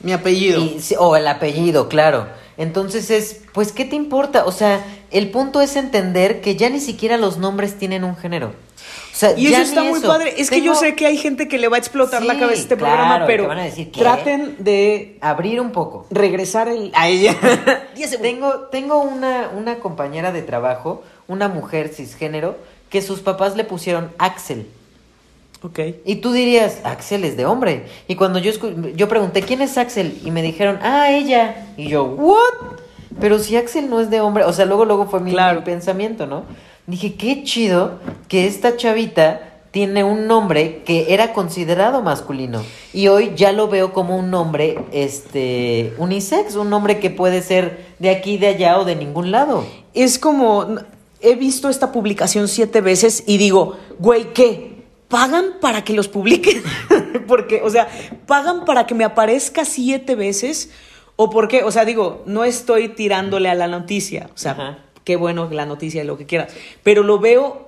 Mi 0.00 0.12
apellido. 0.12 0.62
Y- 0.62 0.80
sí, 0.80 0.94
o 0.98 1.14
el 1.16 1.28
apellido, 1.28 1.88
claro. 1.88 2.26
Entonces 2.56 3.10
es, 3.10 3.40
pues, 3.52 3.72
¿qué 3.72 3.84
te 3.84 3.96
importa? 3.96 4.44
O 4.44 4.52
sea, 4.52 4.84
el 5.10 5.30
punto 5.30 5.60
es 5.60 5.76
entender 5.76 6.40
que 6.40 6.56
ya 6.56 6.70
ni 6.70 6.80
siquiera 6.80 7.16
los 7.16 7.38
nombres 7.38 7.78
tienen 7.78 8.04
un 8.04 8.16
género. 8.16 8.48
O 8.48 9.16
sea, 9.16 9.38
Y 9.38 9.46
eso 9.46 9.62
está 9.62 9.84
muy 9.84 9.98
eso. 9.98 10.08
padre. 10.08 10.34
Es 10.38 10.50
que 10.50 10.60
yo 10.60 10.74
sé 10.74 10.96
que 10.96 11.06
hay 11.06 11.16
gente 11.16 11.46
que 11.46 11.58
le 11.58 11.68
va 11.68 11.76
a 11.76 11.78
explotar 11.78 12.24
la 12.24 12.38
cabeza 12.38 12.62
este 12.62 12.76
claro, 12.76 12.96
programa, 12.96 13.26
pero 13.26 13.46
van 13.46 13.58
a 13.58 13.64
decir, 13.64 13.90
¿qué? 13.92 14.00
traten 14.00 14.56
de 14.58 15.18
Abrir 15.20 15.60
un 15.60 15.70
poco. 15.70 16.06
regresar 16.10 16.68
el... 16.68 16.90
A 16.94 17.08
ella. 17.08 17.36
Tengo, 18.20 18.52
tengo 18.72 19.00
una, 19.02 19.50
una 19.56 19.76
compañera 19.76 20.32
de 20.32 20.42
trabajo, 20.42 21.02
una 21.28 21.46
mujer 21.48 21.88
cisgénero, 21.88 22.56
que 22.90 23.02
sus 23.02 23.20
papás 23.20 23.56
le 23.56 23.64
pusieron 23.64 24.12
Axel. 24.18 24.66
Ok. 25.64 25.80
Y 26.04 26.16
tú 26.16 26.32
dirías, 26.32 26.78
Axel 26.84 27.24
es 27.24 27.36
de 27.36 27.46
hombre. 27.46 27.86
Y 28.06 28.14
cuando 28.14 28.38
yo, 28.38 28.52
escu- 28.52 28.94
yo 28.94 29.08
pregunté, 29.08 29.42
¿quién 29.42 29.60
es 29.62 29.76
Axel? 29.78 30.18
Y 30.24 30.30
me 30.30 30.42
dijeron, 30.42 30.78
ah, 30.82 31.10
ella. 31.10 31.66
Y 31.76 31.88
yo, 31.88 32.04
¿what? 32.04 32.78
Pero 33.20 33.38
si 33.38 33.56
Axel 33.56 33.88
no 33.90 34.00
es 34.00 34.10
de 34.10 34.20
hombre, 34.20 34.44
o 34.44 34.52
sea, 34.52 34.64
luego, 34.66 34.84
luego 34.84 35.06
fue 35.06 35.20
mi, 35.20 35.32
Claro. 35.32 35.60
mi 35.60 35.64
pensamiento, 35.64 36.26
¿no? 36.26 36.44
Dije, 36.86 37.14
qué 37.14 37.42
chido 37.44 37.98
que 38.28 38.46
esta 38.46 38.76
chavita 38.76 39.50
tiene 39.70 40.04
un 40.04 40.26
nombre 40.28 40.82
que 40.84 41.12
era 41.14 41.32
considerado 41.32 42.02
masculino. 42.02 42.62
Y 42.92 43.08
hoy 43.08 43.32
ya 43.34 43.50
lo 43.52 43.66
veo 43.68 43.92
como 43.92 44.16
un 44.16 44.30
nombre, 44.30 44.78
este, 44.92 45.94
unisex, 45.98 46.54
un 46.56 46.70
nombre 46.70 47.00
que 47.00 47.10
puede 47.10 47.42
ser 47.42 47.86
de 47.98 48.10
aquí, 48.10 48.36
de 48.38 48.48
allá 48.48 48.78
o 48.78 48.84
de 48.84 48.96
ningún 48.96 49.30
lado. 49.30 49.64
Es 49.94 50.18
como... 50.18 50.66
He 51.26 51.36
visto 51.36 51.70
esta 51.70 51.90
publicación 51.90 52.48
siete 52.48 52.82
veces 52.82 53.24
y 53.26 53.38
digo, 53.38 53.78
güey, 53.98 54.34
¿qué? 54.34 54.73
¿Pagan 55.08 55.54
para 55.60 55.84
que 55.84 55.92
los 55.92 56.08
publiquen? 56.08 56.62
Porque, 57.26 57.62
o 57.62 57.70
sea, 57.70 57.88
¿pagan 58.26 58.64
para 58.64 58.86
que 58.86 58.94
me 58.94 59.04
aparezca 59.04 59.64
siete 59.64 60.14
veces? 60.14 60.70
¿O 61.16 61.30
por 61.30 61.48
qué? 61.48 61.62
O 61.62 61.70
sea, 61.70 61.84
digo, 61.84 62.22
no 62.26 62.44
estoy 62.44 62.88
tirándole 62.88 63.48
a 63.48 63.54
la 63.54 63.68
noticia. 63.68 64.30
O 64.34 64.38
sea, 64.38 64.52
Ajá. 64.52 64.78
qué 65.04 65.16
bueno 65.16 65.48
la 65.50 65.66
noticia 65.66 66.02
y 66.02 66.06
lo 66.06 66.18
que 66.18 66.26
quieras. 66.26 66.52
Pero 66.82 67.02
lo 67.02 67.18
veo 67.18 67.66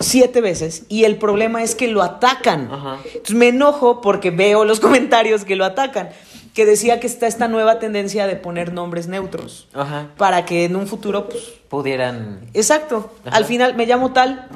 siete 0.00 0.40
veces 0.40 0.84
y 0.88 1.04
el 1.04 1.16
problema 1.16 1.62
es 1.62 1.74
que 1.74 1.88
lo 1.88 2.02
atacan. 2.02 2.68
Ajá. 2.70 2.98
Entonces 3.06 3.36
me 3.36 3.48
enojo 3.48 4.00
porque 4.00 4.30
veo 4.30 4.64
los 4.64 4.80
comentarios 4.86 5.44
que 5.44 5.56
lo 5.56 5.64
atacan. 5.64 6.10
Que 6.52 6.66
decía 6.66 7.00
que 7.00 7.08
está 7.08 7.26
esta 7.26 7.48
nueva 7.48 7.80
tendencia 7.80 8.28
de 8.28 8.36
poner 8.36 8.72
nombres 8.72 9.08
neutros. 9.08 9.66
Ajá. 9.72 10.10
Para 10.16 10.44
que 10.44 10.64
en 10.64 10.76
un 10.76 10.86
futuro, 10.86 11.28
pues, 11.28 11.54
Pudieran 11.68 12.42
Exacto. 12.54 13.10
Al 13.24 13.44
final 13.44 13.74
me 13.74 13.86
llamo 13.86 14.12
tal 14.12 14.48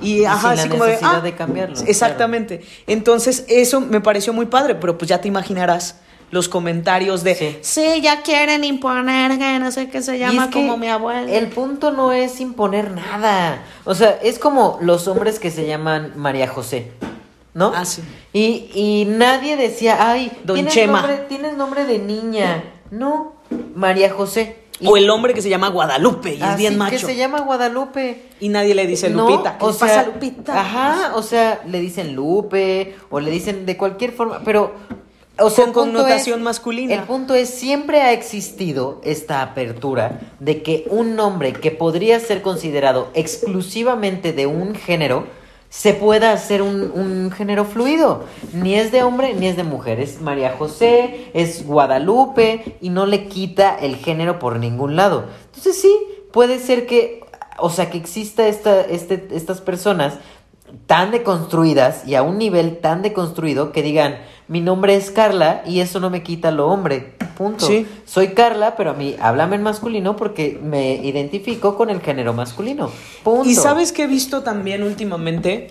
y, 0.00 0.24
ajá, 0.24 0.38
sin 0.38 0.56
la 0.56 0.62
así 0.62 0.68
como 0.68 0.84
de, 0.84 0.98
ah, 1.02 1.20
de 1.20 1.34
cambiarlo, 1.34 1.76
Exactamente. 1.86 2.62
Entonces, 2.86 3.44
eso 3.48 3.80
me 3.80 4.00
pareció 4.00 4.32
muy 4.32 4.46
padre, 4.46 4.74
pero 4.74 4.96
pues 4.98 5.08
ya 5.08 5.20
te 5.20 5.28
imaginarás 5.28 6.00
los 6.30 6.48
comentarios 6.48 7.22
de, 7.22 7.34
Sí. 7.34 7.58
sí, 7.62 8.00
ya 8.00 8.22
quieren 8.22 8.64
imponer 8.64 9.38
que 9.38 9.58
no 9.60 9.70
sé 9.70 9.88
qué 9.88 10.02
se 10.02 10.18
llama 10.18 10.44
es 10.44 10.50
que 10.50 10.54
como 10.54 10.76
mi 10.76 10.88
abuela. 10.88 11.30
El 11.30 11.46
punto 11.48 11.92
no 11.92 12.12
es 12.12 12.40
imponer 12.40 12.90
nada. 12.90 13.62
O 13.84 13.94
sea, 13.94 14.18
es 14.22 14.38
como 14.38 14.78
los 14.80 15.06
hombres 15.06 15.38
que 15.38 15.50
se 15.50 15.66
llaman 15.66 16.14
María 16.16 16.48
José, 16.48 16.90
¿no? 17.54 17.72
Ah, 17.74 17.84
sí. 17.84 18.02
Y, 18.32 18.70
y 18.74 19.04
nadie 19.08 19.56
decía, 19.56 20.10
ay, 20.10 20.32
Don 20.44 20.56
tienes 20.56 20.74
Chema. 20.74 21.02
Nombre, 21.02 21.18
tienes 21.28 21.56
nombre 21.56 21.84
de 21.84 21.98
niña. 22.00 22.64
No, 22.90 23.34
María 23.74 24.12
José. 24.12 24.56
O 24.84 24.96
el 24.96 25.08
hombre 25.08 25.32
que 25.32 25.40
se 25.42 25.48
llama 25.48 25.68
Guadalupe 25.68 26.30
y 26.34 26.36
es 26.36 26.42
Así 26.42 26.58
bien 26.58 26.74
Ah, 26.82 26.86
que 26.90 26.96
macho. 26.96 27.06
se 27.06 27.16
llama 27.16 27.40
Guadalupe. 27.40 28.22
Y 28.40 28.48
nadie 28.50 28.74
le 28.74 28.86
dice 28.86 29.08
Lupita. 29.08 29.56
¿Qué 29.58 29.64
o 29.64 29.68
le 29.68 29.74
pasa 29.78 29.86
sea, 29.94 30.00
a 30.02 30.06
Lupita? 30.06 30.60
Ajá, 30.60 31.12
o 31.16 31.22
sea, 31.22 31.62
le 31.66 31.80
dicen 31.80 32.14
Lupe 32.14 32.94
o 33.10 33.20
le 33.20 33.30
dicen 33.30 33.64
de 33.64 33.76
cualquier 33.78 34.12
forma, 34.12 34.42
pero 34.44 34.74
o 35.38 35.50
sea, 35.50 35.64
Con 35.66 35.72
connotación 35.92 36.38
es- 36.40 36.44
masculina. 36.44 36.94
El 36.94 37.02
punto 37.04 37.34
es 37.34 37.48
siempre 37.50 38.00
ha 38.02 38.12
existido 38.12 39.00
esta 39.04 39.40
apertura 39.42 40.20
de 40.40 40.62
que 40.62 40.86
un 40.90 41.14
nombre 41.16 41.52
que 41.54 41.70
podría 41.70 42.20
ser 42.20 42.42
considerado 42.42 43.08
exclusivamente 43.14 44.32
de 44.32 44.46
un 44.46 44.74
género 44.74 45.26
se 45.76 45.92
pueda 45.92 46.32
hacer 46.32 46.62
un, 46.62 46.90
un 46.94 47.30
género 47.30 47.66
fluido. 47.66 48.24
Ni 48.54 48.76
es 48.76 48.92
de 48.92 49.02
hombre 49.02 49.34
ni 49.34 49.46
es 49.46 49.56
de 49.56 49.62
mujer. 49.62 50.00
Es 50.00 50.22
María 50.22 50.54
José, 50.56 51.30
es 51.34 51.66
Guadalupe 51.66 52.78
y 52.80 52.88
no 52.88 53.04
le 53.04 53.26
quita 53.26 53.76
el 53.76 53.96
género 53.96 54.38
por 54.38 54.58
ningún 54.58 54.96
lado. 54.96 55.26
Entonces 55.44 55.78
sí, 55.78 55.94
puede 56.32 56.60
ser 56.60 56.86
que, 56.86 57.20
o 57.58 57.68
sea, 57.68 57.90
que 57.90 57.98
exista 57.98 58.48
esta, 58.48 58.80
este, 58.80 59.28
estas 59.32 59.60
personas 59.60 60.14
tan 60.86 61.10
deconstruidas 61.10 62.08
y 62.08 62.14
a 62.14 62.22
un 62.22 62.38
nivel 62.38 62.78
tan 62.78 63.02
deconstruido 63.02 63.70
que 63.70 63.82
digan, 63.82 64.16
mi 64.48 64.60
nombre 64.60 64.94
es 64.94 65.10
Carla 65.10 65.62
y 65.66 65.80
eso 65.80 65.98
no 65.98 66.10
me 66.10 66.22
quita 66.22 66.50
lo 66.50 66.68
hombre. 66.68 67.14
Punto. 67.36 67.66
Sí. 67.66 67.86
Soy 68.04 68.28
Carla, 68.28 68.76
pero 68.76 68.90
a 68.90 68.94
mí 68.94 69.16
háblame 69.20 69.56
en 69.56 69.62
masculino 69.62 70.16
porque 70.16 70.58
me 70.62 70.94
identifico 70.94 71.76
con 71.76 71.90
el 71.90 72.00
género 72.00 72.32
masculino. 72.32 72.90
Punto. 73.24 73.48
Y 73.48 73.54
sabes 73.54 73.92
que 73.92 74.04
he 74.04 74.06
visto 74.06 74.42
también 74.42 74.82
últimamente 74.82 75.68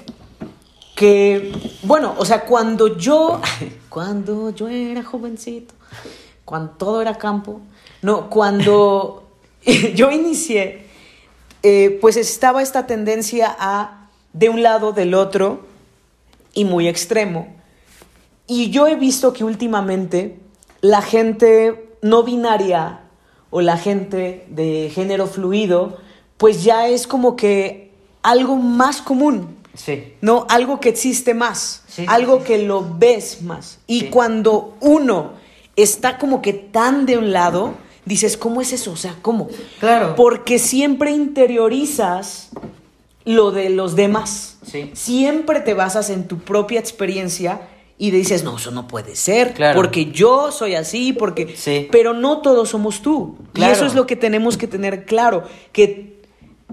que, 0.96 1.52
bueno, 1.84 2.16
o 2.18 2.26
sea, 2.26 2.46
cuando 2.46 2.98
yo, 2.98 3.42
cuando 3.90 4.52
yo 4.52 4.68
era 4.68 5.04
jovencito, 5.04 5.74
cuando 6.44 6.72
todo 6.72 7.02
era 7.02 7.18
campo, 7.18 7.62
no, 8.02 8.30
cuando 8.30 9.24
yo 9.96 10.12
inicié, 10.12 10.86
eh, 11.64 11.98
pues 12.02 12.18
estaba 12.18 12.62
esta 12.62 12.86
tendencia 12.86 13.56
a 13.58 14.10
de 14.34 14.50
un 14.50 14.62
lado, 14.62 14.92
del 14.92 15.14
otro, 15.14 15.66
y 16.54 16.66
muy 16.66 16.88
extremo. 16.88 17.55
Y 18.48 18.70
yo 18.70 18.88
he 18.88 18.96
visto 18.96 19.34
que 19.34 19.44
últimamente 19.44 20.40
la 20.82 21.02
gente 21.02 21.90
no 22.02 22.24
binaria 22.24 23.02
o 23.50 23.62
la 23.62 23.78
gente 23.78 24.46
de 24.50 24.92
género 24.94 25.28
fluido, 25.28 25.98
pues 26.38 26.64
ya 26.64 26.88
es 26.88 27.08
como 27.08 27.36
que 27.36 27.92
algo 28.22 28.56
más 28.56 29.02
común, 29.02 29.56
Sí. 29.74 30.14
¿no? 30.22 30.46
Algo 30.50 30.80
que 30.80 30.88
existe 30.90 31.34
más, 31.34 31.84
Sí, 31.88 32.06
algo 32.08 32.38
sí. 32.40 32.44
que 32.46 32.58
lo 32.60 32.86
ves 32.98 33.42
más. 33.42 33.80
Y 33.88 34.06
cuando 34.06 34.76
uno 34.80 35.32
está 35.76 36.18
como 36.18 36.42
que 36.42 36.54
tan 36.54 37.06
de 37.06 37.18
un 37.18 37.34
lado, 37.34 37.74
dices, 38.06 38.38
¿cómo 38.38 38.62
es 38.62 38.72
eso? 38.72 38.92
O 38.94 38.96
sea, 38.96 39.16
¿cómo? 39.22 39.50
Claro. 39.80 40.16
Porque 40.16 40.60
siempre 40.60 41.12
interiorizas 41.12 42.50
lo 43.26 43.52
de 43.52 43.70
los 43.70 43.96
demás. 43.96 44.58
Sí. 44.66 44.92
Siempre 44.94 45.60
te 45.60 45.74
basas 45.74 46.10
en 46.10 46.28
tu 46.28 46.38
propia 46.40 46.80
experiencia 46.80 47.62
y 47.98 48.12
dices, 48.12 48.44
no, 48.44 48.58
eso 48.58 48.72
no 48.72 48.88
puede 48.88 49.16
ser, 49.16 49.54
Claro. 49.54 49.76
porque 49.76 50.12
yo 50.12 50.52
soy 50.52 50.76
así, 50.76 51.14
porque... 51.14 51.56
Sí. 51.56 51.88
Pero 51.92 52.14
no 52.14 52.42
todos 52.42 52.70
somos 52.70 53.02
tú. 53.02 53.38
Claro. 53.54 53.72
Y 53.72 53.76
eso 53.76 53.86
es 53.86 53.96
lo 53.96 54.06
que 54.06 54.16
tenemos 54.16 54.58
que 54.58 54.68
tener 54.68 55.06
claro, 55.06 55.44
que, 55.72 56.22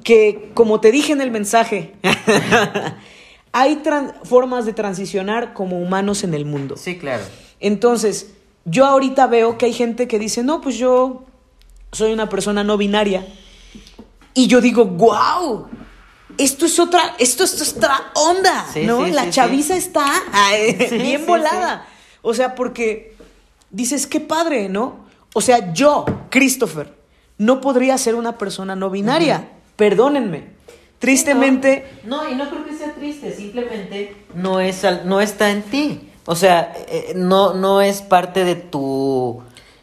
que 0.03 0.51
como 0.55 0.81
te 0.81 0.91
dije 0.91 1.13
en 1.13 1.21
el 1.21 1.31
mensaje, 1.31 1.93
hay 3.53 3.81
formas 4.25 4.67
de 4.67 4.73
transicionar 4.73 5.53
como 5.55 5.81
humanos 5.81 6.25
en 6.25 6.35
el 6.35 6.45
mundo. 6.45 6.77
Sí, 6.77 6.99
claro. 6.99 7.23
Entonces, 7.61 8.33
yo 8.65 8.87
ahorita 8.87 9.27
veo 9.29 9.59
que 9.59 9.67
hay 9.67 9.73
gente 9.73 10.09
que 10.09 10.19
dice, 10.19 10.43
no, 10.43 10.61
pues 10.61 10.77
yo 10.77 11.25
soy 11.93 12.13
una 12.13 12.29
persona 12.29 12.65
no 12.65 12.77
binaria. 12.77 13.27
Y 14.35 14.47
yo 14.47 14.61
digo, 14.61 14.85
wow, 14.87 15.69
esto 16.39 16.67
es 16.67 16.79
otra, 16.79 17.15
esto 17.19 17.45
es 17.45 17.75
otra 17.77 18.11
onda, 18.15 18.67
Sí, 18.73 18.85
¿no? 18.87 19.05
sí, 19.07 19.13
La 19.13 19.25
sí, 19.25 19.31
chaviza 19.31 19.77
está 19.77 20.05
ay, 20.33 20.77
Sí, 20.89 20.99
bien 20.99 21.27
volada. 21.27 21.87
O 22.23 22.35
sea, 22.35 22.55
porque 22.55 23.17
dices, 23.71 24.07
qué 24.07 24.21
padre, 24.21 24.69
¿no? 24.69 25.07
O 25.35 25.41
sea, 25.41 25.73
yo, 25.73 26.05
Christopher, 26.31 26.95
no 27.39 27.61
podría 27.61 27.97
ser 27.99 28.15
una 28.15 28.39
persona 28.39 28.77
no 28.77 28.91
binaria. 28.91 29.49
Perdónenme. 29.77 30.51
Tristemente, 30.99 31.85
No, 32.05 32.29
y 32.31 32.37
no 32.37 32.49
creo 32.49 32.65
que 32.65 32.75
sea 32.77 32.93
triste, 32.95 33.35
simplemente 33.35 34.17
no 34.35 34.61
es 34.61 34.85
al- 34.85 35.09
no 35.09 35.21
está 35.21 35.51
en 35.51 35.63
ti. 35.63 36.09
O 36.27 36.37
sea, 36.37 36.73
eh, 36.87 37.13
no 37.17 37.55
no 37.55 37.81
es 37.81 38.03
parte 38.03 38.45
de 38.45 38.55
tu 38.55 39.43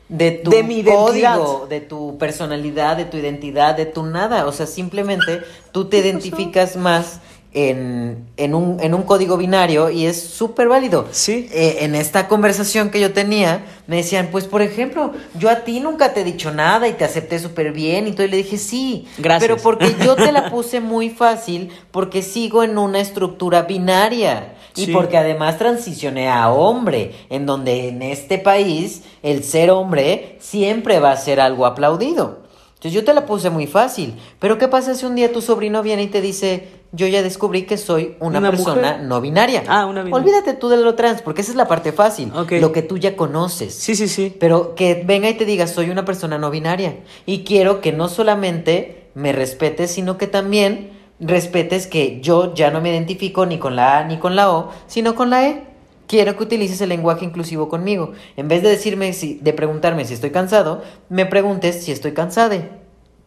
de 0.09 0.31
tu 0.31 0.49
De 0.49 0.63
mi 0.63 0.79
identidad. 0.79 1.37
código, 1.37 1.67
de 1.69 1.81
tu 1.81 2.17
personalidad, 2.17 2.97
de 2.97 3.05
tu 3.05 3.17
identidad, 3.17 3.75
de 3.77 3.85
tu 3.85 4.03
nada. 4.03 4.47
O 4.47 4.51
sea, 4.51 4.65
simplemente 4.65 5.41
tú 5.71 5.85
te 5.85 5.99
identificas 5.99 6.75
más 6.75 7.19
en, 7.51 8.27
en, 8.37 8.53
un, 8.53 8.79
en 8.79 8.93
un 8.93 9.03
código 9.03 9.35
binario 9.37 9.89
y 9.89 10.05
es 10.05 10.21
súper 10.21 10.67
válido. 10.67 11.07
Sí. 11.11 11.47
Eh, 11.51 11.77
en 11.81 11.95
esta 11.95 12.27
conversación 12.27 12.89
que 12.91 12.99
yo 12.99 13.11
tenía, 13.13 13.65
me 13.87 13.97
decían, 13.97 14.29
pues 14.31 14.45
por 14.45 14.61
ejemplo, 14.61 15.13
yo 15.35 15.49
a 15.49 15.63
ti 15.63 15.79
nunca 15.79 16.13
te 16.13 16.21
he 16.21 16.23
dicho 16.23 16.51
nada 16.51 16.87
y 16.87 16.93
te 16.93 17.05
acepté 17.05 17.39
súper 17.39 17.71
bien 17.71 18.07
y 18.07 18.11
todo, 18.11 18.25
y 18.25 18.29
le 18.29 18.37
dije, 18.37 18.57
sí, 18.57 19.07
Gracias. 19.17 19.47
pero 19.47 19.61
porque 19.61 19.95
yo 20.03 20.15
te 20.15 20.31
la 20.31 20.49
puse 20.51 20.79
muy 20.79 21.09
fácil 21.09 21.71
porque 21.91 22.21
sigo 22.21 22.63
en 22.63 22.77
una 22.77 22.99
estructura 22.99 23.63
binaria. 23.63 24.53
Y 24.83 24.87
porque 24.93 25.17
además 25.17 25.57
transicioné 25.57 26.29
a 26.29 26.49
hombre, 26.51 27.13
en 27.29 27.45
donde 27.45 27.89
en 27.89 28.01
este 28.01 28.37
país 28.37 29.03
el 29.23 29.43
ser 29.43 29.71
hombre 29.71 30.37
siempre 30.39 30.99
va 30.99 31.11
a 31.11 31.17
ser 31.17 31.39
algo 31.39 31.65
aplaudido. 31.65 32.39
Entonces 32.75 32.93
yo 32.93 33.03
te 33.03 33.13
la 33.13 33.25
puse 33.25 33.49
muy 33.49 33.67
fácil. 33.67 34.15
Pero 34.39 34.57
¿qué 34.57 34.67
pasa 34.69 34.95
si 34.95 35.05
un 35.05 35.15
día 35.15 35.33
tu 35.33 35.41
sobrino 35.41 35.83
viene 35.83 36.03
y 36.03 36.07
te 36.07 36.21
dice, 36.21 36.69
yo 36.93 37.07
ya 37.07 37.21
descubrí 37.21 37.63
que 37.63 37.77
soy 37.77 38.15
una, 38.21 38.39
¿Una 38.39 38.51
persona 38.51 38.91
mujer? 38.93 39.01
no 39.01 39.19
binaria? 39.19 39.63
Ah, 39.67 39.85
una 39.85 40.01
binaria. 40.01 40.15
Olvídate 40.15 40.53
tú 40.53 40.69
de 40.69 40.77
lo 40.77 40.95
trans, 40.95 41.21
porque 41.21 41.41
esa 41.41 41.51
es 41.51 41.57
la 41.57 41.67
parte 41.67 41.91
fácil, 41.91 42.31
Ok. 42.33 42.53
lo 42.61 42.71
que 42.71 42.81
tú 42.81 42.97
ya 42.97 43.17
conoces. 43.17 43.73
sí, 43.75 43.95
sí, 43.95 44.07
sí. 44.07 44.33
Pero 44.39 44.75
que 44.75 45.03
venga 45.05 45.29
y 45.29 45.33
te 45.33 45.43
diga, 45.43 45.67
soy 45.67 45.89
una 45.89 46.05
persona 46.05 46.37
no 46.37 46.49
binaria. 46.51 46.95
Y 47.25 47.43
quiero 47.43 47.81
que 47.81 47.91
no 47.91 48.07
solamente 48.07 49.09
me 49.13 49.33
respetes, 49.33 49.91
sino 49.91 50.17
que 50.17 50.27
también 50.27 50.91
respetes 51.19 51.87
que 51.87 52.21
yo 52.21 52.53
ya 52.53 52.71
no 52.71 52.81
me 52.81 52.91
identifico 52.91 53.45
ni 53.45 53.57
con 53.57 53.75
la 53.75 53.99
A 53.99 54.03
ni 54.05 54.17
con 54.17 54.35
la 54.35 54.51
O, 54.51 54.71
sino 54.87 55.15
con 55.15 55.29
la 55.29 55.47
E. 55.47 55.63
Quiero 56.07 56.35
que 56.35 56.43
utilices 56.43 56.81
el 56.81 56.89
lenguaje 56.89 57.25
inclusivo 57.25 57.69
conmigo. 57.69 58.13
En 58.35 58.47
vez 58.47 58.63
de 58.63 58.69
decirme 58.69 59.13
si, 59.13 59.35
de 59.35 59.53
preguntarme 59.53 60.05
si 60.05 60.15
estoy 60.15 60.31
cansado, 60.31 60.81
me 61.07 61.25
preguntes 61.25 61.83
si 61.83 61.91
estoy 61.91 62.13
cansada. 62.13 62.79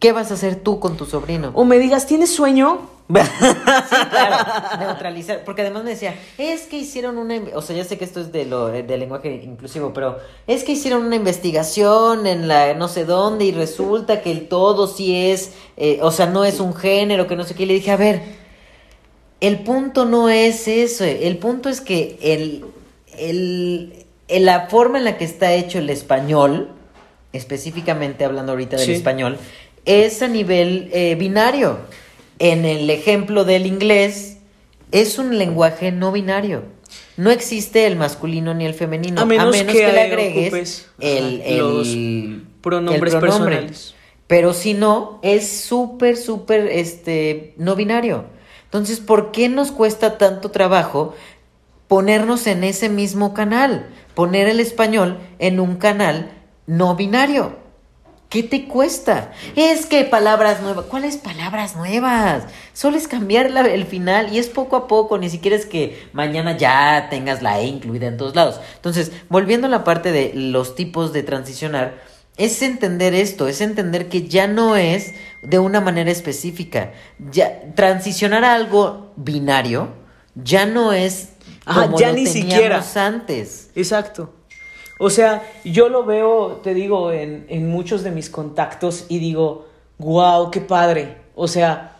¿Qué 0.03 0.11
vas 0.11 0.31
a 0.31 0.33
hacer 0.33 0.57
tú 0.57 0.81
con 0.81 0.97
tu 0.97 1.05
sobrino? 1.05 1.51
O 1.55 1.63
me 1.63 1.79
digas, 1.79 2.05
¿tienes 2.05 2.35
sueño? 2.35 2.89
Sí, 3.13 3.95
claro, 4.09 4.79
neutralizar, 4.79 5.43
porque 5.45 5.61
además 5.61 5.85
me 5.85 5.91
decía, 5.91 6.13
es 6.37 6.63
que 6.63 6.77
hicieron 6.77 7.17
una, 7.17 7.35
o 7.55 7.61
sea, 7.61 7.73
ya 7.77 7.85
sé 7.85 7.97
que 7.97 8.03
esto 8.03 8.19
es 8.19 8.33
de 8.33 8.43
lo 8.45 8.67
del 8.67 8.99
lenguaje 8.99 9.41
inclusivo, 9.45 9.93
pero 9.93 10.17
es 10.45 10.65
que 10.65 10.73
hicieron 10.73 11.05
una 11.05 11.15
investigación 11.15 12.27
en 12.27 12.49
la 12.49 12.73
no 12.73 12.89
sé 12.89 13.05
dónde 13.05 13.45
y 13.45 13.53
resulta 13.53 14.21
que 14.21 14.31
el 14.31 14.49
todo 14.49 14.87
sí 14.87 15.15
es, 15.31 15.51
eh, 15.77 15.99
o 16.01 16.11
sea, 16.11 16.25
no 16.25 16.43
es 16.43 16.59
un 16.59 16.73
género, 16.75 17.25
que 17.27 17.37
no 17.37 17.45
sé 17.45 17.55
qué, 17.55 17.63
y 17.63 17.67
le 17.67 17.73
dije, 17.75 17.91
a 17.91 17.97
ver, 17.97 18.21
el 19.39 19.59
punto 19.59 20.03
no 20.03 20.29
es 20.29 20.67
eso, 20.67 21.05
el 21.05 21.37
punto 21.37 21.69
es 21.69 21.79
que 21.79 22.17
el, 22.21 22.65
el, 23.17 24.05
el- 24.27 24.45
la 24.45 24.67
forma 24.67 24.97
en 24.97 25.05
la 25.05 25.17
que 25.17 25.23
está 25.25 25.53
hecho 25.53 25.77
el 25.79 25.89
español, 25.89 26.69
específicamente 27.33 28.25
hablando 28.25 28.51
ahorita 28.51 28.77
del 28.77 28.85
Sí. 28.85 28.93
español, 28.93 29.37
es 29.85 30.21
a 30.21 30.27
nivel 30.27 30.89
eh, 30.93 31.15
binario. 31.15 31.79
En 32.39 32.65
el 32.65 32.89
ejemplo 32.89 33.45
del 33.45 33.65
inglés, 33.65 34.37
es 34.91 35.17
un 35.17 35.37
lenguaje 35.37 35.91
no 35.91 36.11
binario. 36.11 36.63
No 37.17 37.31
existe 37.31 37.85
el 37.85 37.95
masculino 37.95 38.53
ni 38.53 38.65
el 38.65 38.73
femenino, 38.73 39.21
A 39.21 39.25
menos 39.25 39.55
que 39.55 39.91
le 39.91 40.01
agregues 40.01 40.87
el, 40.99 41.57
los 41.57 41.87
pronombres 42.61 43.15
pronombre. 43.15 43.55
personales. 43.57 43.95
Pero 44.27 44.53
si 44.53 44.73
no, 44.73 45.19
es 45.21 45.47
súper, 45.47 46.17
súper 46.17 46.67
este, 46.67 47.53
no 47.57 47.75
binario. 47.75 48.25
Entonces, 48.65 48.99
¿por 48.99 49.31
qué 49.31 49.49
nos 49.49 49.71
cuesta 49.71 50.17
tanto 50.17 50.49
trabajo 50.49 51.13
ponernos 51.87 52.47
en 52.47 52.63
ese 52.63 52.89
mismo 52.89 53.33
canal? 53.33 53.89
Poner 54.15 54.47
el 54.47 54.59
español 54.59 55.19
en 55.39 55.59
un 55.59 55.75
canal 55.75 56.31
no 56.65 56.95
binario. 56.95 57.62
¿Qué 58.33 58.41
te 58.41 58.67
cuesta? 58.67 59.31
Es 59.55 59.85
que 59.85 60.05
palabras 60.05 60.59
nuevas. 60.63 60.85
¿Cuáles 60.87 61.17
palabras 61.17 61.75
nuevas? 61.75 62.45
Solo 62.73 62.97
es 62.97 63.07
cambiar 63.07 63.51
la- 63.51 63.61
el 63.61 63.85
final 63.85 64.33
y 64.33 64.39
es 64.39 64.47
poco 64.47 64.75
a 64.75 64.87
poco. 64.87 65.19
Ni 65.19 65.29
siquiera 65.29 65.55
es 65.55 65.67
que 65.67 66.07
mañana 66.13 66.57
ya 66.57 67.09
tengas 67.11 67.43
la 67.43 67.59
E 67.59 67.65
incluida 67.67 68.07
en 68.07 68.17
todos 68.17 68.35
lados. 68.35 68.59
Entonces, 68.75 69.11
volviendo 69.29 69.67
a 69.67 69.69
la 69.69 69.83
parte 69.83 70.11
de 70.11 70.31
los 70.33 70.73
tipos 70.73 71.13
de 71.13 71.21
transicionar, 71.21 72.01
es 72.35 72.59
entender 72.63 73.13
esto, 73.13 73.47
es 73.47 73.61
entender 73.61 74.09
que 74.09 74.27
ya 74.27 74.47
no 74.47 74.75
es 74.77 75.13
de 75.43 75.59
una 75.59 75.79
manera 75.79 76.09
específica. 76.09 76.91
Ya, 77.31 77.61
transicionar 77.75 78.43
a 78.45 78.55
algo 78.55 79.13
binario 79.15 79.89
ya 80.33 80.65
no 80.65 80.91
es 80.91 81.29
Ajá, 81.65 81.83
como 81.83 81.99
ya 81.99 82.07
lo 82.07 82.15
ni 82.15 82.23
teníamos 82.23 82.51
siquiera. 82.51 82.83
antes. 83.05 83.69
Exacto. 83.75 84.33
O 84.99 85.09
sea, 85.09 85.51
yo 85.63 85.89
lo 85.89 86.05
veo, 86.05 86.61
te 86.63 86.73
digo, 86.73 87.11
en, 87.11 87.45
en 87.49 87.69
muchos 87.69 88.03
de 88.03 88.11
mis 88.11 88.29
contactos 88.29 89.05
y 89.09 89.19
digo, 89.19 89.67
wow, 89.97 90.51
qué 90.51 90.61
padre. 90.61 91.17
O 91.35 91.47
sea, 91.47 91.97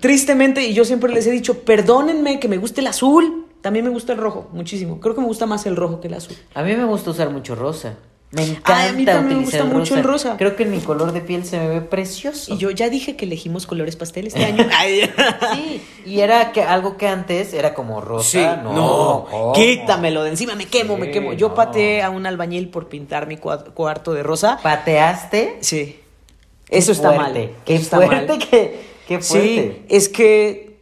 tristemente, 0.00 0.64
y 0.66 0.74
yo 0.74 0.84
siempre 0.84 1.12
les 1.12 1.26
he 1.26 1.30
dicho, 1.30 1.60
perdónenme 1.60 2.40
que 2.40 2.48
me 2.48 2.58
guste 2.58 2.80
el 2.80 2.86
azul. 2.86 3.46
También 3.60 3.84
me 3.84 3.90
gusta 3.90 4.12
el 4.12 4.18
rojo, 4.18 4.48
muchísimo. 4.52 5.00
Creo 5.00 5.14
que 5.14 5.20
me 5.20 5.26
gusta 5.26 5.46
más 5.46 5.66
el 5.66 5.76
rojo 5.76 6.00
que 6.00 6.08
el 6.08 6.14
azul. 6.14 6.36
A 6.54 6.62
mí 6.62 6.74
me 6.76 6.84
gusta 6.84 7.10
usar 7.10 7.30
mucho 7.30 7.54
rosa. 7.54 7.96
Me 8.36 8.42
encanta 8.44 8.76
Ay, 8.76 8.88
a 8.90 8.92
mí 8.92 9.04
también 9.04 9.38
me 9.38 9.44
gusta 9.44 9.64
mucho 9.64 9.96
el 9.96 10.04
rosa. 10.04 10.36
Creo 10.36 10.54
que 10.54 10.62
en 10.62 10.70
mi 10.70 10.78
color 10.78 11.12
de 11.12 11.20
piel 11.22 11.44
se 11.44 11.58
me 11.58 11.68
ve 11.68 11.80
precioso. 11.80 12.54
Y 12.54 12.58
yo 12.58 12.70
ya 12.70 12.88
dije 12.88 13.16
que 13.16 13.24
elegimos 13.24 13.66
colores 13.66 13.96
pastel 13.96 14.26
este 14.28 14.44
año. 14.44 14.64
Sí, 15.54 15.82
y 16.04 16.20
era 16.20 16.52
que 16.52 16.62
algo 16.62 16.96
que 16.96 17.08
antes 17.08 17.52
era 17.54 17.74
como 17.74 18.00
rosa. 18.00 18.56
no, 18.62 19.26
¿cómo? 19.30 19.52
quítamelo 19.54 20.22
de 20.22 20.30
encima, 20.30 20.54
me 20.54 20.66
quemo, 20.66 20.96
me 20.96 21.06
Sí, 21.06 21.12
quemo. 21.12 21.32
Yo 21.32 21.48
no. 21.48 21.54
pateé 21.54 22.02
a 22.02 22.10
un 22.10 22.26
albañil 22.26 22.68
por 22.68 22.88
pintar 22.88 23.26
mi 23.26 23.36
cua- 23.36 23.72
cuarto 23.72 24.12
de 24.12 24.22
rosa. 24.22 24.58
¿Pateaste? 24.62 25.56
Sí. 25.60 26.00
Qué 26.68 26.78
Eso 26.78 26.92
está 26.92 27.12
mal. 27.12 27.32
Qué 27.64 27.74
Eso 27.74 27.82
está 27.84 27.96
fuerte, 27.96 28.26
mal. 28.26 28.38
que, 28.38 28.80
qué 29.08 29.22
Sí, 29.22 29.28
fuerte. 29.32 29.82
es 29.88 30.08
que 30.08 30.76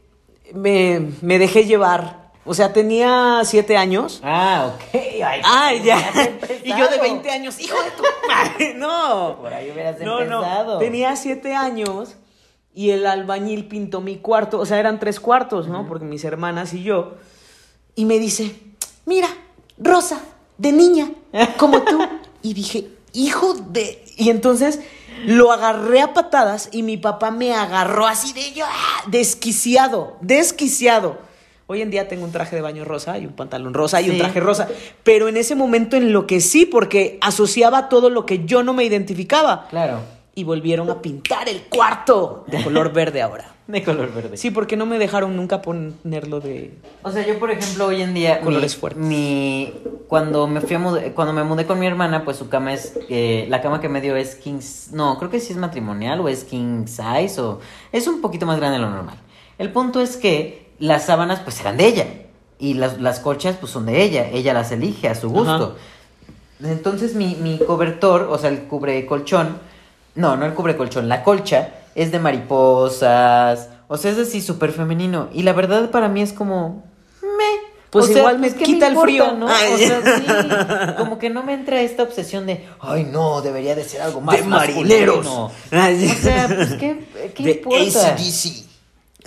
me, 0.55 1.09
me 1.21 1.39
dejé 1.39 1.65
llevar. 1.67 2.24
O 2.47 2.53
sea, 2.55 2.73
tenía 2.73 3.41
siete 3.45 3.77
años. 3.77 4.21
Ah, 4.23 4.73
ok. 4.75 4.95
Ay, 5.25 5.41
Ay, 5.45 5.83
ya. 5.83 5.97
Y 6.65 6.71
yo 6.71 6.77
de 6.77 6.83
empezado. 6.97 7.01
20 7.03 7.31
años, 7.31 7.61
hijo 7.61 7.77
de 7.83 7.91
tu 7.93 8.03
madre. 8.29 8.75
No. 8.77 9.37
Por 9.41 9.53
ahí 9.53 9.71
hubieras 9.71 9.99
No, 10.01 10.21
empezado. 10.21 10.75
no. 10.75 10.79
Tenía 10.79 11.17
siete 11.17 11.55
años 11.55 12.17
y 12.75 12.91
el 12.91 13.07
albañil 13.07 13.67
pintó 13.69 14.01
mi 14.01 14.17
cuarto. 14.19 14.59
O 14.59 14.67
sea, 14.67 14.79
eran 14.79 14.99
tres 15.01 15.21
cuartos, 15.21 15.69
¿no? 15.69 15.87
Porque 15.87 16.05
mis 16.05 16.25
hermanas 16.25 16.75
y 16.75 16.83
yo. 16.83 17.15
Y 17.95 18.05
me 18.05 18.19
dice, 18.19 18.55
mira, 19.07 19.29
Rosa, 19.79 20.21
de 20.59 20.73
niña, 20.73 21.11
como 21.59 21.83
tú. 21.83 21.99
Y 22.43 22.53
dije, 22.55 22.89
hijo 23.13 23.55
de... 23.55 24.05
Y 24.17 24.31
entonces 24.31 24.81
lo 25.27 25.51
agarré 25.53 26.01
a 26.03 26.13
patadas 26.13 26.69
y 26.73 26.83
mi 26.83 26.97
papá 26.97 27.31
me 27.31 27.55
agarró 27.55 28.07
así 28.07 28.33
de 28.33 28.53
yo, 28.53 28.65
¡ah! 28.69 29.03
desquiciado, 29.07 30.17
desquiciado. 30.21 31.19
Hoy 31.67 31.81
en 31.81 31.91
día 31.91 32.09
tengo 32.09 32.25
un 32.25 32.33
traje 32.33 32.55
de 32.57 32.63
baño 32.63 32.85
rosa 32.85 33.17
y 33.19 33.25
un 33.27 33.33
pantalón 33.33 33.73
rosa 33.73 34.01
y 34.03 34.11
un 34.11 34.19
traje 34.19 34.39
rosa, 34.41 34.69
pero 35.03 35.29
en 35.29 35.37
ese 35.39 35.55
momento 35.55 35.97
enloquecí 35.97 36.67
porque 36.67 37.17
asociaba 37.23 37.89
todo 37.89 38.11
lo 38.11 38.27
que 38.27 38.45
yo 38.45 38.63
no 38.63 38.75
me 38.75 38.85
identificaba. 38.85 39.67
Claro. 39.71 40.01
Y 40.35 40.45
volvieron 40.45 40.91
a 40.91 41.01
pintar 41.01 41.49
el 41.49 41.63
cuarto 41.63 42.45
de 42.49 42.63
color 42.63 42.93
verde 42.93 43.23
ahora. 43.23 43.51
De 43.67 43.83
color 43.83 44.13
verde. 44.13 44.37
Sí, 44.37 44.51
porque 44.51 44.77
no 44.77 44.85
me 44.85 44.99
dejaron 44.99 45.37
nunca 45.37 45.63
ponerlo 45.63 46.39
de... 46.41 46.75
O 47.03 47.11
sea, 47.11 47.27
yo 47.27 47.39
por 47.39 47.51
ejemplo 47.51 47.87
hoy 47.87 48.03
en 48.03 48.13
día 48.13 48.41
Colores 48.43 48.75
mi- 48.75 48.79
fuertes. 48.81 49.03
Mi 49.03 49.73
cuando 50.07 50.47
me 50.47 50.61
fui 50.61 50.77
a 50.77 50.79
mude- 50.79 51.15
cuando 51.15 51.33
me 51.33 51.45
mudé 51.45 51.65
con 51.65 51.79
mi 51.79 51.87
hermana, 51.87 52.27
pues 52.27 52.37
su 52.37 52.51
cama 52.51 52.75
es 52.75 52.93
eh, 53.09 53.47
la 53.49 53.63
cama 53.63 53.81
que 53.81 53.89
me 53.89 54.03
dio 54.03 54.17
es 54.17 54.35
king 54.35 54.61
no, 54.93 55.17
creo 55.19 55.31
que 55.31 55.41
sí 55.41 55.55
es 55.55 55.59
matrimonial 55.59 56.21
o 56.21 56.29
es 56.29 56.45
king 56.45 56.85
size 56.87 57.41
o 57.41 57.61
es 57.91 58.07
un 58.07 58.21
poquito 58.21 58.45
más 58.45 58.59
grande 58.59 58.77
de 58.79 58.85
lo 58.85 58.91
normal. 58.91 59.17
El 59.57 59.73
punto 59.73 60.03
es 60.03 60.19
que 60.19 60.64
las 60.79 61.07
sábanas 61.07 61.41
pues 61.41 61.61
eran 61.61 61.77
de 61.77 61.87
ella 61.87 62.07
y 62.59 62.75
las, 62.75 63.01
las 63.01 63.21
colchas 63.21 63.57
pues 63.59 63.73
son 63.73 63.87
de 63.87 64.03
ella, 64.03 64.29
ella 64.33 64.55
las 64.55 64.73
elige 64.73 65.09
a 65.09 65.15
su 65.15 65.31
gusto. 65.31 65.77
Entonces 66.63 67.15
mi, 67.15 67.35
mi 67.37 67.59
cobertor, 67.59 68.29
o 68.31 68.39
sea, 68.39 68.51
el 68.51 68.65
cubre 68.65 69.05
colchón, 69.07 69.59
no, 70.15 70.37
no 70.37 70.47
el 70.47 70.55
cubre 70.55 70.77
colchón, 70.77 71.09
la 71.09 71.23
colcha 71.23 71.75
es 71.95 72.11
de 72.13 72.19
mariposas, 72.19 73.69
o 73.89 73.97
sea, 73.97 74.13
es 74.13 74.19
así 74.19 74.41
súper 74.41 74.73
femenino. 74.73 75.29
Y 75.33 75.43
la 75.43 75.53
verdad 75.53 75.91
para 75.91 76.09
mí 76.09 76.23
es 76.23 76.33
como, 76.33 76.85
me. 77.23 77.75
Pues 77.91 78.07
O 78.07 78.09
sea, 78.09 78.19
igual 78.19 78.39
me 78.41 78.53
¿qué 78.53 78.65
quita 78.65 78.87
el 78.89 78.95
importa, 78.95 79.07
frío. 79.09 79.33
¿no? 79.37 79.47
Ay. 79.49 79.73
O 79.75 79.79
sea, 79.79 80.03
sí, 80.03 80.95
como 80.99 81.19
que 81.19 81.31
no 81.31 81.45
me 81.45 81.55
entra 81.55 81.81
esta 81.81 82.03
obsesión 82.03 82.45
de, 82.45 82.67
ay, 82.81 83.05
no, 83.05 83.41
debería 83.41 83.77
de 83.77 83.85
ser 83.85 84.03
algo 84.03 84.21
más 84.21 84.37
de 84.37 84.43
marineros. 84.43 85.25
masculino". 85.25 85.51
Ay. 85.71 86.11
O 86.11 86.15
sea, 86.23 86.49
pues, 86.49 86.73
¿qué, 86.81 87.05
qué 87.37 87.45
de 87.45 87.51
importa? 87.53 88.15
AC/DC. 88.15 88.65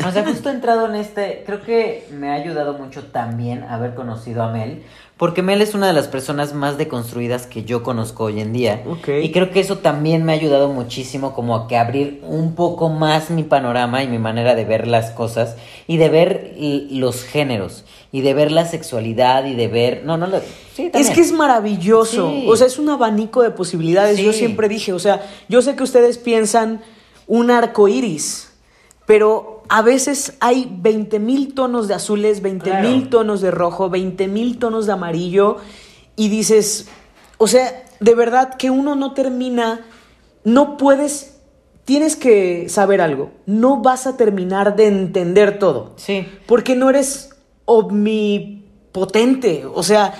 O 0.05 0.11
sea, 0.11 0.23
justo 0.23 0.49
he 0.49 0.51
entrado 0.51 0.87
en 0.87 0.95
este, 0.95 1.43
creo 1.45 1.61
que 1.63 2.07
me 2.11 2.29
ha 2.29 2.33
ayudado 2.33 2.77
mucho 2.77 3.05
también 3.05 3.63
haber 3.63 3.95
conocido 3.95 4.43
a 4.43 4.51
Mel, 4.51 4.83
porque 5.17 5.41
Mel 5.41 5.63
es 5.63 5.73
una 5.73 5.87
de 5.87 5.93
las 5.93 6.07
personas 6.07 6.53
más 6.53 6.77
deconstruidas 6.77 7.47
que 7.47 7.63
yo 7.63 7.81
conozco 7.81 8.25
hoy 8.25 8.39
en 8.39 8.53
día. 8.53 8.83
Ok. 8.87 9.09
Y 9.23 9.31
creo 9.31 9.49
que 9.49 9.59
eso 9.59 9.79
también 9.79 10.23
me 10.23 10.33
ha 10.33 10.35
ayudado 10.35 10.69
muchísimo 10.69 11.33
como 11.33 11.55
a 11.55 11.67
que 11.67 11.77
abrir 11.77 12.21
un 12.23 12.53
poco 12.53 12.89
más 12.89 13.31
mi 13.31 13.41
panorama 13.41 14.03
y 14.03 14.07
mi 14.07 14.19
manera 14.19 14.53
de 14.53 14.65
ver 14.65 14.87
las 14.87 15.09
cosas 15.09 15.55
y 15.87 15.97
de 15.97 16.09
ver 16.09 16.55
los 16.91 17.23
géneros 17.23 17.83
y 18.11 18.21
de 18.21 18.35
ver 18.35 18.51
la 18.51 18.65
sexualidad 18.65 19.45
y 19.45 19.55
de 19.55 19.67
ver, 19.67 20.03
no, 20.05 20.17
no 20.17 20.27
lo, 20.27 20.39
sí, 20.75 20.91
Es 20.93 21.09
que 21.09 21.21
es 21.21 21.31
maravilloso. 21.31 22.29
Sí. 22.29 22.45
O 22.47 22.55
sea, 22.55 22.67
es 22.67 22.77
un 22.77 22.89
abanico 22.89 23.41
de 23.41 23.49
posibilidades. 23.49 24.19
Yo 24.19 24.31
siempre 24.31 24.69
dije, 24.69 24.93
o 24.93 24.99
sea, 24.99 25.25
yo 25.49 25.63
sé 25.63 25.75
que 25.75 25.81
ustedes 25.81 26.19
piensan 26.19 26.81
un 27.25 27.49
arco 27.49 27.87
iris, 27.87 28.53
pero 29.07 29.56
a 29.69 29.81
veces 29.81 30.33
hay 30.39 30.69
20 30.79 31.19
mil 31.19 31.53
tonos 31.53 31.87
de 31.87 31.93
azules, 31.93 32.41
20 32.41 32.81
mil 32.81 32.93
Claro. 33.01 33.09
tonos 33.09 33.41
de 33.41 33.51
rojo, 33.51 33.89
20 33.89 34.27
mil 34.27 34.59
tonos 34.59 34.85
de 34.85 34.93
amarillo, 34.93 35.57
y 36.15 36.29
dices, 36.29 36.87
o 37.37 37.47
sea, 37.47 37.85
de 37.99 38.15
verdad 38.15 38.55
que 38.55 38.69
uno 38.69 38.95
no 38.95 39.13
termina, 39.13 39.85
no 40.43 40.77
puedes, 40.77 41.39
tienes 41.85 42.15
que 42.15 42.69
saber 42.69 43.01
algo, 43.01 43.31
no 43.45 43.81
vas 43.81 44.07
a 44.07 44.17
terminar 44.17 44.75
de 44.75 44.87
entender 44.87 45.59
todo. 45.59 45.93
Sí. 45.97 46.25
Porque 46.47 46.75
no 46.75 46.89
eres 46.89 47.29
omnipotente. 47.65 49.65
O 49.73 49.83
sea, 49.83 50.13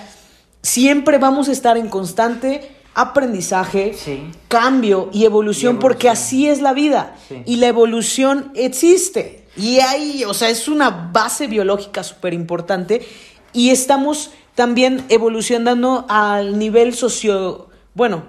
siempre 0.62 1.18
vamos 1.18 1.50
a 1.50 1.52
estar 1.52 1.78
en 1.78 1.90
constante 1.90 2.72
aprendizaje, 2.98 3.94
Sí. 3.94 4.24
cambio 4.48 5.10
y 5.14 5.26
evolución, 5.26 5.76
Y 5.76 5.80
porque 5.80 6.10
así 6.10 6.48
es 6.48 6.62
la 6.62 6.74
vida. 6.74 7.16
Sí. 7.30 7.44
Y 7.46 7.56
la 7.58 7.68
evolución 7.68 8.52
existe. 8.56 9.46
Y 9.56 9.80
hay, 9.80 10.24
o 10.26 10.34
sea, 10.34 10.50
es 10.50 10.68
una 10.68 10.90
base 11.14 11.48
biológica 11.48 12.04
súper 12.04 12.34
importante. 12.34 13.08
Y 13.54 13.70
estamos 13.70 14.32
también 14.56 15.04
evolucionando 15.10 16.06
al 16.10 16.58
nivel 16.60 16.94
socio, 16.94 17.70
bueno, 17.94 18.24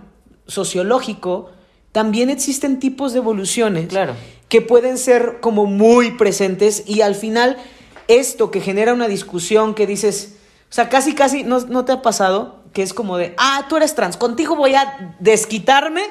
sociológico. 0.47 1.51
También 1.93 2.31
existen 2.31 2.79
tipos 2.79 3.13
de 3.13 3.19
evoluciones 3.19 3.89
Claro. 3.89 4.15
que 4.49 4.61
pueden 4.61 4.99
ser 4.99 5.39
como 5.41 5.67
muy 5.67 6.13
presentes 6.13 6.85
y 6.87 7.01
al 7.03 7.15
final 7.15 7.57
esto 8.09 8.51
que 8.51 8.61
genera 8.61 8.95
una 8.95 9.09
discusión 9.09 9.75
que 9.75 9.87
dices, 9.87 10.37
o 10.71 10.73
sea, 10.75 10.89
casi, 10.89 11.15
casi, 11.15 11.45
¿no, 11.45 11.61
no 11.61 11.85
te 11.85 11.93
ha 11.93 12.03
pasado? 12.03 12.58
Que 12.73 12.83
es 12.83 12.93
como 12.93 13.17
de, 13.17 13.35
ah, 13.39 13.67
tú 13.69 13.77
eres 13.77 13.95
trans, 13.95 14.17
contigo 14.17 14.55
voy 14.55 14.75
a 14.75 15.15
desquitarme 15.21 16.03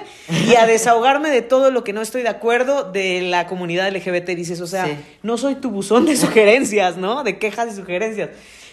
y 0.48 0.56
a 0.56 0.66
desahogarme 0.66 1.30
de 1.30 1.42
todo 1.42 1.70
lo 1.72 1.84
que 1.84 1.94
no 1.94 2.02
estoy 2.02 2.24
de 2.24 2.30
acuerdo 2.30 2.84
de 2.92 3.22
la 3.22 3.46
comunidad 3.48 3.88
LGBT. 3.88 4.30
Dices, 4.36 4.60
o 4.62 4.68
sea, 4.68 4.86
Sí. 4.86 4.98
no 5.24 5.38
soy 5.38 5.56
tu 5.56 5.70
buzón 5.70 6.06
de 6.06 6.16
sugerencias, 6.18 6.98
¿no? 6.98 7.24
De 7.24 7.38
quejas 7.38 7.74
y 7.74 7.76
sugerencias. 7.76 8.30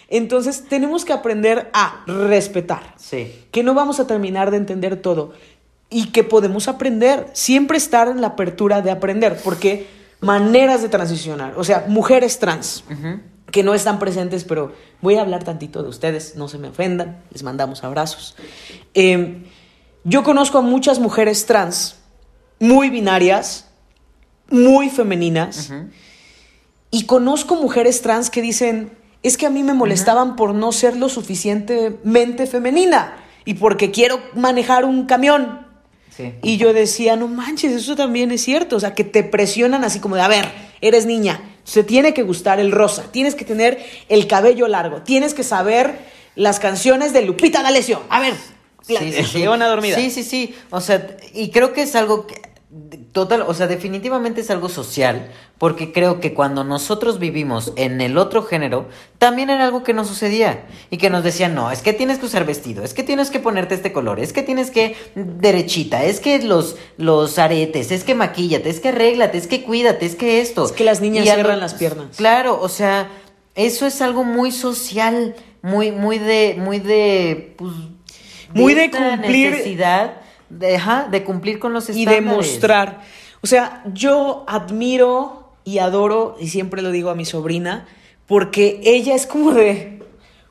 Entonces, 0.09 0.65
tenemos 0.69 1.05
que 1.05 1.13
aprender 1.13 1.71
a 1.73 2.05
respetar 2.07 2.95
Sí. 2.97 3.33
que 3.51 3.63
no 3.63 3.75
vamos 3.75 4.01
a 4.01 4.07
terminar 4.07 4.51
de 4.51 4.57
entender 4.59 4.97
todo 4.97 5.33
y 5.91 6.07
que 6.13 6.25
podemos 6.25 6.69
aprender, 6.69 7.27
siempre 7.33 7.77
estar 7.77 8.09
en 8.09 8.21
la 8.21 8.29
apertura 8.29 8.81
de 8.83 8.91
aprender, 8.91 9.39
porque 9.45 9.87
maneras 10.21 10.81
de 10.83 10.89
transicionar, 10.89 11.55
o 11.57 11.65
sea, 11.65 11.85
mujeres 11.89 12.39
trans. 12.39 12.85
Que 13.51 13.63
no 13.63 13.75
están 13.75 13.99
presentes, 13.99 14.45
pero 14.45 14.73
voy 15.01 15.17
a 15.17 15.21
hablar 15.21 15.45
tantito 15.45 15.83
de 15.83 15.89
ustedes, 15.89 16.37
no 16.37 16.49
se 16.49 16.59
me 16.59 16.69
ofendan, 16.69 17.23
les 17.31 17.43
mandamos 17.43 17.85
abrazos. 17.85 18.37
Eh, 18.95 19.45
yo 20.05 20.23
conozco 20.23 20.59
a 20.59 20.63
muchas 20.63 20.99
mujeres 20.99 21.47
trans 21.47 21.97
muy 22.59 22.91
binarias, 22.91 23.71
muy 24.49 24.91
femeninas, 24.91 25.73
y 26.91 27.07
conozco 27.07 27.57
mujeres 27.57 28.03
trans 28.03 28.31
que 28.31 28.43
dicen, 28.43 28.93
es 29.23 29.37
que 29.37 29.47
a 29.47 29.51
mí 29.51 29.63
me 29.63 29.75
molestaban 29.75 30.37
por 30.37 30.55
no 30.55 30.71
ser 30.71 30.97
lo 30.97 31.09
suficientemente 31.09 32.47
femenina 32.47 33.17
y 33.45 33.55
porque 33.55 33.91
quiero 33.91 34.21
manejar 34.35 34.85
un 34.85 35.07
camión. 35.07 35.67
Sí. 36.11 36.35
Y 36.43 36.59
yo 36.59 36.73
decía, 36.73 37.17
no 37.17 37.27
manches, 37.27 37.73
eso 37.73 37.97
también 37.97 38.31
es 38.31 38.43
cierto. 38.43 38.77
O 38.77 38.81
sea, 38.81 38.95
que 38.95 39.03
te 39.03 39.25
presionan 39.25 39.83
así 39.83 39.99
como 39.99 40.15
de, 40.15 40.23
a 40.23 40.29
ver, 40.29 40.47
eres 40.81 41.07
niña, 41.07 41.41
se 41.65 41.83
tiene 41.83 42.15
que 42.15 42.23
gustar 42.23 42.61
el 42.61 42.71
rosa, 42.73 43.05
tienes 43.11 43.35
que 43.35 43.45
tener 43.45 43.85
el 44.09 44.27
cabello 44.27 44.69
largo, 44.69 45.03
tienes 45.03 45.35
que 45.35 45.43
saber 45.43 45.99
las 46.37 46.61
canciones 46.61 47.13
de 47.13 47.23
Lupita 47.23 47.63
D'Alessio. 47.63 48.03
A 48.11 48.21
ver, 48.21 48.35
la 48.89 49.01
Sí, 49.01 49.13
dormida. 49.69 49.97
Sí, 49.97 50.11
sí, 50.11 50.23
sí. 50.23 50.55
O 50.71 50.81
sea, 50.81 51.17
y 51.33 51.51
creo 51.51 51.73
que 51.73 51.83
es 51.83 51.95
algo 51.95 52.27
que 52.27 52.41
total, 53.13 53.43
o 53.43 53.55
sea, 53.55 53.67
definitivamente 53.69 54.41
es 54.41 54.51
algo 54.51 54.69
social, 54.69 55.31
porque 55.59 55.93
creo 55.93 56.19
que 56.21 56.35
cuando 56.35 56.65
nosotros 56.65 57.19
vivimos 57.21 57.73
en 57.77 58.01
el 58.01 58.19
otro 58.19 58.43
género, 58.43 58.89
también 59.19 59.51
era 59.51 59.65
algo 59.65 59.85
que 59.85 59.95
nos 59.95 60.09
sucedía 60.09 60.65
y 60.91 60.97
que 60.97 61.11
nos 61.11 61.23
decían, 61.23 61.55
"No, 61.55 61.71
es 61.71 61.83
que 61.83 61.93
tienes 61.93 62.19
que 62.19 62.27
usar 62.27 62.45
vestido, 62.45 62.83
es 62.83 62.93
que 62.93 63.05
tienes 63.05 63.31
que 63.31 63.39
ponerte 63.39 63.75
este 63.77 63.93
color, 63.93 64.19
es 64.19 64.33
que 64.33 64.43
tienes 64.43 64.71
que 64.73 64.97
derechita, 65.15 66.05
es 66.05 66.19
que 66.19 66.41
los 66.43 66.77
los 66.97 67.39
aretes, 67.39 67.93
es 67.93 68.03
que 68.03 68.15
maquíllate, 68.17 68.69
es 68.69 68.81
que 68.81 68.89
arréglate, 68.89 69.39
es 69.39 69.47
que 69.47 69.63
cuídate, 69.63 70.07
es 70.07 70.17
que 70.17 70.41
esto." 70.41 70.65
Es 70.65 70.73
que 70.73 70.85
las 70.85 71.01
niñas 71.01 71.27
Y 71.27 71.29
algo- 71.29 71.43
cierran 71.43 71.61
las 71.61 71.75
piernas. 71.75 72.17
Claro, 72.17 72.59
o 72.61 72.69
sea, 72.69 73.09
eso 73.55 73.87
es 73.87 74.03
algo 74.03 74.25
muy 74.25 74.51
social, 74.51 75.37
muy 75.63 75.93
muy 75.93 76.19
de 76.19 76.57
muy 76.59 76.81
de 76.81 77.55
pues 77.57 77.73
muy 78.53 78.75
de 78.75 78.91
cumplir 78.91 79.51
necesidad 79.53 80.15
de, 80.59 80.77
ajá, 80.77 81.09
de 81.11 81.25
cumplir 81.25 81.59
con 81.59 81.73
los 81.73 81.89
y 81.89 81.93
estándares. 81.93 82.25
demostrar. 82.25 83.01
O 83.43 83.47
sea, 83.47 83.83
yo 83.93 84.45
admiro 84.47 85.53
y 85.65 85.79
adoro, 85.79 86.37
y 86.41 86.49
siempre 86.49 86.83
lo 86.83 86.91
digo 86.91 87.11
a 87.11 87.15
mi 87.15 87.25
sobrina, 87.25 87.87
porque 88.27 88.81
ella 88.85 89.15
es 89.15 89.27
como 89.27 89.53
de, 89.53 90.03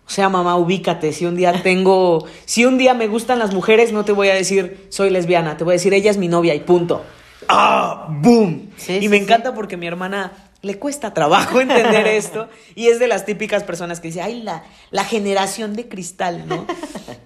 o 0.05 0.09
sea, 0.09 0.29
mamá, 0.29 0.55
ubícate, 0.57 1.11
si 1.13 1.25
un 1.25 1.35
día 1.35 1.53
tengo, 1.63 2.25
si 2.45 2.65
un 2.65 2.77
día 2.77 2.93
me 2.93 3.07
gustan 3.07 3.39
las 3.39 3.53
mujeres, 3.53 3.91
no 3.93 4.05
te 4.05 4.11
voy 4.11 4.29
a 4.29 4.35
decir 4.35 4.87
soy 4.89 5.09
lesbiana, 5.09 5.57
te 5.57 5.63
voy 5.63 5.73
a 5.73 5.77
decir 5.77 5.93
ella 5.93 6.11
es 6.11 6.17
mi 6.17 6.27
novia 6.27 6.53
y 6.55 6.59
punto. 6.61 7.03
¡Ah! 7.49 8.07
¡Boom! 8.09 8.69
Sí, 8.77 8.93
y 8.93 9.01
sí, 9.01 9.09
me 9.09 9.17
sí. 9.17 9.23
encanta 9.23 9.53
porque 9.53 9.75
mi 9.75 9.85
hermana 9.87 10.31
le 10.64 10.80
cuesta 10.80 11.14
trabajo 11.14 11.61
entender 11.61 12.07
esto 12.07 12.47
y 12.74 12.88
es 12.88 12.97
de 12.97 13.07
las 13.07 13.26
típicas 13.26 13.64
personas 13.64 13.99
que 13.99 14.07
dice, 14.07 14.22
ay, 14.22 14.41
la, 14.41 14.64
la 14.89 15.03
generación 15.03 15.76
de 15.76 15.88
cristal, 15.88 16.47
¿no? 16.47 16.66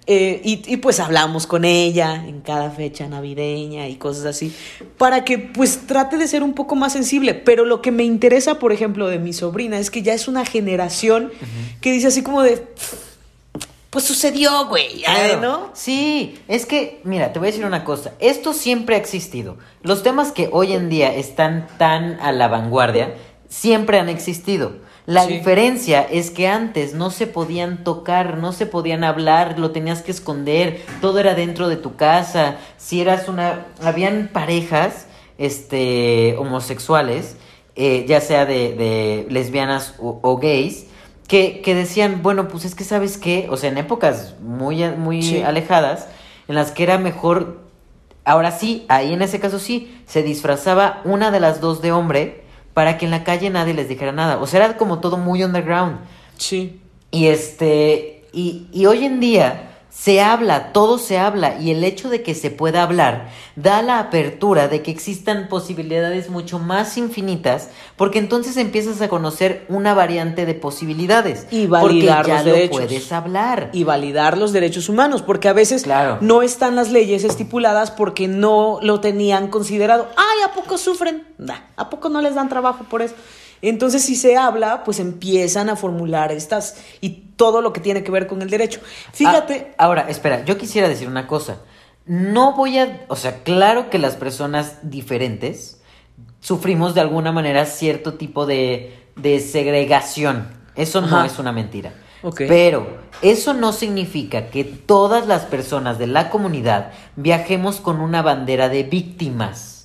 Eh, 0.10 0.40
y, 0.46 0.64
y, 0.74 0.78
pues 0.78 1.02
hablamos 1.02 1.48
con 1.48 1.66
ella 1.66 2.24
en 2.26 2.40
cada 2.40 2.72
fecha 2.72 3.10
navideña 3.10 3.90
y 3.90 3.96
cosas 3.98 4.24
así, 4.26 4.56
para 4.98 5.26
que 5.26 5.38
pues 5.38 5.86
trate 5.86 6.16
de 6.18 6.30
ser 6.30 6.44
un 6.44 6.54
poco 6.54 6.78
más 6.78 6.94
sensible. 6.94 7.34
Pero 7.34 7.66
lo 7.66 7.82
que 7.82 7.92
me 7.92 8.06
interesa, 8.06 8.58
por 8.58 8.72
ejemplo, 8.72 9.10
de 9.10 9.20
mi 9.20 9.34
sobrina 9.34 9.78
es 9.78 9.92
que 9.92 10.04
ya 10.04 10.14
es 10.14 10.30
una 10.30 10.46
generación 10.46 11.34
que 11.82 11.92
dice 11.92 12.08
así 12.08 12.24
como 12.24 12.42
de, 12.42 12.66
pues 13.90 14.06
sucedió, 14.06 14.68
güey, 14.68 15.02
Claro. 15.02 15.42
¿no? 15.42 15.70
Sí, 15.74 16.40
es 16.48 16.66
que, 16.66 17.02
mira, 17.04 17.34
te 17.34 17.40
voy 17.40 17.50
a 17.50 17.52
decir 17.52 17.66
una 17.66 17.84
cosa. 17.84 18.14
Esto 18.20 18.54
siempre 18.54 18.96
ha 18.96 19.00
existido. 19.00 19.58
Los 19.82 20.04
temas 20.04 20.32
que 20.32 20.48
hoy 20.54 20.72
en 20.72 20.88
día 20.88 21.14
están 21.14 21.68
tan 21.78 22.18
a 22.22 22.32
la 22.32 22.48
vanguardia, 22.48 23.14
siempre 23.50 24.00
han 24.00 24.10
existido. 24.10 24.74
La 25.06 25.24
Sí. 25.24 25.34
diferencia 25.34 26.02
es 26.02 26.32
que 26.32 26.48
antes 26.50 26.94
no 26.94 27.12
se 27.12 27.28
podían 27.28 27.84
tocar, 27.86 28.38
no 28.38 28.52
se 28.52 28.66
podían 28.66 29.04
hablar, 29.06 29.58
lo 29.58 29.72
tenías 29.72 30.02
que 30.02 30.12
esconder, 30.12 30.82
todo 31.00 31.20
era 31.20 31.34
dentro 31.34 31.70
de 31.70 31.78
tu 31.78 31.96
casa. 31.96 32.58
Si 32.76 33.00
eras 33.00 33.30
una... 33.30 33.68
Habían 33.82 34.30
parejas 34.34 35.08
este, 35.38 36.36
homosexuales, 36.38 37.38
eh, 37.76 38.06
ya 38.08 38.20
sea 38.22 38.46
de, 38.46 38.74
de 38.74 39.28
lesbianas 39.30 39.96
o, 40.00 40.20
o 40.22 40.38
gays, 40.38 40.88
que, 41.28 41.62
que 41.62 41.76
decían, 41.76 42.22
bueno, 42.24 42.48
pues 42.48 42.66
es 42.66 42.76
que 42.76 42.84
sabes 42.84 43.18
qué, 43.18 43.48
o 43.50 43.56
sea, 43.58 43.70
en 43.70 43.78
épocas 43.78 44.36
muy, 44.42 44.84
muy 44.92 45.22
Sí. 45.22 45.42
alejadas, 45.42 46.08
en 46.48 46.56
las 46.56 46.72
que 46.72 46.84
era 46.84 46.98
mejor, 46.98 47.60
ahora 48.26 48.52
sí, 48.52 48.86
ahí 48.90 49.14
en 49.14 49.22
ese 49.22 49.40
caso 49.40 49.60
sí, 49.60 49.96
se 50.06 50.24
disfrazaba 50.24 51.02
una 51.06 51.30
de 51.32 51.40
las 51.40 51.62
dos 51.62 51.82
de 51.82 51.92
hombre 51.92 52.44
para 52.78 53.00
que 53.00 53.06
en 53.06 53.12
la 53.12 53.24
calle 53.24 53.50
nadie 53.50 53.74
les 53.74 53.90
dijera 53.90 54.12
nada. 54.12 54.38
O 54.38 54.46
sea, 54.46 54.64
era 54.64 54.78
como 54.78 55.00
todo 55.00 55.18
muy 55.18 55.44
underground. 55.44 55.98
Sí. 56.38 56.80
Y 57.10 57.26
este, 57.26 58.24
y, 58.32 58.68
y 58.72 58.86
hoy 58.86 59.04
en 59.04 59.20
día 59.20 59.77
se 60.00 60.22
habla, 60.22 60.74
todo 60.74 61.00
se 61.00 61.18
habla, 61.18 61.60
y 61.60 61.72
el 61.72 61.84
hecho 61.84 62.08
de 62.10 62.22
que 62.22 62.36
se 62.36 62.52
pueda 62.52 62.84
hablar 62.84 63.30
da 63.56 63.82
la 63.82 63.98
apertura 64.00 64.68
de 64.68 64.84
que 64.84 64.92
existan 64.92 65.48
posibilidades 65.50 66.30
mucho 66.30 66.60
más 66.60 66.98
infinitas, 66.98 67.70
porque 67.96 68.20
entonces 68.20 68.58
empiezas 68.58 69.02
a 69.02 69.10
conocer 69.10 69.66
una 69.70 69.96
variante 69.96 70.46
de 70.46 70.54
posibilidades. 70.54 71.48
Y 71.50 71.66
validar 71.66 72.18
porque 72.22 72.30
ya 72.30 72.38
los 72.38 72.46
lo 72.46 72.52
derechos. 72.54 72.78
puedes 72.78 73.12
hablar. 73.12 73.70
y 73.74 73.84
validar 73.86 74.38
los 74.38 74.54
derechos 74.54 74.88
humanos, 74.88 75.24
porque 75.24 75.50
a 75.50 75.54
veces 75.54 75.82
Claro. 75.84 76.20
no 76.22 76.44
están 76.44 76.76
las 76.76 76.92
leyes 76.92 77.24
estipuladas 77.24 77.90
porque 77.90 78.28
no 78.28 78.78
lo 78.84 79.00
tenían 79.02 79.48
considerado. 79.48 80.08
Ay, 80.16 80.44
¿a 80.46 80.54
poco 80.54 80.78
sufren? 80.78 81.26
Nah, 81.40 81.58
¿A 81.76 81.90
poco 81.90 82.10
no 82.10 82.22
les 82.22 82.36
dan 82.36 82.50
trabajo 82.50 82.84
por 82.88 83.02
eso? 83.02 83.16
Entonces, 83.64 84.04
si 84.04 84.16
se 84.16 84.38
habla, 84.38 84.84
pues 84.84 85.00
empiezan 85.00 85.70
a 85.70 85.76
formular 85.76 86.32
estas 86.32 86.76
y 87.02 87.24
todo 87.38 87.62
lo 87.62 87.72
que 87.72 87.80
tiene 87.80 88.04
que 88.04 88.12
ver 88.12 88.28
con 88.28 88.42
el 88.42 88.50
derecho. 88.50 88.82
Fíjate, 89.14 89.72
Ah, 89.78 89.86
ahora, 89.86 90.10
espera, 90.10 90.44
yo 90.44 90.58
quisiera 90.58 90.90
decir 90.90 91.08
una 91.08 91.26
cosa. 91.28 91.60
No 92.06 92.54
voy 92.54 92.78
a, 92.80 93.06
o 93.08 93.16
sea, 93.16 93.44
claro 93.44 93.90
que 93.90 94.00
las 94.00 94.16
personas 94.16 94.80
diferentes 94.82 95.82
sufrimos 96.42 96.94
de 96.96 97.02
alguna 97.02 97.32
manera 97.32 97.66
cierto 97.66 98.14
tipo 98.16 98.46
de, 98.46 99.08
de 99.16 99.40
segregación. 99.40 100.50
Eso 100.76 101.02
no 101.02 101.18
Ajá. 101.18 101.26
es 101.26 101.40
una 101.40 101.52
mentira. 101.52 101.94
Ok. 102.24 102.42
Pero 102.48 102.98
eso 103.22 103.54
no 103.54 103.74
significa 103.74 104.48
que 104.50 104.64
todas 104.64 105.28
las 105.28 105.44
personas 105.46 105.98
de 106.00 106.08
la 106.08 106.30
comunidad 106.30 106.92
viajemos 107.16 107.80
con 107.80 108.00
una 108.00 108.22
bandera 108.22 108.70
de 108.70 108.84
víctimas. 108.84 109.77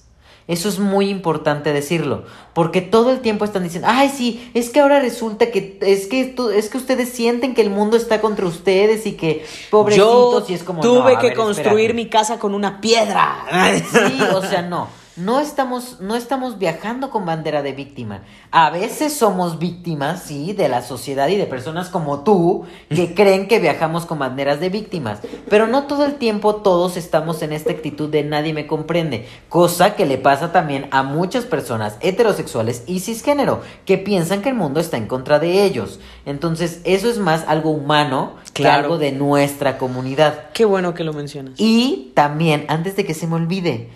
Eso 0.52 0.68
es 0.68 0.78
muy 0.78 1.08
importante 1.08 1.72
decirlo, 1.72 2.24
porque 2.52 2.80
todo 2.82 3.10
el 3.10 3.20
tiempo 3.20 3.44
están 3.44 3.62
diciendo, 3.62 3.88
ay 3.90 4.10
sí, 4.14 4.50
es 4.54 4.68
que 4.70 4.80
ahora 4.80 5.00
resulta 5.00 5.50
que 5.50 5.78
es 5.80 6.06
que 6.06 6.24
tú- 6.26 6.50
es 6.50 6.68
que 6.68 6.76
ustedes 6.78 7.08
sienten 7.08 7.54
que 7.54 7.62
el 7.62 7.70
mundo 7.70 7.96
está 7.96 8.20
contra 8.20 8.44
ustedes 8.46 9.06
y 9.06 9.12
que 9.12 9.44
pobrecitos 9.70 10.46
yo 10.48 10.52
y 10.52 10.54
es 10.54 10.62
como 10.62 10.82
tuve 10.82 11.12
"No, 11.12 11.16
a 11.16 11.20
que 11.20 11.28
ver, 11.28 11.36
construir 11.36 11.90
espérate". 11.90 11.94
mi 11.94 12.06
casa 12.08 12.38
con 12.38 12.54
una 12.54 12.80
piedra. 12.80 13.36
Sí, 13.90 14.20
o 14.34 14.42
sea, 14.42 14.62
no. 14.62 14.88
No 15.16 15.40
estamos, 15.40 16.00
no 16.00 16.16
estamos 16.16 16.58
viajando 16.58 17.10
con 17.10 17.26
bandera 17.26 17.60
de 17.60 17.72
víctima. 17.72 18.22
A 18.50 18.70
veces 18.70 19.12
somos 19.12 19.58
víctimas, 19.58 20.22
sí, 20.22 20.54
de 20.54 20.70
la 20.70 20.80
sociedad 20.80 21.28
y 21.28 21.36
de 21.36 21.44
personas 21.44 21.90
como 21.90 22.20
tú 22.20 22.64
que 22.88 23.12
creen 23.14 23.46
que 23.46 23.58
viajamos 23.58 24.06
con 24.06 24.18
banderas 24.18 24.58
de 24.58 24.70
víctimas. 24.70 25.18
Pero 25.50 25.66
no 25.66 25.82
todo 25.82 26.06
el 26.06 26.14
tiempo 26.14 26.56
todos 26.56 26.96
estamos 26.96 27.42
en 27.42 27.52
esta 27.52 27.72
actitud 27.72 28.08
de 28.08 28.24
nadie 28.24 28.54
me 28.54 28.66
comprende. 28.66 29.28
Cosa 29.50 29.96
que 29.96 30.06
le 30.06 30.16
pasa 30.16 30.50
también 30.50 30.88
a 30.92 31.02
muchas 31.02 31.44
personas 31.44 31.98
heterosexuales 32.00 32.84
y 32.86 33.00
cisgénero 33.00 33.60
que 33.84 33.98
piensan 33.98 34.40
que 34.40 34.48
el 34.48 34.54
mundo 34.54 34.80
está 34.80 34.96
en 34.96 35.08
contra 35.08 35.38
de 35.38 35.64
ellos. 35.64 36.00
Entonces, 36.24 36.80
eso 36.84 37.10
es 37.10 37.18
más 37.18 37.44
algo 37.48 37.68
humano 37.68 38.36
que 38.54 38.66
algo 38.66 38.96
de 38.96 39.12
nuestra 39.12 39.76
comunidad. 39.76 40.52
Qué 40.54 40.64
bueno 40.64 40.94
que 40.94 41.04
lo 41.04 41.12
mencionas. 41.12 41.52
Y 41.58 42.12
también, 42.14 42.64
antes 42.68 42.96
de 42.96 43.04
que 43.04 43.12
se 43.12 43.26
me 43.26 43.34
olvide, 43.34 43.90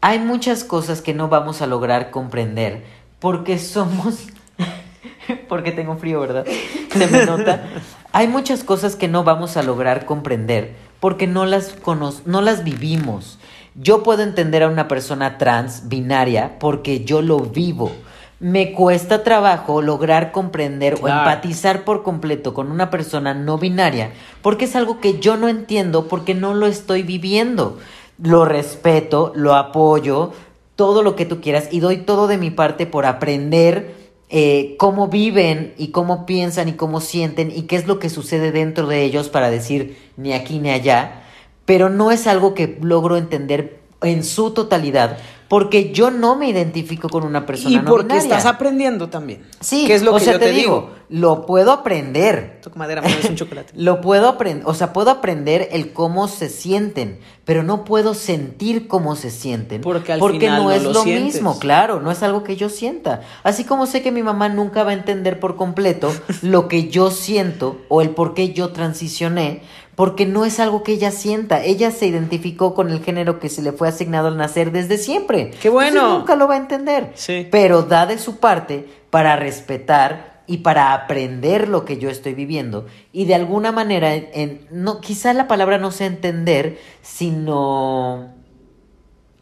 hay 0.00 0.18
muchas 0.18 0.64
cosas 0.64 1.02
que 1.02 1.14
no 1.14 1.28
vamos 1.28 1.62
a 1.62 1.66
lograr 1.66 2.10
comprender 2.10 2.84
porque 3.18 3.58
somos... 3.58 4.26
porque 5.48 5.72
tengo 5.72 5.96
frío, 5.96 6.20
¿verdad? 6.20 6.46
Se 6.92 7.06
me 7.06 7.26
nota. 7.26 7.64
Hay 8.12 8.28
muchas 8.28 8.64
cosas 8.64 8.96
que 8.96 9.08
no 9.08 9.24
vamos 9.24 9.56
a 9.56 9.62
lograr 9.62 10.06
comprender 10.06 10.74
porque 11.00 11.26
no 11.26 11.46
las, 11.46 11.74
cono- 11.74 12.14
no 12.26 12.40
las 12.40 12.64
vivimos. 12.64 13.38
Yo 13.74 14.02
puedo 14.02 14.22
entender 14.22 14.62
a 14.62 14.68
una 14.68 14.88
persona 14.88 15.38
trans, 15.38 15.88
binaria, 15.88 16.58
porque 16.58 17.04
yo 17.04 17.22
lo 17.22 17.38
vivo. 17.38 17.92
Me 18.40 18.72
cuesta 18.72 19.24
trabajo 19.24 19.82
lograr 19.82 20.30
comprender 20.32 20.94
o 20.94 21.08
empatizar 21.08 21.84
por 21.84 22.02
completo 22.04 22.54
con 22.54 22.70
una 22.70 22.88
persona 22.88 23.34
no 23.34 23.58
binaria, 23.58 24.12
porque 24.42 24.64
es 24.66 24.76
algo 24.76 25.00
que 25.00 25.18
yo 25.18 25.36
no 25.36 25.48
entiendo 25.48 26.06
porque 26.06 26.34
no 26.34 26.54
lo 26.54 26.66
estoy 26.66 27.02
viviendo. 27.02 27.78
Lo 28.22 28.44
respeto, 28.44 29.32
lo 29.34 29.54
apoyo, 29.54 30.32
todo 30.76 31.02
lo 31.02 31.16
que 31.16 31.26
tú 31.26 31.40
quieras 31.40 31.68
y 31.70 31.80
doy 31.80 31.98
todo 31.98 32.26
de 32.26 32.38
mi 32.38 32.50
parte 32.50 32.86
por 32.86 33.06
aprender 33.06 33.94
eh, 34.30 34.76
cómo 34.78 35.08
viven 35.08 35.74
y 35.78 35.88
cómo 35.88 36.26
piensan 36.26 36.68
y 36.68 36.74
cómo 36.74 37.00
sienten 37.00 37.50
y 37.50 37.62
qué 37.62 37.76
es 37.76 37.86
lo 37.86 37.98
que 37.98 38.10
sucede 38.10 38.52
dentro 38.52 38.86
de 38.86 39.02
ellos 39.02 39.28
para 39.28 39.50
decir 39.50 39.96
ni 40.16 40.34
aquí 40.34 40.58
ni 40.58 40.70
allá, 40.70 41.24
pero 41.64 41.88
no 41.88 42.10
es 42.10 42.26
algo 42.26 42.54
que 42.54 42.78
logro 42.82 43.16
entender 43.16 43.80
en 44.00 44.24
su 44.24 44.52
totalidad 44.52 45.18
porque 45.48 45.92
yo 45.92 46.10
no 46.10 46.36
me 46.36 46.50
identifico 46.50 47.08
con 47.08 47.24
una 47.24 47.46
persona 47.46 47.74
Y 47.74 47.78
porque 47.80 48.18
estás 48.18 48.44
aprendiendo 48.44 49.08
también. 49.08 49.46
Sí, 49.60 49.86
que 49.86 49.94
es 49.94 50.02
lo 50.02 50.14
o 50.14 50.18
que 50.18 50.24
sea, 50.24 50.34
yo 50.34 50.38
te, 50.38 50.46
te 50.46 50.52
digo, 50.52 50.90
lo 51.08 51.46
puedo 51.46 51.72
aprender. 51.72 52.60
Madera, 52.74 53.02
es 53.02 53.30
un 53.30 53.34
chocolate. 53.34 53.72
Lo 53.74 54.02
puedo 54.02 54.28
aprender, 54.28 54.64
o 54.66 54.74
sea, 54.74 54.92
puedo 54.92 55.10
aprender 55.10 55.68
el 55.72 55.94
cómo 55.94 56.28
se 56.28 56.50
sienten, 56.50 57.18
pero 57.46 57.62
no 57.62 57.84
puedo 57.84 58.12
sentir 58.12 58.88
cómo 58.88 59.16
se 59.16 59.30
sienten. 59.30 59.80
Porque 59.80 60.12
al 60.12 60.20
final 60.20 60.58
no 60.58 60.64
no 60.64 60.70
es 60.70 60.82
lo 60.82 60.92
lo, 60.92 61.04
mismo, 61.04 61.58
claro, 61.58 62.00
no 62.00 62.10
es 62.10 62.22
algo 62.22 62.44
que 62.44 62.56
yo 62.56 62.68
sienta. 62.68 63.22
Así 63.42 63.64
como 63.64 63.86
sé 63.86 64.02
que 64.02 64.12
mi 64.12 64.22
mamá 64.22 64.50
nunca 64.50 64.84
va 64.84 64.90
a 64.90 64.94
entender 64.94 65.40
por 65.40 65.56
completo 65.56 66.12
lo 66.42 66.68
que 66.68 66.88
yo 66.88 67.10
siento 67.10 67.78
o 67.88 68.02
el 68.02 68.10
por 68.10 68.34
qué 68.34 68.52
yo 68.52 68.68
transicioné, 68.68 69.62
porque 69.98 70.26
no 70.26 70.44
es 70.44 70.60
algo 70.60 70.84
que 70.84 70.92
ella 70.92 71.10
sienta. 71.10 71.64
Ella 71.64 71.90
se 71.90 72.06
identificó 72.06 72.72
con 72.72 72.90
el 72.90 73.02
género 73.02 73.40
que 73.40 73.48
se 73.48 73.62
le 73.62 73.72
fue 73.72 73.88
asignado 73.88 74.28
al 74.28 74.36
nacer 74.36 74.70
desde 74.70 74.96
siempre. 74.96 75.50
¡Qué 75.60 75.68
bueno! 75.70 75.88
Entonces 75.88 76.18
nunca 76.20 76.36
lo 76.36 76.46
va 76.46 76.54
a 76.54 76.58
entender. 76.58 77.10
Sí. 77.16 77.48
Pero 77.50 77.82
da 77.82 78.06
de 78.06 78.16
su 78.18 78.36
parte 78.36 78.88
para 79.10 79.34
respetar 79.34 80.44
y 80.46 80.58
para 80.58 80.92
aprender 80.92 81.66
lo 81.66 81.84
que 81.84 81.98
yo 81.98 82.10
estoy 82.10 82.34
viviendo 82.34 82.86
y 83.10 83.24
de 83.24 83.34
alguna 83.34 83.72
manera 83.72 84.14
en, 84.14 84.68
no 84.70 85.00
quizá 85.00 85.32
la 85.32 85.48
palabra 85.48 85.78
no 85.78 85.90
sea 85.90 86.06
entender 86.06 86.78
sino 87.02 88.32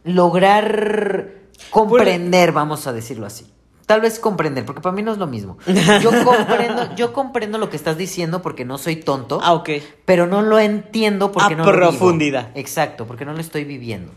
lograr 0.04 1.32
comprender 1.70 2.52
vamos 2.52 2.86
a 2.86 2.92
decirlo 2.92 3.26
así 3.26 3.46
tal 3.86 4.00
vez 4.00 4.18
comprender 4.18 4.64
porque 4.66 4.80
para 4.80 4.94
mí 4.94 5.02
no 5.02 5.12
es 5.12 5.18
lo 5.18 5.26
mismo 5.26 5.58
yo 6.02 6.10
comprendo 6.24 6.94
yo 6.96 7.12
comprendo 7.12 7.56
lo 7.58 7.70
que 7.70 7.76
estás 7.76 7.96
diciendo 7.96 8.42
porque 8.42 8.64
no 8.64 8.78
soy 8.78 8.96
tonto 8.96 9.40
Ah, 9.42 9.54
ok. 9.54 9.70
pero 10.04 10.26
no 10.26 10.42
lo 10.42 10.58
entiendo 10.58 11.32
porque 11.32 11.54
A 11.54 11.56
no 11.56 11.64
lo 11.64 11.72
vivo. 11.72 11.88
profundidad. 11.90 12.50
exacto 12.54 13.06
porque 13.06 13.24
no 13.24 13.32
lo 13.32 13.40
estoy 13.40 13.64
viviendo 13.64 14.12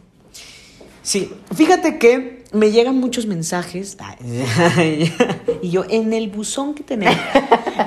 Sí, 1.02 1.34
fíjate 1.56 1.98
que 1.98 2.44
me 2.52 2.70
llegan 2.72 2.98
muchos 3.00 3.26
mensajes 3.26 3.98
y 5.62 5.70
yo 5.72 5.84
en 5.90 6.14
el 6.14 6.28
buzón 6.30 6.76
que 6.76 6.84
tenemos. 6.84 7.16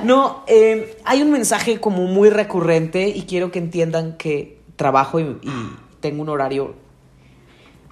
No, 0.03 0.43
eh, 0.47 0.97
hay 1.05 1.21
un 1.21 1.31
mensaje 1.31 1.79
como 1.79 2.03
muy 2.07 2.29
recurrente 2.29 3.07
y 3.07 3.21
quiero 3.21 3.49
que 3.51 3.59
entiendan 3.59 4.17
que, 4.17 4.59
trabajo 4.75 5.19
y, 5.21 5.23
y 5.23 5.51
tengo 6.01 6.21
un 6.23 6.29
horario 6.29 6.73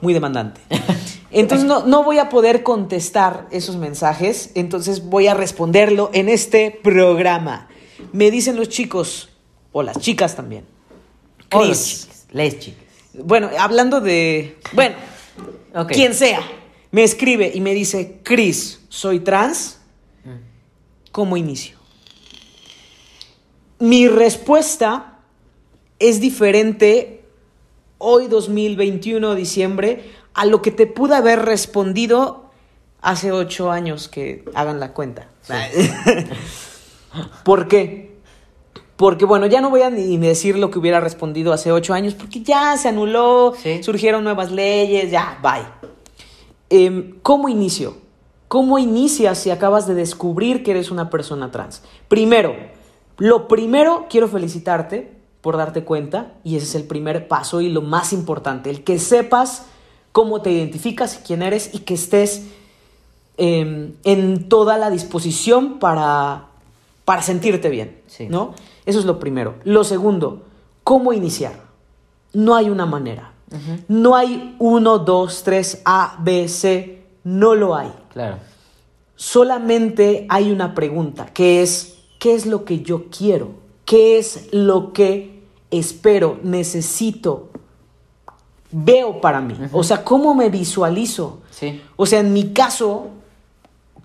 muy 0.02 0.14
demandante. 0.14 0.60
Entonces 1.32 1.66
no, 1.66 1.86
no 1.86 2.04
voy 2.04 2.18
a 2.20 2.30
poder 2.30 2.62
contestar 2.64 3.48
esos 3.52 3.78
mensajes, 3.78 4.52
entonces 4.56 5.06
voy 5.06 5.28
a 5.28 5.34
responderlo 5.34 6.10
en 6.14 6.28
este 6.28 6.72
programa. 6.84 7.70
Me 8.12 8.32
dicen 8.32 8.58
los 8.58 8.68
chicos, 8.70 9.30
o 9.72 9.84
las 9.84 10.00
chicas 10.00 10.36
también. 10.36 10.66
O 11.54 11.60
los 11.60 11.78
Cris, 11.78 12.02
chicas, 12.02 12.26
les 12.32 12.60
chicas. 12.60 12.84
bueno, 13.14 13.50
hablando 13.58 14.02
de, 14.02 14.58
bueno, 14.74 14.96
quien 15.88 16.14
sea, 16.14 16.42
me 16.92 17.04
escribe 17.04 17.52
y 17.54 17.62
me 17.62 17.74
dice, 17.74 18.20
Cris, 18.24 18.82
soy 18.90 19.22
trans, 19.22 19.80
¿cómo 21.12 21.38
inicio? 21.38 21.78
Mi 23.80 24.08
respuesta 24.08 25.20
es 25.98 26.20
diferente 26.20 27.24
hoy 27.98 28.28
2021, 28.28 29.36
diciembre, 29.36 30.12
a 30.34 30.46
lo 30.46 30.62
que 30.62 30.72
te 30.72 30.88
pude 30.88 31.16
haber 31.16 31.40
respondido 31.46 32.50
hace 33.02 33.32
ocho 33.32 33.72
años 33.72 34.08
que 34.08 34.46
hagan 34.54 34.80
la 34.80 34.94
cuenta. 34.94 35.28
¿Por 37.44 37.68
qué? 37.68 38.12
Porque 38.96 39.26
bueno, 39.26 39.48
ya 39.48 39.62
no 39.62 39.70
voy 39.70 39.82
a 39.82 39.90
ni 39.90 40.18
decir 40.18 40.58
lo 40.58 40.70
que 40.70 40.78
hubiera 40.80 41.00
respondido 41.00 41.52
hace 41.54 41.72
ocho 41.72 41.94
años, 41.94 42.14
porque 42.14 42.42
ya 42.44 42.78
se 42.78 42.90
anuló, 42.90 43.54
Sí. 43.58 43.82
surgieron 43.84 44.24
nuevas 44.24 44.52
leyes, 44.52 45.10
ya, 45.10 45.40
bye. 45.42 45.66
Em, 46.70 47.20
¿Cómo 47.22 47.50
inicio? 47.50 47.98
¿Cómo 48.48 48.78
inicias 48.78 49.40
si 49.40 49.50
acabas 49.50 49.88
de 49.88 49.96
descubrir 49.96 50.62
que 50.64 50.72
eres 50.72 50.92
una 50.92 51.10
persona 51.10 51.50
trans? 51.52 51.82
Primero, 52.08 52.56
lo 53.18 53.48
primero 53.48 54.06
quiero 54.10 54.28
felicitarte 54.28 55.12
por 55.42 55.58
darte 55.58 55.84
cuenta, 55.84 56.34
y 56.44 56.56
ese 56.58 56.66
es 56.66 56.76
el 56.76 56.84
primer 56.84 57.28
paso 57.28 57.62
y 57.62 57.70
lo 57.70 57.82
más 57.82 58.14
importante, 58.14 58.70
el 58.70 58.84
que 58.84 59.00
sepas 59.00 59.66
cómo 60.12 60.42
te 60.42 60.52
identificas, 60.52 61.22
quién 61.26 61.42
eres 61.42 61.74
y 61.74 61.80
que 61.80 61.94
estés 61.94 62.48
em, 63.38 63.94
en 64.04 64.50
toda 64.50 64.78
la 64.78 64.90
disposición 64.90 65.80
para, 65.80 66.48
para 67.06 67.22
sentirte 67.22 67.70
bien, 67.70 68.00
Sí. 68.08 68.28
¿no? 68.30 68.54
Eso 68.86 69.00
es 69.00 69.06
lo 69.06 69.20
primero. 69.20 69.56
Lo 69.64 69.84
segundo, 69.84 70.42
¿cómo 70.84 71.14
iniciar? 71.14 71.54
No 72.34 72.56
hay 72.56 72.70
una 72.70 72.86
manera. 72.86 73.32
No 73.90 74.16
hay 74.16 74.56
uno, 74.60 75.00
dos, 75.00 75.44
tres, 75.44 75.82
A, 75.84 76.18
B, 76.20 76.48
C. 76.48 77.04
No 77.26 77.54
lo 77.54 77.76
hay. 77.76 77.92
Claro. 78.14 78.38
Solamente 79.18 80.26
hay 80.30 80.52
una 80.52 80.74
pregunta, 80.74 81.26
que 81.28 81.62
es, 81.62 81.98
¿qué 82.18 82.34
es 82.34 82.46
lo 82.46 82.66
que 82.66 82.80
yo 82.80 83.06
quiero? 83.10 83.52
¿Qué 83.86 84.18
es 84.18 84.48
lo 84.52 84.94
que 84.94 85.42
espero, 85.70 86.40
necesito, 86.44 87.51
veo 88.72 89.22
para 89.22 89.42
mí? 89.42 89.56
O 89.72 89.84
sea, 89.84 90.04
¿cómo 90.04 90.34
me 90.34 90.50
visualizo? 90.50 91.42
Sí. 91.50 91.82
O 91.96 92.06
sea, 92.06 92.20
en 92.20 92.34
mi 92.34 92.54
caso, 92.54 93.10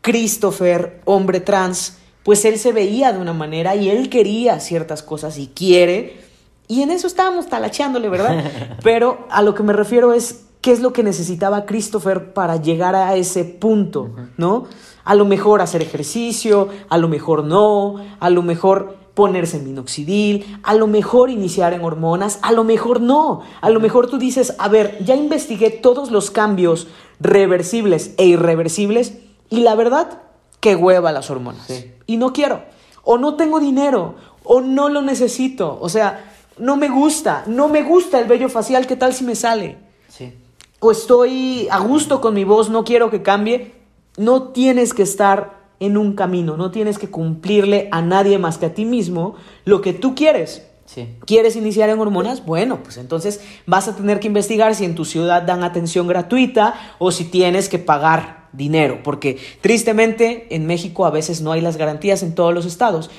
Christopher, 0.00 1.00
hombre 1.04 1.40
trans, 1.40 1.98
pues 2.22 2.44
él 2.44 2.58
se 2.58 2.72
veía 2.72 3.12
de 3.12 3.18
una 3.18 3.32
manera 3.32 3.76
y 3.76 3.88
él 3.88 4.08
quería 4.08 4.60
ciertas 4.60 5.02
cosas 5.02 5.38
y 5.38 5.48
quiere. 5.48 6.20
Y 6.68 6.82
en 6.82 6.90
eso 6.90 7.06
estábamos 7.06 7.48
talacheándole, 7.48 8.08
¿verdad? 8.08 8.78
Pero 8.82 9.26
a 9.30 9.42
lo 9.42 9.54
que 9.54 9.62
me 9.62 9.72
refiero 9.72 10.12
es 10.12 10.44
qué 10.60 10.72
es 10.72 10.80
lo 10.80 10.92
que 10.92 11.04
necesitaba 11.04 11.64
Christopher 11.64 12.32
para 12.32 12.56
llegar 12.56 12.96
a 12.96 13.14
ese 13.14 13.44
punto, 13.44 14.10
¿no? 14.36 14.66
A 15.04 15.14
lo 15.14 15.24
mejor 15.24 15.60
hacer 15.60 15.82
ejercicio, 15.82 16.68
a 16.88 16.98
lo 16.98 17.06
mejor 17.06 17.44
no, 17.44 18.04
a 18.18 18.30
lo 18.30 18.42
mejor 18.42 18.96
ponerse 19.16 19.56
en 19.56 19.64
minoxidil, 19.64 20.60
a 20.62 20.74
lo 20.74 20.86
mejor 20.86 21.30
iniciar 21.30 21.72
en 21.72 21.82
hormonas, 21.82 22.38
a 22.42 22.52
lo 22.52 22.64
mejor 22.64 23.00
no, 23.00 23.40
a 23.62 23.70
lo 23.70 23.80
mejor 23.80 24.10
tú 24.10 24.18
dices, 24.18 24.54
a 24.58 24.68
ver, 24.68 25.02
ya 25.02 25.16
investigué 25.16 25.70
todos 25.70 26.10
los 26.10 26.30
cambios 26.30 26.86
reversibles 27.18 28.12
e 28.18 28.26
irreversibles 28.26 29.14
y 29.48 29.60
la 29.60 29.74
verdad, 29.74 30.20
qué 30.60 30.76
hueva 30.76 31.12
las 31.12 31.30
hormonas. 31.30 31.66
Sí. 31.66 31.92
Y 32.06 32.18
no 32.18 32.34
quiero, 32.34 32.64
o 33.04 33.16
no 33.16 33.36
tengo 33.36 33.58
dinero, 33.58 34.16
o 34.44 34.60
no 34.60 34.90
lo 34.90 35.00
necesito, 35.00 35.78
o 35.80 35.88
sea, 35.88 36.34
no 36.58 36.76
me 36.76 36.90
gusta, 36.90 37.44
no 37.46 37.68
me 37.68 37.82
gusta 37.82 38.20
el 38.20 38.28
vello 38.28 38.50
facial, 38.50 38.86
¿qué 38.86 38.96
tal 38.96 39.14
si 39.14 39.24
me 39.24 39.34
sale? 39.34 39.78
Sí. 40.10 40.34
o 40.78 40.90
estoy 40.90 41.68
a 41.70 41.78
gusto 41.78 42.20
con 42.20 42.34
mi 42.34 42.44
voz, 42.44 42.68
no 42.68 42.84
quiero 42.84 43.10
que 43.10 43.22
cambie, 43.22 43.76
no 44.18 44.48
tienes 44.48 44.92
que 44.92 45.04
estar 45.04 45.65
en 45.80 45.96
un 45.96 46.14
camino, 46.14 46.56
no 46.56 46.70
tienes 46.70 46.98
que 46.98 47.10
cumplirle 47.10 47.88
a 47.92 48.02
nadie 48.02 48.38
más 48.38 48.58
que 48.58 48.66
a 48.66 48.74
ti 48.74 48.84
mismo 48.84 49.36
lo 49.64 49.80
que 49.80 49.92
tú 49.92 50.14
quieres. 50.14 50.66
Sí. 50.86 51.08
¿Quieres 51.26 51.56
iniciar 51.56 51.90
en 51.90 51.98
hormonas? 51.98 52.46
Bueno, 52.46 52.82
pues 52.82 52.96
entonces 52.96 53.40
vas 53.66 53.88
a 53.88 53.96
tener 53.96 54.20
que 54.20 54.28
investigar 54.28 54.74
si 54.74 54.84
en 54.84 54.94
tu 54.94 55.04
ciudad 55.04 55.42
dan 55.42 55.64
atención 55.64 56.06
gratuita 56.06 56.74
o 56.98 57.10
si 57.10 57.24
tienes 57.24 57.68
que 57.68 57.78
pagar 57.78 58.46
dinero, 58.52 59.00
porque 59.02 59.38
tristemente 59.60 60.46
en 60.54 60.66
México 60.66 61.04
a 61.04 61.10
veces 61.10 61.40
no 61.42 61.52
hay 61.52 61.60
las 61.60 61.76
garantías 61.76 62.22
en 62.22 62.34
todos 62.34 62.54
los 62.54 62.66
estados. 62.66 63.10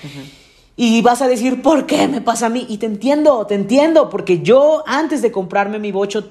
Y 0.75 1.01
vas 1.01 1.21
a 1.21 1.27
decir, 1.27 1.61
¿por 1.61 1.85
qué 1.85 2.07
me 2.07 2.21
pasa 2.21 2.45
a 2.45 2.49
mí? 2.49 2.65
Y 2.69 2.77
te 2.77 2.85
entiendo, 2.85 3.45
te 3.45 3.55
entiendo, 3.55 4.09
porque 4.09 4.41
yo 4.41 4.83
antes 4.87 5.21
de 5.21 5.31
comprarme 5.31 5.79
mi 5.79 5.91
bocho 5.91 6.29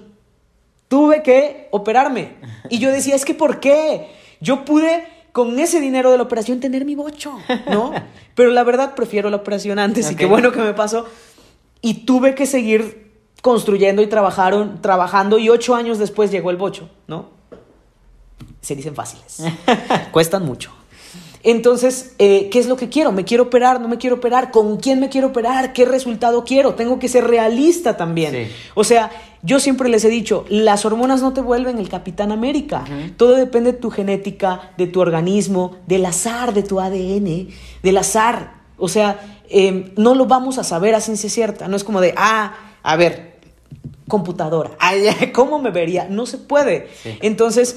tuve 0.88 1.22
que 1.22 1.68
operarme. 1.70 2.36
Y 2.70 2.78
yo 2.78 2.90
decía, 2.90 3.14
es 3.14 3.24
que 3.24 3.34
¿por 3.34 3.60
qué? 3.60 4.08
Yo 4.40 4.64
pude 4.64 5.04
con 5.36 5.58
ese 5.58 5.80
dinero 5.80 6.10
de 6.10 6.16
la 6.16 6.22
operación 6.22 6.60
tener 6.60 6.86
mi 6.86 6.94
bocho, 6.94 7.38
¿no? 7.70 7.92
Pero 8.34 8.52
la 8.52 8.64
verdad 8.64 8.94
prefiero 8.94 9.28
la 9.28 9.36
operación 9.36 9.78
antes 9.78 10.10
y 10.10 10.16
qué 10.16 10.24
bueno 10.24 10.50
que 10.50 10.60
me 10.60 10.72
pasó. 10.72 11.04
Y 11.82 12.06
tuve 12.06 12.34
que 12.34 12.46
seguir 12.46 13.12
construyendo 13.42 14.00
y 14.00 14.06
trabajaron, 14.06 14.80
trabajando 14.80 15.36
y 15.36 15.50
ocho 15.50 15.74
años 15.74 15.98
después 15.98 16.30
llegó 16.30 16.50
el 16.50 16.56
bocho, 16.56 16.88
¿no? 17.06 17.28
Se 18.62 18.74
dicen 18.74 18.94
fáciles. 18.94 19.42
Cuestan 20.10 20.46
mucho. 20.46 20.72
Entonces, 21.46 22.16
eh, 22.18 22.48
¿qué 22.50 22.58
es 22.58 22.66
lo 22.66 22.76
que 22.76 22.88
quiero? 22.88 23.12
¿Me 23.12 23.24
quiero 23.24 23.44
operar? 23.44 23.80
¿No 23.80 23.86
me 23.86 23.98
quiero 23.98 24.16
operar? 24.16 24.50
¿Con 24.50 24.78
quién 24.78 24.98
me 24.98 25.08
quiero 25.08 25.28
operar? 25.28 25.72
¿Qué 25.72 25.84
resultado 25.84 26.44
quiero? 26.44 26.74
Tengo 26.74 26.98
que 26.98 27.06
ser 27.06 27.24
realista 27.24 27.96
también. 27.96 28.32
Sí. 28.32 28.52
O 28.74 28.82
sea, 28.82 29.12
yo 29.42 29.60
siempre 29.60 29.88
les 29.88 30.04
he 30.04 30.08
dicho, 30.08 30.44
las 30.48 30.84
hormonas 30.84 31.22
no 31.22 31.32
te 31.34 31.40
vuelven 31.40 31.78
el 31.78 31.88
Capitán 31.88 32.32
América. 32.32 32.84
Todo 33.16 33.36
depende 33.36 33.74
de 33.74 33.78
tu 33.78 33.90
genética, 33.90 34.72
de 34.76 34.88
tu 34.88 35.00
organismo, 35.00 35.76
del 35.86 36.04
azar 36.06 36.52
de 36.52 36.64
tu 36.64 36.80
ADN, 36.80 37.46
del 37.80 37.96
azar. 37.96 38.54
O 38.76 38.88
sea, 38.88 39.38
eh, 39.48 39.92
no 39.96 40.16
lo 40.16 40.26
vamos 40.26 40.58
a 40.58 40.64
saber 40.64 40.96
a 40.96 41.00
ciencia 41.00 41.30
cierta. 41.30 41.68
No 41.68 41.76
es 41.76 41.84
como 41.84 42.00
de, 42.00 42.12
ah, 42.16 42.54
a 42.82 42.96
ver, 42.96 43.38
computadora. 44.08 44.72
¿Cómo 45.32 45.60
me 45.60 45.70
vería? 45.70 46.08
No 46.10 46.26
se 46.26 46.38
puede. 46.38 46.88
Sí. 47.04 47.16
Entonces, 47.22 47.76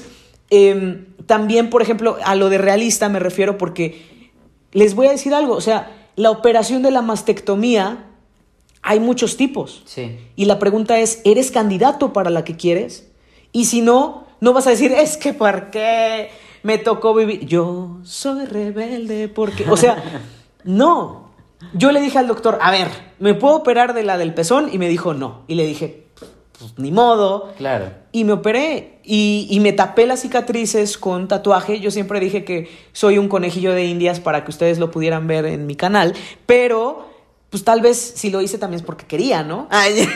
eh, 0.50 1.06
también, 1.30 1.70
por 1.70 1.80
ejemplo, 1.80 2.16
a 2.24 2.34
lo 2.34 2.48
de 2.48 2.58
realista 2.58 3.08
me 3.08 3.20
refiero 3.20 3.56
porque 3.56 4.32
les 4.72 4.96
voy 4.96 5.06
a 5.06 5.12
decir 5.12 5.32
algo. 5.32 5.54
O 5.54 5.60
sea, 5.60 5.96
la 6.16 6.32
operación 6.32 6.82
de 6.82 6.90
la 6.90 7.02
mastectomía, 7.02 8.06
hay 8.82 8.98
muchos 8.98 9.36
tipos. 9.36 9.82
Sí. 9.84 10.18
Y 10.34 10.46
la 10.46 10.58
pregunta 10.58 10.98
es, 10.98 11.22
¿eres 11.24 11.52
candidato 11.52 12.12
para 12.12 12.30
la 12.30 12.42
que 12.42 12.56
quieres? 12.56 13.12
Y 13.52 13.66
si 13.66 13.80
no, 13.80 14.26
no 14.40 14.52
vas 14.52 14.66
a 14.66 14.70
decir, 14.70 14.90
es 14.90 15.16
que 15.16 15.32
¿por 15.32 15.70
qué 15.70 16.30
me 16.64 16.78
tocó 16.78 17.14
vivir? 17.14 17.46
Yo 17.46 17.98
soy 18.02 18.44
rebelde 18.44 19.28
porque... 19.28 19.70
O 19.70 19.76
sea, 19.76 20.02
no. 20.64 21.30
Yo 21.74 21.92
le 21.92 22.00
dije 22.00 22.18
al 22.18 22.26
doctor, 22.26 22.58
a 22.60 22.72
ver, 22.72 22.88
¿me 23.20 23.34
puedo 23.34 23.54
operar 23.54 23.94
de 23.94 24.02
la 24.02 24.18
del 24.18 24.34
pezón? 24.34 24.68
Y 24.72 24.78
me 24.78 24.88
dijo, 24.88 25.14
no. 25.14 25.44
Y 25.46 25.54
le 25.54 25.64
dije, 25.64 26.08
pues 26.60 26.78
ni 26.78 26.92
modo. 26.92 27.52
Claro. 27.56 27.86
Y 28.12 28.24
me 28.24 28.32
operé 28.32 28.98
y, 29.02 29.48
y 29.50 29.60
me 29.60 29.72
tapé 29.72 30.06
las 30.06 30.20
cicatrices 30.20 30.98
con 30.98 31.26
tatuaje. 31.26 31.80
Yo 31.80 31.90
siempre 31.90 32.20
dije 32.20 32.44
que 32.44 32.68
soy 32.92 33.18
un 33.18 33.28
conejillo 33.28 33.72
de 33.72 33.86
indias 33.86 34.20
para 34.20 34.44
que 34.44 34.50
ustedes 34.50 34.78
lo 34.78 34.90
pudieran 34.90 35.26
ver 35.26 35.46
en 35.46 35.66
mi 35.66 35.74
canal, 35.74 36.14
pero 36.46 37.09
pues 37.50 37.64
tal 37.64 37.80
vez 37.80 38.12
si 38.14 38.30
lo 38.30 38.40
hice 38.40 38.58
también 38.58 38.78
es 38.78 38.86
porque 38.86 39.06
quería, 39.06 39.42
¿no? 39.42 39.66
Ay, 39.70 40.08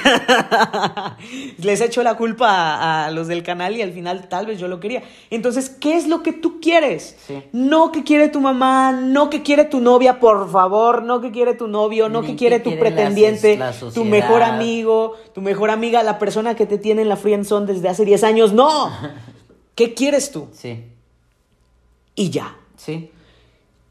Les 1.58 1.80
echo 1.80 2.04
la 2.04 2.16
culpa 2.16 2.48
a, 2.48 3.06
a 3.06 3.10
los 3.10 3.26
del 3.26 3.42
canal 3.42 3.76
y 3.76 3.82
al 3.82 3.92
final 3.92 4.28
tal 4.28 4.46
vez 4.46 4.60
yo 4.60 4.68
lo 4.68 4.78
quería. 4.78 5.02
Entonces, 5.30 5.68
¿qué 5.68 5.96
es 5.96 6.06
lo 6.06 6.22
que 6.22 6.32
tú 6.32 6.60
quieres? 6.60 7.16
Sí. 7.26 7.42
No 7.50 7.90
que 7.90 8.04
quiere 8.04 8.28
tu 8.28 8.40
mamá, 8.40 8.92
no 8.92 9.30
que 9.30 9.42
quiere 9.42 9.64
tu 9.64 9.80
novia, 9.80 10.20
por 10.20 10.48
favor, 10.48 11.02
no 11.02 11.20
que 11.20 11.32
quiere 11.32 11.54
tu 11.54 11.66
novio, 11.66 12.08
no 12.08 12.20
Ni 12.20 12.28
que 12.28 12.32
que 12.34 12.38
quiere 12.38 12.60
tu 12.60 12.70
la 12.70 12.78
pretendiente, 12.78 13.56
la 13.56 13.72
tu 13.72 14.04
mejor 14.04 14.44
amigo, 14.44 15.14
tu 15.34 15.40
mejor 15.40 15.70
amiga, 15.70 16.04
la 16.04 16.20
persona 16.20 16.54
que 16.54 16.66
te 16.66 16.78
tiene 16.78 17.02
en 17.02 17.08
la 17.08 17.16
friendzone 17.16 17.66
desde 17.66 17.88
hace 17.88 18.04
10 18.04 18.22
años. 18.22 18.52
No. 18.52 18.92
¿Qué 19.74 19.92
quieres 19.92 20.30
tú? 20.30 20.46
Sí. 20.52 20.84
Y 22.14 22.30
ya. 22.30 22.56
Sí. 22.76 23.10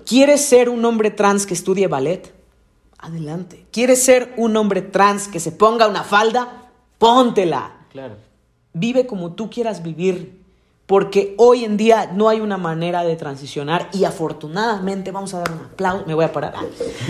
¿Quieres 0.05 0.45
ser 0.45 0.69
un 0.69 0.85
hombre 0.85 1.11
trans 1.11 1.45
que 1.45 1.53
estudie 1.53 1.87
ballet? 1.87 2.42
Adelante. 3.03 3.65
¿Quieres 3.71 4.01
ser 4.01 4.33
un 4.37 4.55
hombre 4.55 4.81
trans 4.81 5.27
que 5.27 5.41
se 5.41 5.51
ponga 5.51 5.87
una 5.87 6.03
falda? 6.03 6.69
Póntela. 6.97 7.85
Claro. 7.91 8.15
Vive 8.71 9.05
como 9.05 9.33
tú 9.33 9.49
quieras 9.49 9.83
vivir. 9.83 10.41
Porque 10.85 11.33
hoy 11.37 11.65
en 11.65 11.75
día 11.75 12.11
no 12.13 12.29
hay 12.29 12.39
una 12.39 12.57
manera 12.57 13.03
de 13.03 13.17
transicionar 13.17 13.89
y 13.91 14.05
afortunadamente 14.05 15.11
vamos 15.11 15.33
a 15.33 15.39
dar 15.39 15.51
un 15.51 15.65
aplauso. 15.65 16.05
Me 16.07 16.13
voy 16.13 16.23
a 16.23 16.31
parar. 16.31 16.53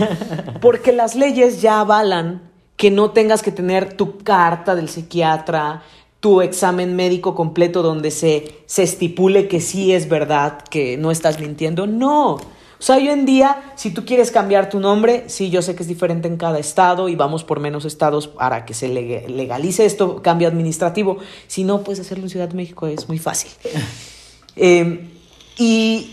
Porque 0.60 0.92
las 0.92 1.14
leyes 1.14 1.62
ya 1.62 1.78
avalan 1.80 2.42
que 2.76 2.90
no 2.90 3.12
tengas 3.12 3.42
que 3.42 3.52
tener 3.52 3.96
tu 3.96 4.18
carta 4.18 4.74
del 4.74 4.88
psiquiatra, 4.88 5.82
tu 6.18 6.40
examen 6.40 6.96
médico 6.96 7.36
completo 7.36 7.82
donde 7.82 8.10
se, 8.10 8.62
se 8.66 8.82
estipule 8.82 9.46
que 9.46 9.60
sí 9.60 9.92
es 9.92 10.08
verdad, 10.08 10.62
que 10.62 10.96
no 10.96 11.12
estás 11.12 11.38
mintiendo. 11.38 11.86
No. 11.86 12.38
O 12.84 12.86
sea, 12.86 12.96
hoy 12.96 13.08
en 13.08 13.24
día, 13.24 13.72
si 13.76 13.92
tú 13.92 14.04
quieres 14.04 14.30
cambiar 14.30 14.68
tu 14.68 14.78
nombre, 14.78 15.24
sí, 15.28 15.48
yo 15.48 15.62
sé 15.62 15.74
que 15.74 15.82
es 15.82 15.88
diferente 15.88 16.28
en 16.28 16.36
cada 16.36 16.58
estado 16.58 17.08
y 17.08 17.16
vamos 17.16 17.42
por 17.42 17.58
menos 17.58 17.86
estados 17.86 18.28
para 18.28 18.66
que 18.66 18.74
se 18.74 18.88
legalice 18.88 19.86
esto, 19.86 20.20
cambio 20.20 20.48
administrativo. 20.48 21.16
Si 21.46 21.64
no, 21.64 21.82
puedes 21.82 22.00
hacerlo 22.00 22.24
en 22.24 22.28
Ciudad 22.28 22.46
de 22.46 22.54
México, 22.56 22.86
es 22.86 23.08
muy 23.08 23.18
fácil. 23.18 23.50
Em, 24.56 25.08
y 25.56 26.12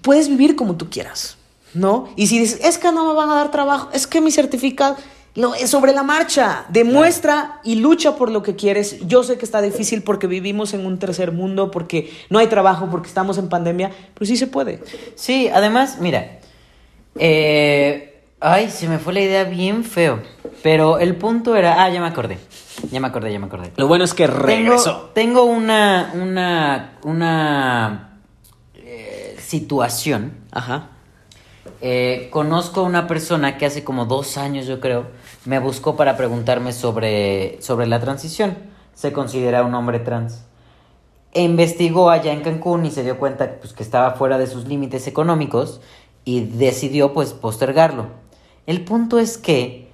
puedes 0.00 0.30
vivir 0.30 0.56
como 0.56 0.76
tú 0.76 0.88
quieras, 0.88 1.36
¿no? 1.74 2.08
Y 2.16 2.28
si 2.28 2.38
dices, 2.38 2.60
es 2.64 2.78
que 2.78 2.90
no 2.92 3.06
me 3.06 3.12
van 3.12 3.28
a 3.28 3.34
dar 3.34 3.50
trabajo, 3.50 3.90
es 3.92 4.06
que 4.06 4.22
mi 4.22 4.30
certificado 4.30 4.96
no, 5.36 5.54
es 5.54 5.70
sobre 5.70 5.92
la 5.92 6.02
marcha. 6.02 6.64
Demuestra 6.68 7.60
y 7.62 7.76
lucha 7.76 8.16
por 8.16 8.30
lo 8.30 8.42
que 8.42 8.56
quieres. 8.56 9.06
Yo 9.06 9.22
sé 9.22 9.38
que 9.38 9.44
está 9.44 9.62
difícil 9.62 10.02
porque 10.02 10.26
vivimos 10.26 10.74
en 10.74 10.84
un 10.84 10.98
tercer 10.98 11.32
mundo, 11.32 11.70
porque 11.70 12.12
no 12.30 12.38
hay 12.38 12.48
trabajo, 12.48 12.88
porque 12.90 13.08
estamos 13.08 13.38
en 13.38 13.48
pandemia, 13.48 13.90
pero 14.14 14.26
sí 14.26 14.36
se 14.36 14.46
puede. 14.46 14.82
Sí, 15.14 15.48
además, 15.48 15.98
mira, 16.00 16.40
eh, 17.16 18.22
ay, 18.40 18.70
se 18.70 18.88
me 18.88 18.98
fue 18.98 19.12
la 19.12 19.20
idea 19.20 19.44
bien 19.44 19.84
feo. 19.84 20.20
Pero 20.62 20.98
el 20.98 21.16
punto 21.16 21.56
era, 21.56 21.82
ah, 21.84 21.88
ya 21.90 22.00
me 22.00 22.08
acordé. 22.08 22.38
Ya 22.90 23.00
me 23.00 23.06
acordé, 23.06 23.32
ya 23.32 23.38
me 23.38 23.46
acordé. 23.46 23.72
Lo 23.76 23.86
bueno 23.86 24.04
es 24.04 24.14
que 24.14 24.26
regresó. 24.26 25.10
Tengo, 25.14 25.44
una, 25.44 26.12
una, 26.14 26.98
una 27.04 28.18
eh, 28.74 29.36
situación. 29.38 30.32
Ajá. 30.50 30.90
Eh, 31.82 32.28
conozco 32.30 32.80
a 32.80 32.84
una 32.84 33.06
persona 33.06 33.56
que 33.56 33.66
hace 33.66 33.84
como 33.84 34.04
dos 34.04 34.36
años, 34.36 34.66
yo 34.66 34.80
creo, 34.80 35.06
me 35.46 35.58
buscó 35.58 35.96
para 35.96 36.16
preguntarme 36.16 36.72
sobre, 36.72 37.60
sobre 37.62 37.86
la 37.86 38.00
transición. 38.00 38.56
Se 38.94 39.12
considera 39.12 39.64
un 39.64 39.74
hombre 39.74 39.98
trans. 39.98 40.44
E 41.32 41.42
investigó 41.42 42.10
allá 42.10 42.32
en 42.32 42.42
Cancún 42.42 42.84
y 42.84 42.90
se 42.90 43.04
dio 43.04 43.18
cuenta 43.18 43.58
pues, 43.60 43.72
que 43.72 43.82
estaba 43.82 44.12
fuera 44.12 44.36
de 44.36 44.46
sus 44.46 44.66
límites 44.66 45.06
económicos 45.06 45.80
y 46.24 46.40
decidió 46.40 47.12
pues 47.12 47.32
postergarlo. 47.32 48.06
El 48.66 48.84
punto 48.84 49.18
es 49.18 49.38
que 49.38 49.88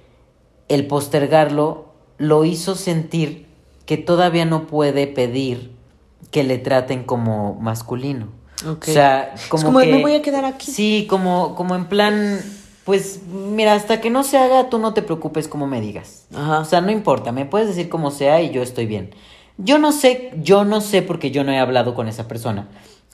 el 0.67 0.87
postergarlo 0.87 1.93
lo 2.17 2.43
hizo 2.43 2.75
sentir 2.75 3.47
que 3.85 3.97
todavía 3.97 4.45
no 4.45 4.67
puede 4.67 5.07
pedir 5.07 5.71
que 6.31 6.43
le 6.43 6.57
traten 6.57 7.03
como 7.03 7.55
masculino. 7.55 8.36
O 8.65 8.77
sea, 8.81 9.35
como, 9.49 9.79
que, 9.79 9.87
me 9.87 10.01
voy 10.01 10.15
a 10.15 10.21
quedar 10.21 10.45
aquí. 10.45 10.71
Sí, 10.71 11.05
como, 11.09 11.55
como 11.55 11.75
en 11.75 11.85
plan, 11.85 12.39
pues 12.83 13.21
mira, 13.27 13.73
hasta 13.73 14.01
que 14.01 14.09
no 14.09 14.23
se 14.23 14.37
haga, 14.37 14.69
tú 14.69 14.79
no 14.79 14.93
te 14.93 15.01
preocupes 15.01 15.47
como 15.47 15.67
me 15.67 15.81
digas. 15.81 16.25
O 16.33 16.65
sea, 16.65 16.81
no 16.81 16.91
importa, 16.91 17.31
me 17.31 17.45
puedes 17.45 17.67
decir 17.67 17.89
como 17.89 18.11
sea 18.11 18.41
y 18.41 18.49
yo 18.49 18.63
estoy 18.63 18.87
bien. 18.87 19.13
Yo 19.57 19.77
no 19.77 19.91
sé, 19.91 20.33
yo 20.41 20.65
no 20.65 20.81
sé 20.81 21.01
porque 21.01 21.31
yo 21.31 21.43
no 21.43 21.51
he 21.51 21.59
hablado 21.59 21.93
con 21.95 22.07
esa 22.07 22.27
persona, 22.27 22.69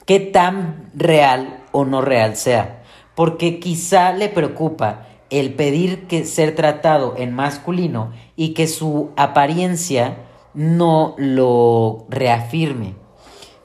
qué 0.06 0.20
tan 0.20 0.90
real 0.94 1.62
o 1.72 1.84
no 1.84 2.00
real 2.00 2.36
sea. 2.36 2.82
Porque 3.14 3.60
quizá 3.60 4.12
le 4.12 4.28
preocupa 4.28 5.06
el 5.30 5.54
pedir 5.54 6.06
que 6.06 6.24
ser 6.24 6.54
tratado 6.54 7.14
en 7.16 7.34
masculino 7.34 8.12
y 8.36 8.54
que 8.54 8.66
su 8.66 9.10
apariencia 9.16 10.18
no 10.54 11.14
lo 11.18 12.06
reafirme. 12.08 12.94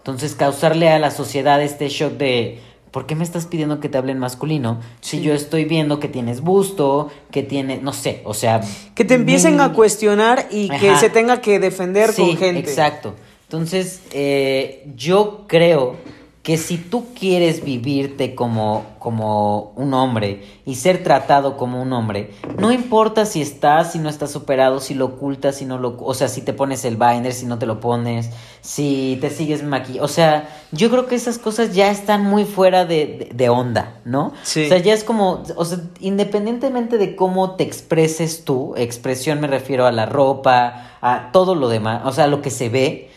Entonces, 0.10 0.36
causarle 0.36 0.89
a 0.89 0.99
la 0.99 1.12
sociedad 1.12 1.62
este 1.62 1.89
shock 1.89 2.14
de, 2.14 2.60
¿por 2.91 3.05
qué 3.05 3.16
me 3.16 3.24
estás 3.24 3.45
pidiendo 3.45 3.80
que 3.80 3.89
te 3.89 3.97
hable 3.97 4.12
en 4.12 4.20
masculino? 4.20 4.80
Si 5.01 5.22
yo 5.22 5.34
estoy 5.34 5.66
viendo 5.66 5.99
que 5.99 6.07
tienes 6.07 6.41
busto, 6.41 7.10
que 7.32 7.43
tiene, 7.43 7.78
no 7.78 7.93
sé, 7.93 8.22
o 8.26 8.34
sea... 8.34 8.62
Que 8.95 9.05
te 9.05 9.14
empiecen 9.14 9.62
a 9.62 9.74
cuestionar 9.74 10.47
y 10.51 10.70
que 10.70 10.95
se 10.95 11.10
tenga 11.10 11.41
que 11.41 11.60
defender 11.60 12.14
con 12.16 12.36
gente. 12.38 12.60
Exacto. 12.60 13.16
Entonces, 13.43 14.01
eh, 14.12 14.88
yo 14.95 15.45
creo 15.47 15.95
que 16.43 16.57
si 16.57 16.77
tú 16.77 17.07
quieres 17.13 17.65
vivirte 17.65 18.33
como, 18.33 18.85
como 18.97 19.73
un 19.75 19.93
hombre 19.93 20.43
y 20.65 20.75
ser 20.75 21.03
tratado 21.03 21.57
como 21.57 21.81
un 21.81 21.91
hombre, 21.91 22.31
no 22.57 22.71
importa 22.71 23.25
si 23.25 23.41
estás, 23.41 23.91
si 23.91 23.99
no 23.99 24.07
estás 24.07 24.35
operado, 24.37 24.79
si 24.79 24.93
lo 24.93 25.05
ocultas, 25.05 25.57
si 25.57 25.65
no 25.65 25.77
lo... 25.77 25.97
O 25.99 26.13
sea, 26.13 26.29
si 26.29 26.41
te 26.41 26.53
pones 26.53 26.85
el 26.85 26.95
binder, 26.95 27.33
si 27.33 27.45
no 27.45 27.59
te 27.59 27.65
lo 27.65 27.81
pones, 27.81 28.29
si 28.61 29.17
te 29.19 29.29
sigues 29.29 29.63
maquillando. 29.63 30.05
O 30.05 30.07
sea, 30.07 30.49
yo 30.71 30.89
creo 30.89 31.07
que 31.07 31.15
esas 31.15 31.39
cosas 31.39 31.75
ya 31.75 31.91
están 31.91 32.23
muy 32.23 32.45
fuera 32.45 32.85
de, 32.85 33.29
de, 33.33 33.49
onda, 33.49 33.99
¿no? 34.05 34.31
Sí. 34.43 34.65
O 34.65 34.69
sea, 34.69 34.77
ya 34.77 34.93
es 34.93 35.03
como... 35.03 35.43
O 35.57 35.65
sea, 35.65 35.79
independientemente 35.99 36.97
de 36.97 37.17
cómo 37.17 37.57
te 37.57 37.65
expreses 37.65 38.45
tú, 38.45 38.73
expresión 38.77 39.41
me 39.41 39.47
refiero 39.47 39.85
a 39.85 39.91
la 39.91 40.05
ropa, 40.05 40.95
a 41.01 41.31
todo 41.33 41.53
lo 41.55 41.67
demás, 41.67 42.01
o 42.05 42.11
sea, 42.11 42.27
lo 42.27 42.41
que 42.41 42.49
se 42.49 42.69
ve 42.69 43.09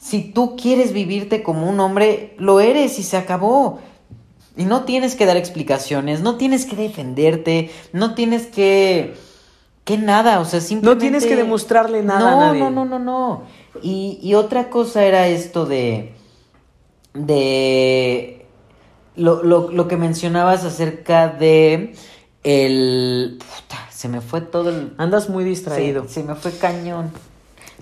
si 0.00 0.22
tú 0.22 0.56
quieres 0.56 0.94
vivirte 0.94 1.42
como 1.42 1.68
un 1.68 1.78
hombre, 1.78 2.34
lo 2.38 2.58
eres 2.60 2.98
y 2.98 3.02
se 3.02 3.18
acabó. 3.18 3.80
Y 4.56 4.64
no 4.64 4.84
tienes 4.84 5.14
que 5.14 5.26
dar 5.26 5.36
explicaciones, 5.36 6.22
no 6.22 6.36
tienes 6.36 6.64
que 6.64 6.74
defenderte, 6.74 7.70
no 7.92 8.14
tienes 8.14 8.46
que... 8.46 9.14
que 9.84 9.98
nada, 9.98 10.40
o 10.40 10.46
sea, 10.46 10.60
simplemente... 10.62 11.04
No 11.04 11.10
tienes 11.10 11.26
que 11.26 11.36
demostrarle 11.36 12.02
nada 12.02 12.30
no, 12.30 12.40
a 12.40 12.46
nadie. 12.46 12.60
No, 12.60 12.70
no, 12.70 12.84
no, 12.86 12.98
no. 12.98 13.42
Y, 13.82 14.18
y 14.22 14.34
otra 14.34 14.70
cosa 14.70 15.04
era 15.04 15.28
esto 15.28 15.66
de... 15.66 16.14
de... 17.12 18.46
Lo, 19.16 19.42
lo, 19.42 19.70
lo 19.70 19.86
que 19.86 19.98
mencionabas 19.98 20.64
acerca 20.64 21.28
de 21.28 21.94
el... 22.42 23.38
Puta, 23.38 23.86
se 23.90 24.08
me 24.08 24.22
fue 24.22 24.40
todo 24.40 24.70
el... 24.70 24.94
Andas 24.96 25.28
muy 25.28 25.44
distraído. 25.44 26.08
se 26.08 26.24
me 26.24 26.34
fue 26.34 26.52
cañón. 26.52 27.12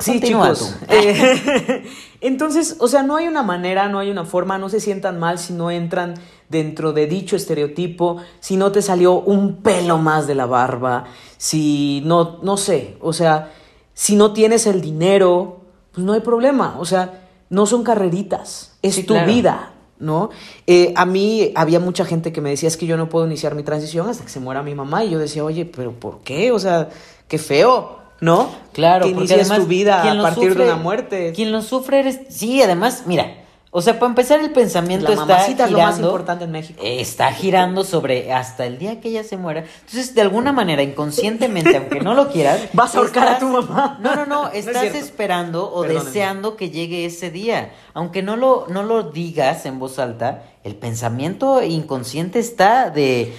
Sí, 0.01 0.21
chicos. 0.21 0.77
Eh, 0.89 1.85
entonces, 2.21 2.77
o 2.79 2.89
sea, 2.89 3.03
no 3.03 3.17
hay 3.17 3.29
una 3.29 3.43
manera, 3.43 3.89
no 3.89 3.99
hay 3.99 4.11
una 4.11 4.25
forma, 4.25 4.59
no 4.59 4.69
se 4.69 4.81
sientan 4.81 5.19
mal 5.19 5.39
si 5.39 5.53
no 5.53 5.71
entran 5.71 6.15
dentro 6.49 6.93
de 6.93 7.07
dicho 7.07 7.37
estereotipo, 7.37 8.19
si 8.41 8.57
no 8.57 8.73
te 8.73 8.83
salió 8.83 9.21
un 9.21 9.57
pelo 9.57 9.99
más 9.99 10.27
de 10.27 10.35
la 10.35 10.47
barba, 10.47 11.05
si 11.37 12.03
no, 12.05 12.39
no 12.43 12.57
sé, 12.57 12.97
o 13.01 13.13
sea, 13.13 13.53
si 13.93 14.17
no 14.17 14.33
tienes 14.33 14.67
el 14.67 14.81
dinero, 14.81 15.61
pues 15.93 16.05
no 16.07 16.13
hay 16.13 16.21
problema, 16.21 16.77
o 16.79 16.85
sea, 16.85 17.29
no 17.51 17.67
son 17.67 17.83
carreritas, 17.83 18.79
es 18.83 19.05
tu 19.05 19.15
vida, 19.27 19.73
¿no? 19.99 20.31
Eh, 20.67 20.93
a 20.97 21.05
mí 21.05 21.53
había 21.55 21.81
mucha 21.81 22.05
gente 22.05 22.33
que 22.33 22.41
me 22.41 22.51
decía, 22.51 22.69
es 22.69 22.77
que 22.77 22.87
yo 22.87 22.97
no 22.97 23.09
puedo 23.09 23.27
iniciar 23.27 23.55
mi 23.55 23.63
transición 23.63 24.09
hasta 24.09 24.25
que 24.25 24.31
se 24.31 24.41
muera 24.41 24.63
mi 24.63 24.75
mamá, 24.75 25.05
y 25.05 25.11
yo 25.11 25.19
decía, 25.19 25.45
oye, 25.45 25.65
pero 25.65 25.93
¿por 25.93 26.21
qué? 26.21 26.53
O 26.53 26.59
sea, 26.59 26.89
qué 27.27 27.39
feo. 27.39 27.98
¿No? 28.21 28.51
Claro, 28.73 29.07
que 29.07 29.11
inicias 29.11 29.49
tu 29.49 29.67
vida 29.67 30.11
a 30.11 30.23
partir 30.23 30.57
de 30.57 30.65
una 30.65 30.77
muerte. 30.77 31.33
Quien 31.35 31.53
lo 31.53 31.63
sufre 31.63 32.01
eres. 32.01 32.21
Sí, 32.29 32.63
además, 32.63 33.05
mira. 33.07 33.45
O 33.71 33.83
sea, 33.83 33.99
para 33.99 34.09
empezar, 34.09 34.41
el 34.41 34.51
pensamiento 34.51 35.13
está 35.13 35.41
girando. 35.41 35.65
Es 35.65 35.71
lo 35.71 35.79
más 35.79 35.99
importante 35.99 36.45
en 36.45 36.53
México. 36.53 36.81
Está 36.83 37.33
girando 37.33 37.85
sobre 37.85 38.33
hasta 38.33 38.65
el 38.65 38.79
día 38.79 38.99
que 38.99 39.11
ella 39.11 39.25
se 39.25 39.37
muera. 39.37 39.65
Entonces, 39.81 40.15
de 40.15 40.23
alguna 40.23 40.53
manera, 40.53 40.83
inconscientemente, 40.83 41.77
aunque 41.77 42.01
no 42.01 42.15
lo 42.15 42.31
quieras. 42.31 42.61
Vas 42.73 42.95
a 42.95 42.99
ahorcar 43.01 43.29
a 43.29 43.39
tu 43.39 43.47
mamá. 43.47 43.99
No, 44.01 44.17
no, 44.17 44.25
no. 44.25 44.49
Estás 44.53 44.95
esperando 44.95 45.71
o 45.71 45.83
deseando 45.83 46.57
que 46.57 46.71
llegue 46.71 47.05
ese 47.05 47.31
día. 47.31 47.75
Aunque 47.93 48.23
no 48.23 48.37
lo, 48.37 48.67
no 48.71 48.85
lo 48.85 49.03
digas 49.03 49.67
en 49.67 49.79
voz 49.79 49.99
alta, 49.99 50.45
el 50.65 50.75
pensamiento 50.75 51.63
inconsciente 51.63 52.39
está 52.39 52.89
de 52.89 53.35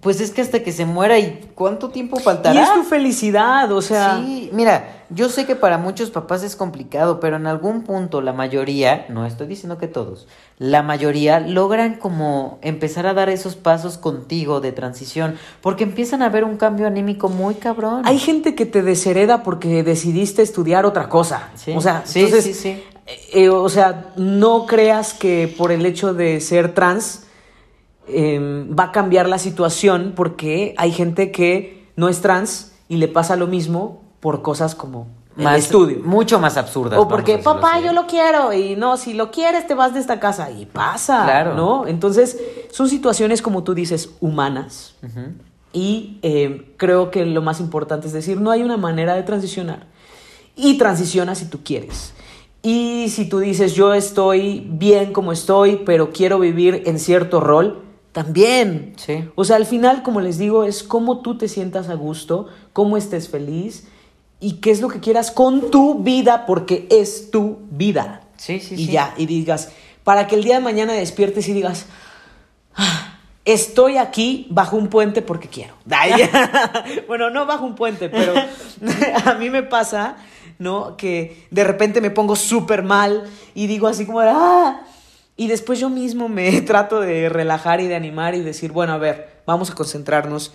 pues 0.00 0.20
es 0.20 0.30
que 0.30 0.42
hasta 0.42 0.62
que 0.62 0.72
se 0.72 0.84
muera 0.84 1.18
y 1.18 1.50
cuánto 1.54 1.90
tiempo 1.90 2.18
faltará. 2.18 2.58
Y 2.58 2.62
es 2.62 2.74
tu 2.74 2.82
felicidad, 2.82 3.70
o 3.72 3.82
sea. 3.82 4.20
Sí, 4.24 4.50
mira, 4.52 5.04
yo 5.10 5.28
sé 5.28 5.46
que 5.46 5.54
para 5.54 5.78
muchos 5.78 6.10
papás 6.10 6.42
es 6.42 6.56
complicado, 6.56 7.20
pero 7.20 7.36
en 7.36 7.46
algún 7.46 7.82
punto 7.82 8.20
la 8.20 8.32
mayoría, 8.32 9.06
no 9.08 9.26
estoy 9.26 9.46
diciendo 9.46 9.78
que 9.78 9.88
todos, 9.88 10.26
la 10.58 10.82
mayoría 10.82 11.40
logran 11.40 11.96
como 11.96 12.58
empezar 12.62 13.06
a 13.06 13.14
dar 13.14 13.28
esos 13.28 13.54
pasos 13.54 13.98
contigo 13.98 14.60
de 14.60 14.72
transición, 14.72 15.36
porque 15.60 15.84
empiezan 15.84 16.22
a 16.22 16.28
ver 16.28 16.44
un 16.44 16.56
cambio 16.56 16.86
anímico 16.86 17.28
muy 17.28 17.54
cabrón. 17.54 18.02
Hay 18.04 18.18
gente 18.18 18.54
que 18.54 18.66
te 18.66 18.82
deshereda 18.82 19.42
porque 19.42 19.82
decidiste 19.82 20.42
estudiar 20.42 20.86
otra 20.86 21.08
cosa. 21.08 21.50
Sí, 21.54 21.72
o 21.76 21.80
sea, 21.80 22.02
sí, 22.06 22.28
sí, 22.28 22.54
sí. 22.54 22.82
Eh, 23.32 23.48
o 23.48 23.68
sea, 23.68 24.12
no 24.16 24.66
creas 24.66 25.12
que 25.12 25.52
por 25.58 25.72
el 25.72 25.84
hecho 25.84 26.14
de 26.14 26.40
ser 26.40 26.74
trans 26.74 27.26
Em, 28.08 28.76
va 28.76 28.84
a 28.84 28.92
cambiar 28.92 29.28
la 29.28 29.38
situación 29.38 30.12
porque 30.16 30.74
hay 30.76 30.90
gente 30.90 31.30
que 31.30 31.86
no 31.96 32.08
es 32.08 32.20
trans 32.20 32.72
y 32.88 32.96
le 32.96 33.08
pasa 33.08 33.36
lo 33.36 33.46
mismo 33.46 34.02
por 34.20 34.42
cosas 34.42 34.74
como 34.74 35.06
más, 35.36 35.58
estudio. 35.58 36.00
Mucho 36.04 36.38
más 36.38 36.56
absurdas. 36.56 36.98
O 36.98 37.08
porque, 37.08 37.38
papá, 37.38 37.80
yo 37.80 37.92
lo 37.92 38.06
quiero. 38.06 38.52
Y 38.52 38.76
no, 38.76 38.96
si 38.96 39.14
lo 39.14 39.30
quieres, 39.30 39.66
te 39.66 39.74
vas 39.74 39.94
de 39.94 40.00
esta 40.00 40.20
casa. 40.20 40.50
Y 40.50 40.66
pasa. 40.66 41.24
Claro. 41.24 41.54
¿No? 41.54 41.86
Entonces, 41.86 42.38
son 42.70 42.88
situaciones, 42.88 43.40
como 43.40 43.62
tú 43.62 43.74
dices, 43.74 44.10
humanas. 44.20 44.94
Y 45.72 46.18
em, 46.22 46.64
creo 46.76 47.10
que 47.10 47.24
lo 47.24 47.40
más 47.40 47.60
importante 47.60 48.08
es 48.08 48.12
decir, 48.12 48.40
no 48.40 48.50
hay 48.50 48.62
una 48.62 48.76
manera 48.76 49.14
de 49.14 49.22
transicionar. 49.22 49.86
Y 50.54 50.76
transiciona 50.76 51.34
si 51.34 51.46
tú 51.46 51.60
quieres. 51.64 52.12
Y 52.62 53.08
si 53.08 53.28
tú 53.28 53.38
dices, 53.38 53.74
yo 53.74 53.94
estoy 53.94 54.66
bien 54.70 55.12
como 55.12 55.32
estoy, 55.32 55.82
pero 55.84 56.10
quiero 56.10 56.38
vivir 56.38 56.82
en 56.86 56.98
cierto 56.98 57.40
rol, 57.40 57.82
también. 58.12 58.94
Sí. 58.96 59.28
O 59.34 59.44
sea, 59.44 59.56
al 59.56 59.66
final, 59.66 60.02
como 60.02 60.20
les 60.20 60.38
digo, 60.38 60.64
es 60.64 60.82
cómo 60.82 61.20
tú 61.20 61.36
te 61.36 61.48
sientas 61.48 61.88
a 61.88 61.94
gusto, 61.94 62.48
cómo 62.72 62.96
estés 62.96 63.28
feliz 63.28 63.88
y 64.40 64.54
qué 64.54 64.70
es 64.70 64.80
lo 64.80 64.88
que 64.88 65.00
quieras 65.00 65.30
con 65.30 65.70
tu 65.70 66.02
vida, 66.02 66.46
porque 66.46 66.86
es 66.90 67.30
tu 67.30 67.58
vida. 67.70 68.22
Sí, 68.36 68.60
sí, 68.60 68.74
y 68.74 68.86
sí. 68.86 68.92
ya, 68.92 69.14
y 69.16 69.26
digas, 69.26 69.70
para 70.04 70.26
que 70.26 70.34
el 70.34 70.44
día 70.44 70.56
de 70.56 70.60
mañana 70.60 70.92
despiertes 70.92 71.48
y 71.48 71.52
digas, 71.52 71.86
"Ah, 72.74 73.12
estoy 73.44 73.96
aquí 73.96 74.46
bajo 74.50 74.76
un 74.76 74.88
puente 74.88 75.22
porque 75.22 75.48
quiero. 75.48 75.74
Bueno, 77.06 77.30
no 77.30 77.46
bajo 77.46 77.64
un 77.64 77.74
puente, 77.74 78.08
pero 78.08 78.34
a 79.24 79.34
mí 79.34 79.50
me 79.50 79.62
pasa, 79.62 80.16
¿no? 80.58 80.96
Que 80.96 81.46
de 81.50 81.64
repente 81.64 82.00
me 82.00 82.10
pongo 82.10 82.36
súper 82.36 82.82
mal 82.82 83.24
y 83.54 83.66
digo 83.66 83.86
así 83.86 84.06
como, 84.06 84.20
ah, 84.20 84.82
y 85.36 85.48
después 85.48 85.78
yo 85.80 85.88
mismo 85.90 86.28
me 86.28 86.60
trato 86.62 87.00
de 87.00 87.28
relajar 87.28 87.80
y 87.80 87.86
de 87.86 87.94
animar 87.94 88.34
y 88.34 88.40
decir, 88.40 88.72
bueno, 88.72 88.92
a 88.92 88.98
ver, 88.98 89.42
vamos 89.46 89.70
a 89.70 89.74
concentrarnos 89.74 90.52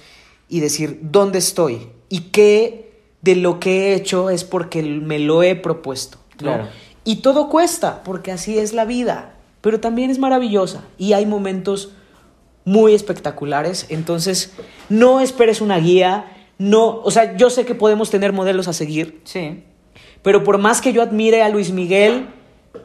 y 0.50 0.60
decir, 0.60 1.00
¿dónde 1.02 1.40
estoy? 1.40 1.90
¿Y 2.10 2.22
qué 2.32 2.92
de 3.22 3.36
lo 3.36 3.60
que 3.60 3.88
he 3.90 3.96
hecho 3.96 4.30
es 4.30 4.44
porque 4.44 4.82
me 4.84 5.20
lo 5.20 5.44
he 5.44 5.56
propuesto? 5.56 6.18
¿no? 6.34 6.38
Claro. 6.38 6.68
Y 7.04 7.18
todo 7.18 7.50
cuesta, 7.50 8.04
porque 8.04 8.32
así 8.32 8.58
es 8.60 8.74
la 8.74 8.86
vida, 8.86 9.34
pero 9.62 9.80
también 9.80 10.10
es 10.10 10.20
maravillosa 10.20 10.84
y 10.98 11.14
hay 11.14 11.26
momentos 11.26 11.94
muy 12.66 12.94
espectaculares, 12.94 13.86
entonces 13.90 14.52
no 14.90 15.22
esperes 15.22 15.62
una 15.62 15.78
guía, 15.78 16.26
no, 16.58 16.98
o 16.98 17.12
sea, 17.12 17.38
yo 17.38 17.50
sé 17.50 17.66
que 17.66 17.76
podemos 17.76 18.10
tener 18.10 18.34
modelos 18.34 18.68
a 18.68 18.74
seguir, 18.74 19.22
Sí. 19.24 19.64
pero 20.22 20.44
por 20.44 20.58
más 20.58 20.82
que 20.82 20.92
yo 20.92 21.02
admire 21.02 21.44
a 21.44 21.50
Luis 21.50 21.72
Miguel, 21.72 22.28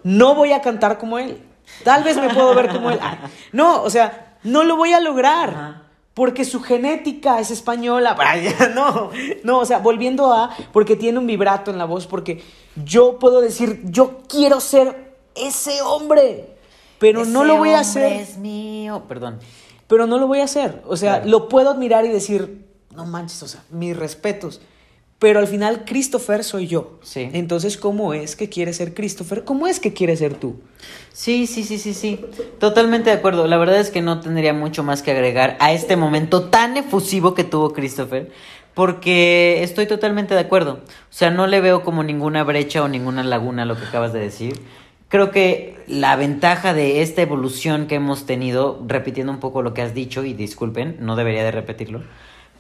no 0.05 0.37
voy 0.37 0.53
a 0.53 0.61
cantar 0.61 0.99
como 0.99 1.19
él. 1.19 1.39
Tal 1.85 2.05
vez 2.05 2.17
me 2.17 2.33
puedo 2.33 2.55
ver 2.55 2.69
como 2.71 2.91
él. 2.91 2.99
Ah, 3.03 3.19
No, 3.53 3.83
o 3.83 3.91
sea, 3.91 4.37
no 4.45 4.63
lo 4.65 4.77
voy 4.77 4.93
a 4.93 5.01
lograr. 5.01 5.51
Ajá. 5.51 5.79
Porque 6.15 6.45
su 6.45 6.61
genética 6.61 7.41
es 7.41 7.51
española. 7.51 8.13
Vaya, 8.19 8.71
No, 8.75 9.11
no, 9.45 9.59
o 9.61 9.65
sea, 9.65 9.79
volviendo 9.79 10.33
a, 10.33 10.51
porque 10.73 10.95
tiene 10.97 11.19
un 11.19 11.27
vibrato 11.27 11.71
en 11.71 11.79
la 11.79 11.87
voz, 11.87 12.07
porque 12.07 12.45
yo 12.85 13.19
puedo 13.19 13.41
decir, 13.41 13.81
yo 13.85 14.19
quiero 14.29 14.61
ser 14.61 15.15
ese 15.35 15.81
hombre, 15.81 16.55
pero 16.99 17.25
no 17.25 17.45
lo 17.45 17.57
voy 17.57 17.71
a 17.71 17.81
hacer. 17.81 18.13
es 18.13 18.37
mío. 18.37 19.05
Perdón. 19.09 19.39
Pero 19.87 20.07
no 20.07 20.19
lo 20.19 20.27
voy 20.27 20.41
a 20.41 20.45
hacer. 20.45 20.83
O 20.87 20.97
sea, 20.97 21.17
Claro. 21.23 21.31
lo 21.31 21.49
puedo 21.49 21.71
admirar 21.71 22.05
y 22.05 22.09
decir, 22.09 22.67
no 22.95 23.07
manches, 23.07 23.43
o 23.43 23.49
sea, 23.49 23.63
mis 23.71 23.97
respetos. 23.97 24.61
Pero 25.23 25.39
al 25.39 25.47
final, 25.47 25.85
Christopher 25.85 26.43
soy 26.43 26.67
yo. 26.67 26.99
Sí. 27.01 27.31
Entonces, 27.33 27.77
¿cómo 27.77 28.13
es 28.13 28.35
que 28.35 28.49
quiere 28.49 28.73
ser 28.73 28.93
Christopher? 28.93 29.45
¿Cómo 29.45 29.69
es 29.69 29.79
que 29.79 29.93
quiere 29.93 30.17
ser 30.17 30.35
tú? 30.35 30.57
Sí, 31.13 31.47
sí, 31.47 31.63
sí, 31.63 31.79
sí, 31.79 31.95
sí. 31.95 32.19
Totalmente 32.59 33.11
de 33.11 33.19
acuerdo. 33.19 33.47
La 33.47 33.57
verdad 33.57 33.79
es 33.79 33.93
que 33.93 34.03
no 34.03 34.19
tendría 34.19 34.53
mucho 34.53 34.83
más 34.83 35.01
que 35.01 35.13
agregar 35.13 35.57
a 35.61 35.71
este 35.71 35.95
momento 35.95 36.49
tan 36.49 36.77
efusivo 36.77 37.35
que 37.35 37.45
tuvo 37.45 37.73
Christopher. 37.73 38.33
Porque 38.75 39.63
estoy 39.63 39.87
totalmente 39.87 40.35
de 40.35 40.41
acuerdo. 40.41 40.81
O 40.83 41.11
sea, 41.11 41.31
no 41.31 41.47
le 41.47 41.61
veo 41.61 41.85
como 41.85 42.03
ninguna 42.03 42.43
brecha 42.43 42.83
o 42.83 42.89
ninguna 42.89 43.23
laguna 43.23 43.63
a 43.63 43.67
lo 43.67 43.79
que 43.79 43.85
acabas 43.85 44.13
de 44.13 44.19
decir. 44.19 44.61
Creo 45.09 45.31
que 45.31 45.77
la 45.87 46.17
ventaja 46.17 46.75
de 46.75 47.01
esta 47.01 47.23
evolución 47.23 47.87
que 47.87 47.95
hemos 47.95 48.27
tenido, 48.27 48.83
repitiendo 48.89 49.31
un 49.31 49.39
poco 49.39 49.63
lo 49.63 49.73
que 49.73 49.83
has 49.83 49.95
dicho, 49.95 50.25
y 50.25 50.33
disculpen, 50.33 50.97
no 50.99 51.15
debería 51.15 51.45
de 51.45 51.53
repetirlo, 51.53 52.03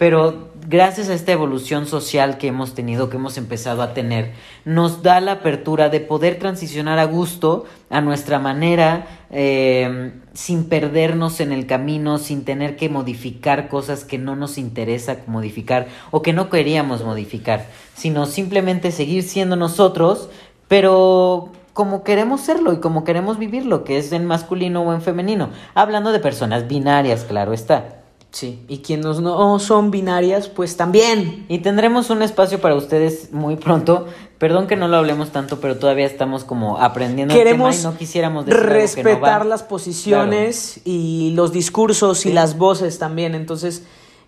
pero 0.02 0.48
gracias 0.66 1.08
a 1.10 1.14
esta 1.14 1.30
evolución 1.30 1.86
social 1.86 2.36
que 2.36 2.48
hemos 2.48 2.74
tenido, 2.74 3.08
que 3.08 3.18
hemos 3.18 3.38
empezado 3.38 3.82
a 3.82 3.94
tener, 3.94 4.32
nos 4.64 5.04
da 5.04 5.20
la 5.20 5.30
apertura 5.30 5.90
de 5.90 6.00
poder 6.00 6.40
transicionar 6.40 6.98
a 6.98 7.04
gusto, 7.04 7.66
a 7.88 8.00
nuestra 8.00 8.40
manera, 8.40 9.06
eh, 9.30 10.10
sin 10.34 10.68
perdernos 10.68 11.38
en 11.38 11.52
el 11.52 11.68
camino, 11.68 12.18
sin 12.18 12.44
tener 12.44 12.74
que 12.74 12.88
modificar 12.88 13.68
cosas 13.68 14.04
que 14.04 14.18
no 14.18 14.34
nos 14.34 14.58
interesa 14.58 15.18
modificar 15.28 15.86
o 16.10 16.20
que 16.20 16.32
no 16.32 16.50
queríamos 16.50 17.04
modificar, 17.04 17.66
sino 17.94 18.26
simplemente 18.26 18.90
seguir 18.90 19.22
siendo 19.22 19.54
nosotros, 19.54 20.30
pero 20.66 21.52
como 21.74 22.02
queremos 22.02 22.40
serlo 22.40 22.72
y 22.72 22.80
como 22.80 23.04
queremos 23.04 23.38
vivirlo, 23.38 23.84
que 23.84 23.98
es 23.98 24.10
en 24.10 24.26
masculino 24.26 24.82
o 24.82 24.92
en 24.94 25.00
femenino, 25.00 25.50
hablando 25.76 26.10
de 26.10 26.18
personas 26.18 26.66
binarias, 26.66 27.22
claro 27.22 27.52
está. 27.52 28.01
Sí. 28.32 28.64
Y 28.66 28.78
quienes 28.78 29.20
no 29.20 29.58
son 29.58 29.90
binarias, 29.90 30.48
pues 30.48 30.78
también. 30.78 31.44
Y 31.48 31.58
tendremos 31.58 32.08
un 32.08 32.22
espacio 32.22 32.60
para 32.62 32.74
ustedes 32.74 33.30
muy 33.30 33.56
pronto. 33.56 34.06
Perdón 34.38 34.66
que 34.66 34.74
no 34.74 34.88
lo 34.88 34.96
hablemos 34.96 35.30
tanto, 35.32 35.60
pero 35.60 35.76
todavía 35.76 36.06
estamos 36.06 36.42
como 36.44 36.78
aprendiendo 36.78 37.34
Queremos 37.34 37.76
el 37.76 37.80
tema 37.82 37.90
y 37.90 37.92
no 37.92 37.98
quisiéramos 37.98 38.46
decir 38.46 38.58
algo 38.58 38.70
que 38.70 38.72
no 38.72 38.74
respetar 38.74 39.46
las 39.46 39.62
posiciones 39.62 40.80
y 40.84 41.32
los 41.36 41.52
discursos 41.52 42.24
y 42.24 42.32
las 42.32 42.56
voces 42.56 42.98
también. 42.98 43.34
Entonces, 43.34 43.84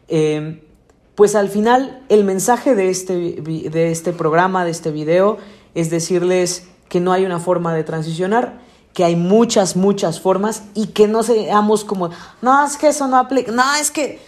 eh, 0.09 0.63
pues 1.15 1.35
al 1.35 1.49
final, 1.49 2.03
el 2.11 2.25
mensaje 2.25 2.75
de 2.75 2.91
este, 2.91 3.15
de 3.15 3.91
este 3.91 4.13
programa, 4.13 4.67
de 4.67 4.71
este 4.71 4.91
video, 4.91 5.39
es 5.75 5.89
decirles 5.89 6.69
que 6.91 7.01
no 7.01 7.13
hay 7.13 7.25
una 7.25 7.39
forma 7.39 7.75
de 7.75 7.85
transicionar, 7.85 8.61
que 8.95 9.05
hay 9.05 9.17
muchas, 9.17 9.77
muchas 9.77 10.21
formas 10.21 10.63
y 10.75 10.87
que 10.87 11.09
no 11.09 11.23
seamos 11.23 11.85
como, 11.85 12.11
no, 12.41 12.65
es 12.65 12.77
que 12.77 12.89
eso 12.89 13.09
no 13.09 13.19
aplica, 13.19 13.53
no, 13.53 13.75
es 13.75 13.91
que 13.91 14.21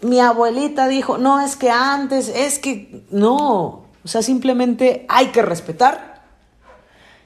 mi 0.00 0.18
abuelita 0.18 0.88
dijo, 0.88 1.18
no, 1.18 1.40
es 1.40 1.56
que 1.56 1.70
antes, 1.70 2.28
es 2.28 2.58
que 2.58 3.04
no, 3.10 3.84
o 4.02 4.08
sea, 4.08 4.22
simplemente 4.22 5.06
hay 5.08 5.28
que 5.28 5.42
respetar 5.42 6.13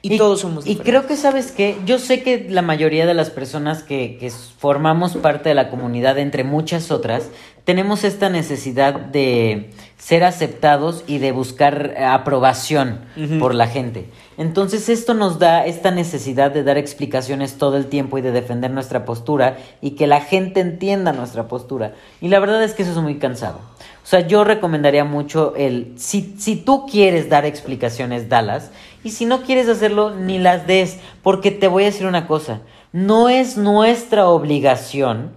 y, 0.01 0.17
todos 0.17 0.41
somos 0.41 0.65
Y 0.65 0.77
creo 0.77 1.07
que, 1.07 1.17
¿sabes 1.17 1.51
qué? 1.51 1.77
Yo 1.85 1.99
sé 1.99 2.23
que 2.23 2.47
la 2.49 2.61
mayoría 2.61 3.05
de 3.05 3.13
las 3.13 3.29
personas 3.29 3.83
que, 3.83 4.17
que 4.17 4.29
formamos 4.29 5.17
parte 5.17 5.49
de 5.49 5.55
la 5.55 5.69
comunidad, 5.69 6.17
entre 6.17 6.43
muchas 6.43 6.89
otras, 6.89 7.29
tenemos 7.65 8.03
esta 8.03 8.29
necesidad 8.29 8.93
de 8.93 9.69
ser 9.99 10.23
aceptados 10.23 11.03
y 11.05 11.19
de 11.19 11.31
buscar 11.31 11.95
aprobación 12.01 13.01
por 13.39 13.53
la 13.53 13.67
gente. 13.67 14.09
Entonces 14.37 14.89
esto 14.89 15.13
nos 15.13 15.37
da 15.37 15.65
esta 15.65 15.91
necesidad 15.91 16.49
de 16.49 16.63
dar 16.63 16.77
explicaciones 16.77 17.57
todo 17.57 17.77
el 17.77 17.87
tiempo 17.87 18.17
y 18.17 18.21
de 18.21 18.31
defender 18.31 18.71
nuestra 18.71 19.05
postura 19.05 19.57
y 19.81 19.91
que 19.91 20.07
la 20.07 20.21
gente 20.21 20.61
entienda 20.61 21.11
nuestra 21.11 21.47
postura. 21.47 21.93
Y 22.21 22.29
la 22.29 22.39
verdad 22.39 22.63
es 22.63 22.73
que 22.73 22.83
eso 22.83 22.93
es 22.93 22.97
muy 22.97 23.19
cansado. 23.19 23.59
O 24.01 24.07
sea, 24.09 24.25
yo 24.25 24.43
recomendaría 24.43 25.03
mucho 25.03 25.53
el, 25.55 25.93
si, 25.97 26.33
si 26.39 26.55
tú 26.55 26.87
quieres 26.87 27.29
dar 27.29 27.45
explicaciones, 27.45 28.29
dalas. 28.29 28.71
Y 29.03 29.11
si 29.11 29.25
no 29.25 29.41
quieres 29.43 29.69
hacerlo, 29.69 30.15
ni 30.15 30.39
las 30.39 30.67
des. 30.67 30.99
Porque 31.23 31.51
te 31.51 31.67
voy 31.67 31.83
a 31.83 31.87
decir 31.87 32.05
una 32.05 32.27
cosa, 32.27 32.61
no 32.91 33.29
es 33.29 33.57
nuestra 33.57 34.27
obligación 34.27 35.31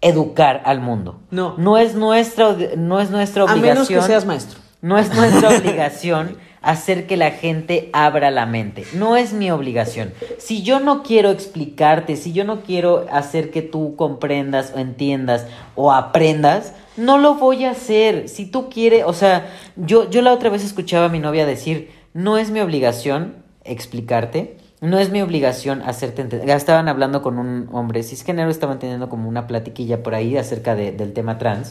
educar 0.00 0.62
al 0.64 0.80
mundo. 0.80 1.20
No. 1.30 1.54
No 1.58 1.78
es 1.78 1.94
nuestra, 1.94 2.56
no 2.76 3.00
es 3.00 3.10
nuestra 3.10 3.42
A 3.42 3.44
obligación. 3.46 3.74
menos 3.74 3.88
que 3.88 4.02
seas 4.02 4.26
maestro. 4.26 4.58
No 4.82 4.98
es 4.98 5.14
nuestra 5.14 5.48
obligación 5.58 6.36
hacer 6.62 7.06
que 7.06 7.16
la 7.16 7.30
gente 7.30 7.88
abra 7.92 8.30
la 8.30 8.46
mente. 8.46 8.84
No 8.94 9.16
es 9.16 9.32
mi 9.32 9.50
obligación. 9.50 10.12
Si 10.38 10.62
yo 10.62 10.80
no 10.80 11.02
quiero 11.02 11.30
explicarte, 11.30 12.16
si 12.16 12.32
yo 12.32 12.44
no 12.44 12.62
quiero 12.62 13.06
hacer 13.10 13.50
que 13.50 13.62
tú 13.62 13.96
comprendas 13.96 14.72
o 14.74 14.78
entiendas 14.78 15.46
o 15.74 15.92
aprendas, 15.92 16.74
no 16.96 17.18
lo 17.18 17.34
voy 17.34 17.64
a 17.64 17.70
hacer. 17.70 18.28
Si 18.28 18.46
tú 18.46 18.68
quieres, 18.68 19.04
o 19.06 19.12
sea, 19.12 19.50
yo, 19.76 20.10
yo 20.10 20.20
la 20.22 20.32
otra 20.32 20.50
vez 20.50 20.64
escuchaba 20.64 21.06
a 21.06 21.08
mi 21.08 21.18
novia 21.18 21.46
decir, 21.46 21.90
no 22.14 22.38
es 22.38 22.50
mi 22.50 22.60
obligación 22.60 23.36
explicarte. 23.64 24.56
No 24.80 24.98
es 24.98 25.10
mi 25.10 25.20
obligación 25.20 25.82
hacerte 25.82 26.22
entender. 26.22 26.48
Estaban 26.48 26.88
hablando 26.88 27.20
con 27.20 27.38
un 27.38 27.68
hombre 27.70 28.02
cisgénero, 28.02 28.48
estaban 28.50 28.78
teniendo 28.78 29.10
como 29.10 29.28
una 29.28 29.46
platiquilla 29.46 30.02
por 30.02 30.14
ahí 30.14 30.38
acerca 30.38 30.74
de- 30.74 30.90
del 30.92 31.12
tema 31.12 31.36
trans. 31.36 31.70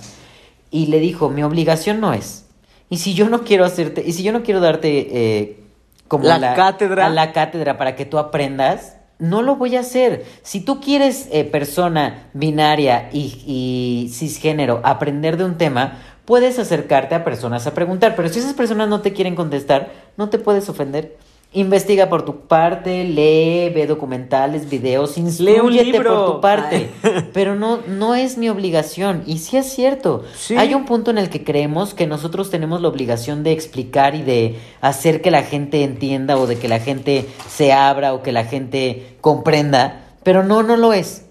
Y 0.70 0.86
le 0.88 1.00
dijo, 1.00 1.30
mi 1.30 1.42
obligación 1.42 2.00
no 2.02 2.14
es. 2.14 2.46
Y 2.88 2.98
si 2.98 3.16
yo 3.16 3.28
no 3.28 3.44
quiero 3.44 3.66
hacerte, 3.66 4.04
y 4.06 4.14
si 4.14 4.22
yo 4.22 4.32
no 4.32 4.44
quiero 4.44 4.60
darte 4.60 5.08
eh, 5.12 5.60
como 6.08 6.26
La 6.26 6.54
cátedra. 6.54 7.08
a 7.08 7.10
la 7.10 7.32
cátedra 7.34 7.80
para 7.80 7.96
que 7.96 8.06
tú 8.06 8.20
aprendas, 8.20 8.98
no 9.18 9.42
lo 9.42 9.56
voy 9.56 9.76
a 9.76 9.80
hacer. 9.80 10.24
Si 10.44 10.62
tú 10.62 10.80
quieres, 10.80 11.28
eh, 11.32 11.46
persona 11.46 12.30
binaria 12.34 13.10
y, 13.12 13.44
y 13.48 14.10
cisgénero, 14.14 14.82
aprender 14.84 15.36
de 15.38 15.46
un 15.46 15.58
tema, 15.58 15.98
puedes 16.30 16.60
acercarte 16.60 17.16
a 17.16 17.24
personas 17.24 17.66
a 17.66 17.74
preguntar. 17.74 18.16
Pero 18.16 18.30
si 18.30 18.38
esas 18.38 18.54
personas 18.54 18.88
no 18.88 19.02
te 19.02 19.14
quieren 19.14 19.34
contestar, 19.34 19.92
no 20.16 20.30
te 20.30 20.38
puedes 20.38 20.70
ofender. 20.70 21.18
Investiga 21.54 22.08
por 22.08 22.24
tu 22.24 22.42
parte, 22.42 23.04
lee, 23.04 23.74
ve 23.74 23.88
documentales, 23.88 24.70
videos, 24.70 25.18
libro. 25.18 26.26
por 26.26 26.36
tu 26.36 26.42
parte. 26.42 26.92
Pero 27.34 27.56
no, 27.56 27.80
no 27.88 28.14
es 28.14 28.38
mi 28.38 28.48
obligación. 28.48 29.24
Y 29.26 29.40
sí 29.40 29.58
es 29.58 29.74
cierto. 29.74 30.24
Sí. 30.36 30.56
Hay 30.56 30.76
un 30.76 30.86
punto 30.86 31.10
en 31.10 31.18
el 31.18 31.32
que 31.32 31.44
creemos 31.44 31.96
que 31.96 32.06
nosotros 32.06 32.52
tenemos 32.52 32.80
la 32.80 32.90
obligación 32.90 33.42
de 33.42 33.52
explicar 33.52 34.14
y 34.14 34.22
de 34.22 34.60
hacer 34.82 35.24
que 35.24 35.32
la 35.32 35.42
gente 35.42 35.84
entienda 35.84 36.38
o 36.38 36.46
de 36.46 36.60
que 36.60 36.68
la 36.68 36.80
gente 36.80 37.26
se 37.48 37.74
abra 37.74 38.14
o 38.14 38.22
que 38.22 38.32
la 38.32 38.46
gente 38.46 39.18
comprenda. 39.20 40.12
Pero 40.22 40.44
no, 40.44 40.62
no 40.62 40.78
lo 40.78 40.94
es. 40.94 41.26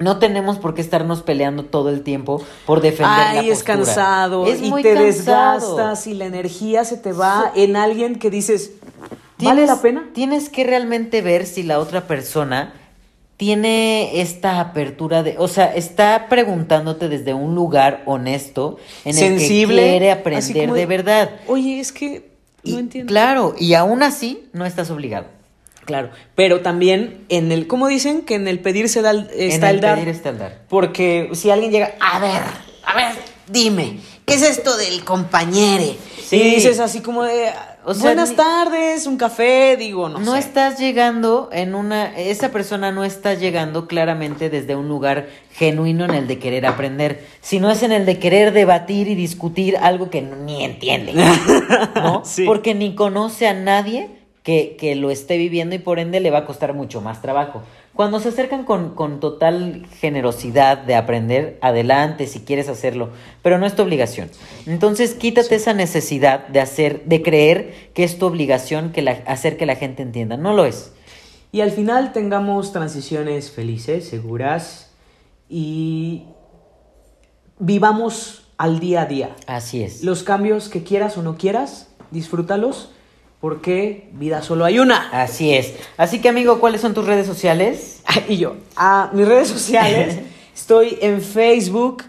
No 0.00 0.18
tenemos 0.18 0.58
por 0.58 0.74
qué 0.74 0.80
estarnos 0.80 1.22
peleando 1.22 1.64
todo 1.66 1.90
el 1.90 2.02
tiempo 2.02 2.42
por 2.66 2.80
defender 2.80 3.16
la 3.18 3.30
Ay, 3.40 3.50
es 3.50 3.58
postura. 3.58 3.76
cansado 3.76 4.46
Es 4.46 4.62
y 4.62 4.70
muy 4.70 4.82
te 4.82 4.94
cansado. 4.94 5.06
desgastas 5.76 6.06
y 6.06 6.14
la 6.14 6.24
energía 6.26 6.84
se 6.84 6.96
te 6.96 7.12
va 7.12 7.52
en 7.54 7.76
alguien 7.76 8.18
que 8.18 8.30
dices, 8.30 8.72
¿vale 9.38 9.66
la 9.66 9.76
pena? 9.80 10.08
Tienes 10.14 10.48
que 10.48 10.64
realmente 10.64 11.20
ver 11.22 11.46
si 11.46 11.62
la 11.62 11.78
otra 11.78 12.06
persona 12.06 12.72
tiene 13.36 14.20
esta 14.20 14.60
apertura 14.60 15.22
de, 15.22 15.36
o 15.38 15.48
sea, 15.48 15.74
está 15.74 16.26
preguntándote 16.28 17.08
desde 17.08 17.32
un 17.32 17.54
lugar 17.54 18.02
honesto 18.06 18.76
en 19.04 19.14
Sensible, 19.14 19.82
el 19.82 19.86
que 19.86 19.90
quiere 19.98 20.12
aprender 20.12 20.66
de, 20.72 20.78
de- 20.80 20.86
verdad. 20.86 21.30
Oye, 21.46 21.80
es 21.80 21.90
que 21.92 22.30
Y, 22.62 22.72
no 22.72 22.78
entiendo. 22.80 23.08
Claro, 23.10 23.54
y 23.58 23.72
aún 23.74 24.02
así 24.02 24.48
no 24.52 24.66
estás 24.66 24.90
obligado. 24.90 25.26
Claro, 25.90 26.10
pero 26.34 26.60
también 26.60 27.24
en 27.28 27.50
el, 27.52 27.66
¿cómo 27.66 27.88
dicen? 27.88 28.22
Que 28.22 28.36
en 28.36 28.46
el 28.48 28.60
pedir 28.60 28.88
se 28.88 29.02
da, 29.02 29.10
el- 29.10 29.28
está 29.34 29.70
en 29.70 29.76
el, 29.76 29.80
pedir 29.80 30.08
está 30.08 30.28
el 30.30 30.38
dar. 30.38 30.62
Porque 30.68 31.30
si 31.34 31.50
alguien 31.50 31.72
llega, 31.72 31.94
a 32.00 32.18
ver, 32.20 32.42
a 32.84 32.94
ver, 32.94 33.12
dime, 33.48 33.98
¿qué 34.24 34.34
es 34.34 34.42
esto 34.42 34.76
del 34.76 35.04
compañere? 35.04 35.96
Sí. 36.24 36.36
Y 36.36 36.54
dices 36.54 36.78
así 36.78 37.00
como 37.00 37.24
de, 37.24 37.50
O 37.84 37.92
sea, 37.92 38.04
buenas 38.04 38.36
tardes, 38.36 39.08
un 39.08 39.16
café, 39.16 39.76
digo, 39.76 40.08
no, 40.08 40.20
No, 40.20 40.34
sé. 40.34 40.38
estás 40.38 40.78
llegando 40.78 41.48
en 41.50 41.74
una, 41.74 42.16
esa 42.16 42.50
persona 42.50 42.92
no 42.92 43.02
está 43.02 43.34
llegando 43.34 43.88
claramente 43.88 44.48
desde 44.48 44.76
un 44.76 44.86
lugar 44.86 45.26
genuino 45.54 46.04
en 46.04 46.12
el 46.14 46.28
de 46.28 46.38
querer 46.38 46.66
aprender, 46.66 47.26
sino 47.40 47.68
es 47.68 47.82
en 47.82 47.90
el 47.90 48.06
de 48.06 48.20
querer 48.20 48.52
debatir 48.52 49.08
y 49.08 49.16
discutir 49.16 49.76
algo 49.76 50.08
que 50.08 50.22
ni 50.22 50.64
entiende, 50.64 51.14
¿no? 51.96 52.22
Sí. 52.24 52.44
Porque 52.44 52.76
ni 52.76 52.94
conoce 52.94 53.48
a 53.48 53.54
nadie 53.54 54.08
que, 54.42 54.76
que 54.78 54.94
lo 54.94 55.10
esté 55.10 55.36
viviendo 55.36 55.74
y 55.74 55.78
por 55.78 55.98
ende 55.98 56.20
le 56.20 56.30
va 56.30 56.38
a 56.38 56.46
costar 56.46 56.72
mucho 56.74 57.00
más 57.00 57.20
trabajo. 57.22 57.62
Cuando 57.94 58.20
se 58.20 58.28
acercan 58.30 58.64
con, 58.64 58.94
con 58.94 59.20
total 59.20 59.84
generosidad 59.98 60.78
de 60.78 60.94
aprender, 60.94 61.58
adelante 61.60 62.26
si 62.26 62.40
quieres 62.40 62.68
hacerlo, 62.68 63.10
pero 63.42 63.58
no 63.58 63.66
es 63.66 63.74
tu 63.76 63.82
obligación. 63.82 64.30
Entonces 64.66 65.14
quítate 65.14 65.56
esa 65.56 65.74
necesidad 65.74 66.46
de 66.48 66.60
hacer, 66.60 67.04
de 67.04 67.20
creer 67.22 67.90
que 67.92 68.04
es 68.04 68.18
tu 68.18 68.26
obligación 68.26 68.92
que 68.92 69.02
la- 69.02 69.22
hacer 69.26 69.56
que 69.56 69.66
la 69.66 69.76
gente 69.76 70.02
entienda. 70.02 70.36
No 70.36 70.54
lo 70.54 70.64
es. 70.64 70.92
Y 71.52 71.60
al 71.62 71.72
final 71.72 72.12
tengamos 72.12 72.72
transiciones 72.72 73.50
felices, 73.50 74.08
seguras 74.08 74.92
y 75.48 76.24
vivamos 77.58 78.44
al 78.56 78.78
día 78.80 79.02
a 79.02 79.06
día. 79.06 79.36
Así 79.46 79.82
es. 79.82 80.02
Los 80.04 80.22
cambios 80.22 80.68
que 80.68 80.82
quieras 80.82 81.18
o 81.18 81.22
no 81.22 81.36
quieras, 81.36 81.88
disfrútalos 82.10 82.92
porque 83.40 84.08
vida 84.12 84.42
solo 84.42 84.64
hay 84.64 84.78
una. 84.78 85.08
Así 85.10 85.54
es. 85.54 85.72
Así 85.96 86.20
que 86.20 86.28
amigo, 86.28 86.60
¿cuáles 86.60 86.80
son 86.80 86.94
tus 86.94 87.06
redes 87.06 87.26
sociales? 87.26 88.02
Y 88.28 88.36
yo, 88.36 88.56
a 88.76 89.10
mis 89.12 89.26
redes 89.26 89.48
sociales, 89.48 90.18
estoy 90.54 90.98
en 91.00 91.22
Facebook, 91.22 92.04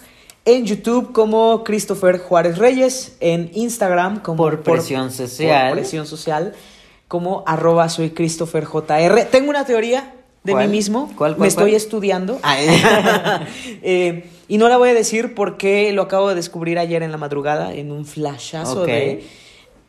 en 0.45 0.65
YouTube 0.65 1.13
como 1.13 1.63
Christopher 1.63 2.19
Juárez 2.19 2.57
Reyes, 2.57 3.15
en 3.19 3.49
Instagram 3.53 4.19
como 4.19 4.37
Por 4.37 4.61
presión 4.61 5.11
social. 5.11 5.69
por 5.69 5.79
presión 5.79 6.05
social, 6.05 6.53
como 7.07 7.43
arroba 7.47 7.87
soy 7.87 8.09
Christopher 8.09 8.65
JR. 8.65 9.25
Tengo 9.31 9.49
una 9.49 9.65
teoría 9.65 10.15
de 10.43 10.53
¿Cuál? 10.53 10.67
mí 10.67 10.71
mismo, 10.71 11.05
¿Cuál, 11.15 11.33
cuál, 11.33 11.39
me 11.39 11.47
estoy 11.47 11.75
estudiando 11.75 12.39
Eh, 13.83 14.25
y 14.47 14.57
no 14.57 14.67
la 14.67 14.77
voy 14.77 14.89
a 14.89 14.93
decir 14.93 15.33
porque 15.35 15.93
lo 15.93 16.01
acabo 16.01 16.29
de 16.29 16.35
descubrir 16.35 16.77
ayer 16.79 17.03
en 17.03 17.11
la 17.11 17.17
madrugada 17.17 17.73
en 17.73 17.91
un 17.91 18.05
flashazo 18.05 18.85
de... 18.85 19.23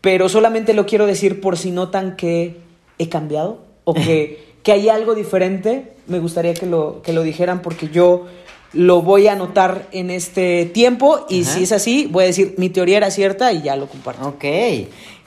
Pero 0.03 0.29
solamente 0.29 0.75
lo 0.75 0.85
quiero 0.85 1.07
decir 1.07 1.41
por 1.41 1.57
si 1.57 1.71
notan 1.71 2.17
que 2.17 2.57
he 2.99 3.09
cambiado 3.09 3.61
o 3.85 3.95
que, 3.95 4.53
que 4.63 4.73
hay 4.73 4.91
algo 4.91 5.15
diferente. 5.15 5.95
Me 6.07 6.19
gustaría 6.19 6.53
que 6.53 6.67
lo, 6.67 7.01
que 7.03 7.15
lo 7.15 7.23
dijeran 7.23 7.63
porque 7.63 7.89
yo 7.89 8.27
lo 8.75 9.03
voy 9.03 9.29
a 9.29 9.33
anotar 9.33 9.89
en 9.93 10.11
este 10.11 10.67
tiempo 10.67 11.27
y 11.29 11.43
Ajá. 11.43 11.53
si 11.53 11.63
es 11.65 11.73
así, 11.73 12.09
voy 12.11 12.25
a 12.25 12.27
decir 12.27 12.55
mi 12.57 12.69
teoría 12.69 12.97
era 12.97 13.11
cierta 13.11 13.53
y 13.53 13.63
ya 13.63 13.77
lo 13.77 13.87
comparto. 13.87 14.29
Ok. 14.29 14.45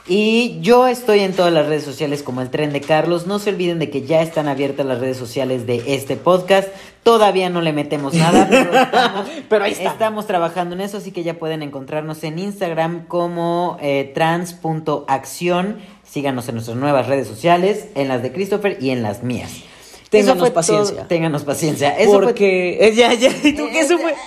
Y 0.08 0.60
yo 0.62 0.88
estoy 0.88 1.22
en 1.22 1.34
todas 1.34 1.52
las 1.52 1.66
redes 1.66 1.84
sociales 1.84 2.22
como 2.22 2.42
el 2.42 2.52
tren 2.52 2.72
de 2.72 2.80
Carlos. 2.80 3.26
No 3.26 3.40
se 3.40 3.50
olviden 3.50 3.80
de 3.80 3.90
que 3.90 4.04
ya 4.04 4.22
están 4.22 4.48
abiertas 4.48 4.86
las 4.86 5.00
redes 5.00 5.18
sociales 5.18 5.66
de 5.66 5.82
este 5.96 6.16
podcast. 6.16 6.68
Todavía 7.02 7.50
no 7.50 7.62
le 7.62 7.74
metemos 7.74 8.14
nada, 8.14 8.48
pero 8.50 8.72
estamos, 8.76 9.30
Pero 9.50 9.66
ahí 9.66 9.72
está. 9.72 9.92
estamos 9.92 10.28
trabajando 10.28 10.76
en 10.76 10.82
eso, 10.82 10.98
así 10.98 11.12
que 11.12 11.24
ya 11.24 11.36
pueden 11.36 11.64
encontrarnos 11.64 12.24
en 12.24 12.38
Instagram 12.38 13.06
como 13.08 13.78
eh, 13.82 14.12
trans.acción. 14.14 15.78
Síganos 16.04 16.48
en 16.50 16.56
nuestras 16.56 16.78
nuevas 16.78 17.08
redes 17.08 17.28
sociales, 17.28 17.88
en 17.96 18.08
las 18.08 18.22
de 18.22 18.32
Christopher 18.32 18.78
y 18.80 18.92
en 18.92 19.02
las 19.02 19.24
mías. 19.24 19.64
Ténganos 20.10 20.36
Eso 20.38 20.46
fue 20.46 20.52
paciencia. 20.54 20.96
todo. 20.98 21.08
Ténganos 21.08 21.44
paciencia. 21.44 21.98
Eso 21.98 22.22
porque 22.22 22.94
ya, 22.96 23.14
ya, 23.14 23.30
¿y 23.44 23.54
tú 23.54 23.68
qué 23.72 23.82
eso 23.82 23.98
fue? 23.98 24.14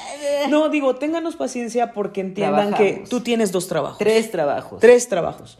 No, 0.50 0.68
digo, 0.68 0.94
ténganos 0.96 1.36
paciencia 1.36 1.92
porque 1.92 2.20
entiendan 2.20 2.72
que 2.74 3.04
tú 3.08 3.20
tienes 3.20 3.50
dos 3.50 3.66
trabajos. 3.66 3.98
tres 3.98 4.30
trabajos. 4.30 4.78
Tres 4.80 5.08
trabajos. 5.08 5.58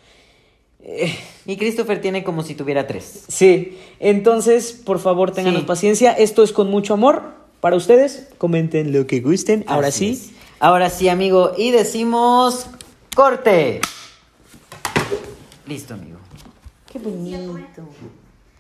Y 1.46 1.56
Christopher 1.56 2.00
tiene 2.00 2.22
como 2.22 2.42
si 2.44 2.54
tuviera 2.54 2.86
tres. 2.86 3.24
Sí, 3.28 3.76
entonces, 3.98 4.72
por 4.72 5.00
favor, 5.00 5.32
ténganos 5.32 5.62
Sí. 5.62 5.66
paciencia. 5.66 6.12
Esto 6.12 6.42
es 6.42 6.52
con 6.52 6.70
mucho 6.70 6.94
amor 6.94 7.22
para 7.60 7.76
ustedes. 7.76 8.28
Comenten 8.38 8.92
lo 8.92 9.06
que 9.06 9.20
gusten. 9.20 9.64
Ahora 9.66 9.88
Así 9.88 10.14
sí. 10.14 10.30
es. 10.30 10.30
Ahora 10.60 10.90
sí, 10.90 11.08
amigo. 11.08 11.52
Y 11.58 11.72
decimos 11.72 12.66
corte. 13.16 13.80
Listo, 15.66 15.94
amigo. 15.94 16.18
Qué 16.90 16.98
bonito. 17.00 17.58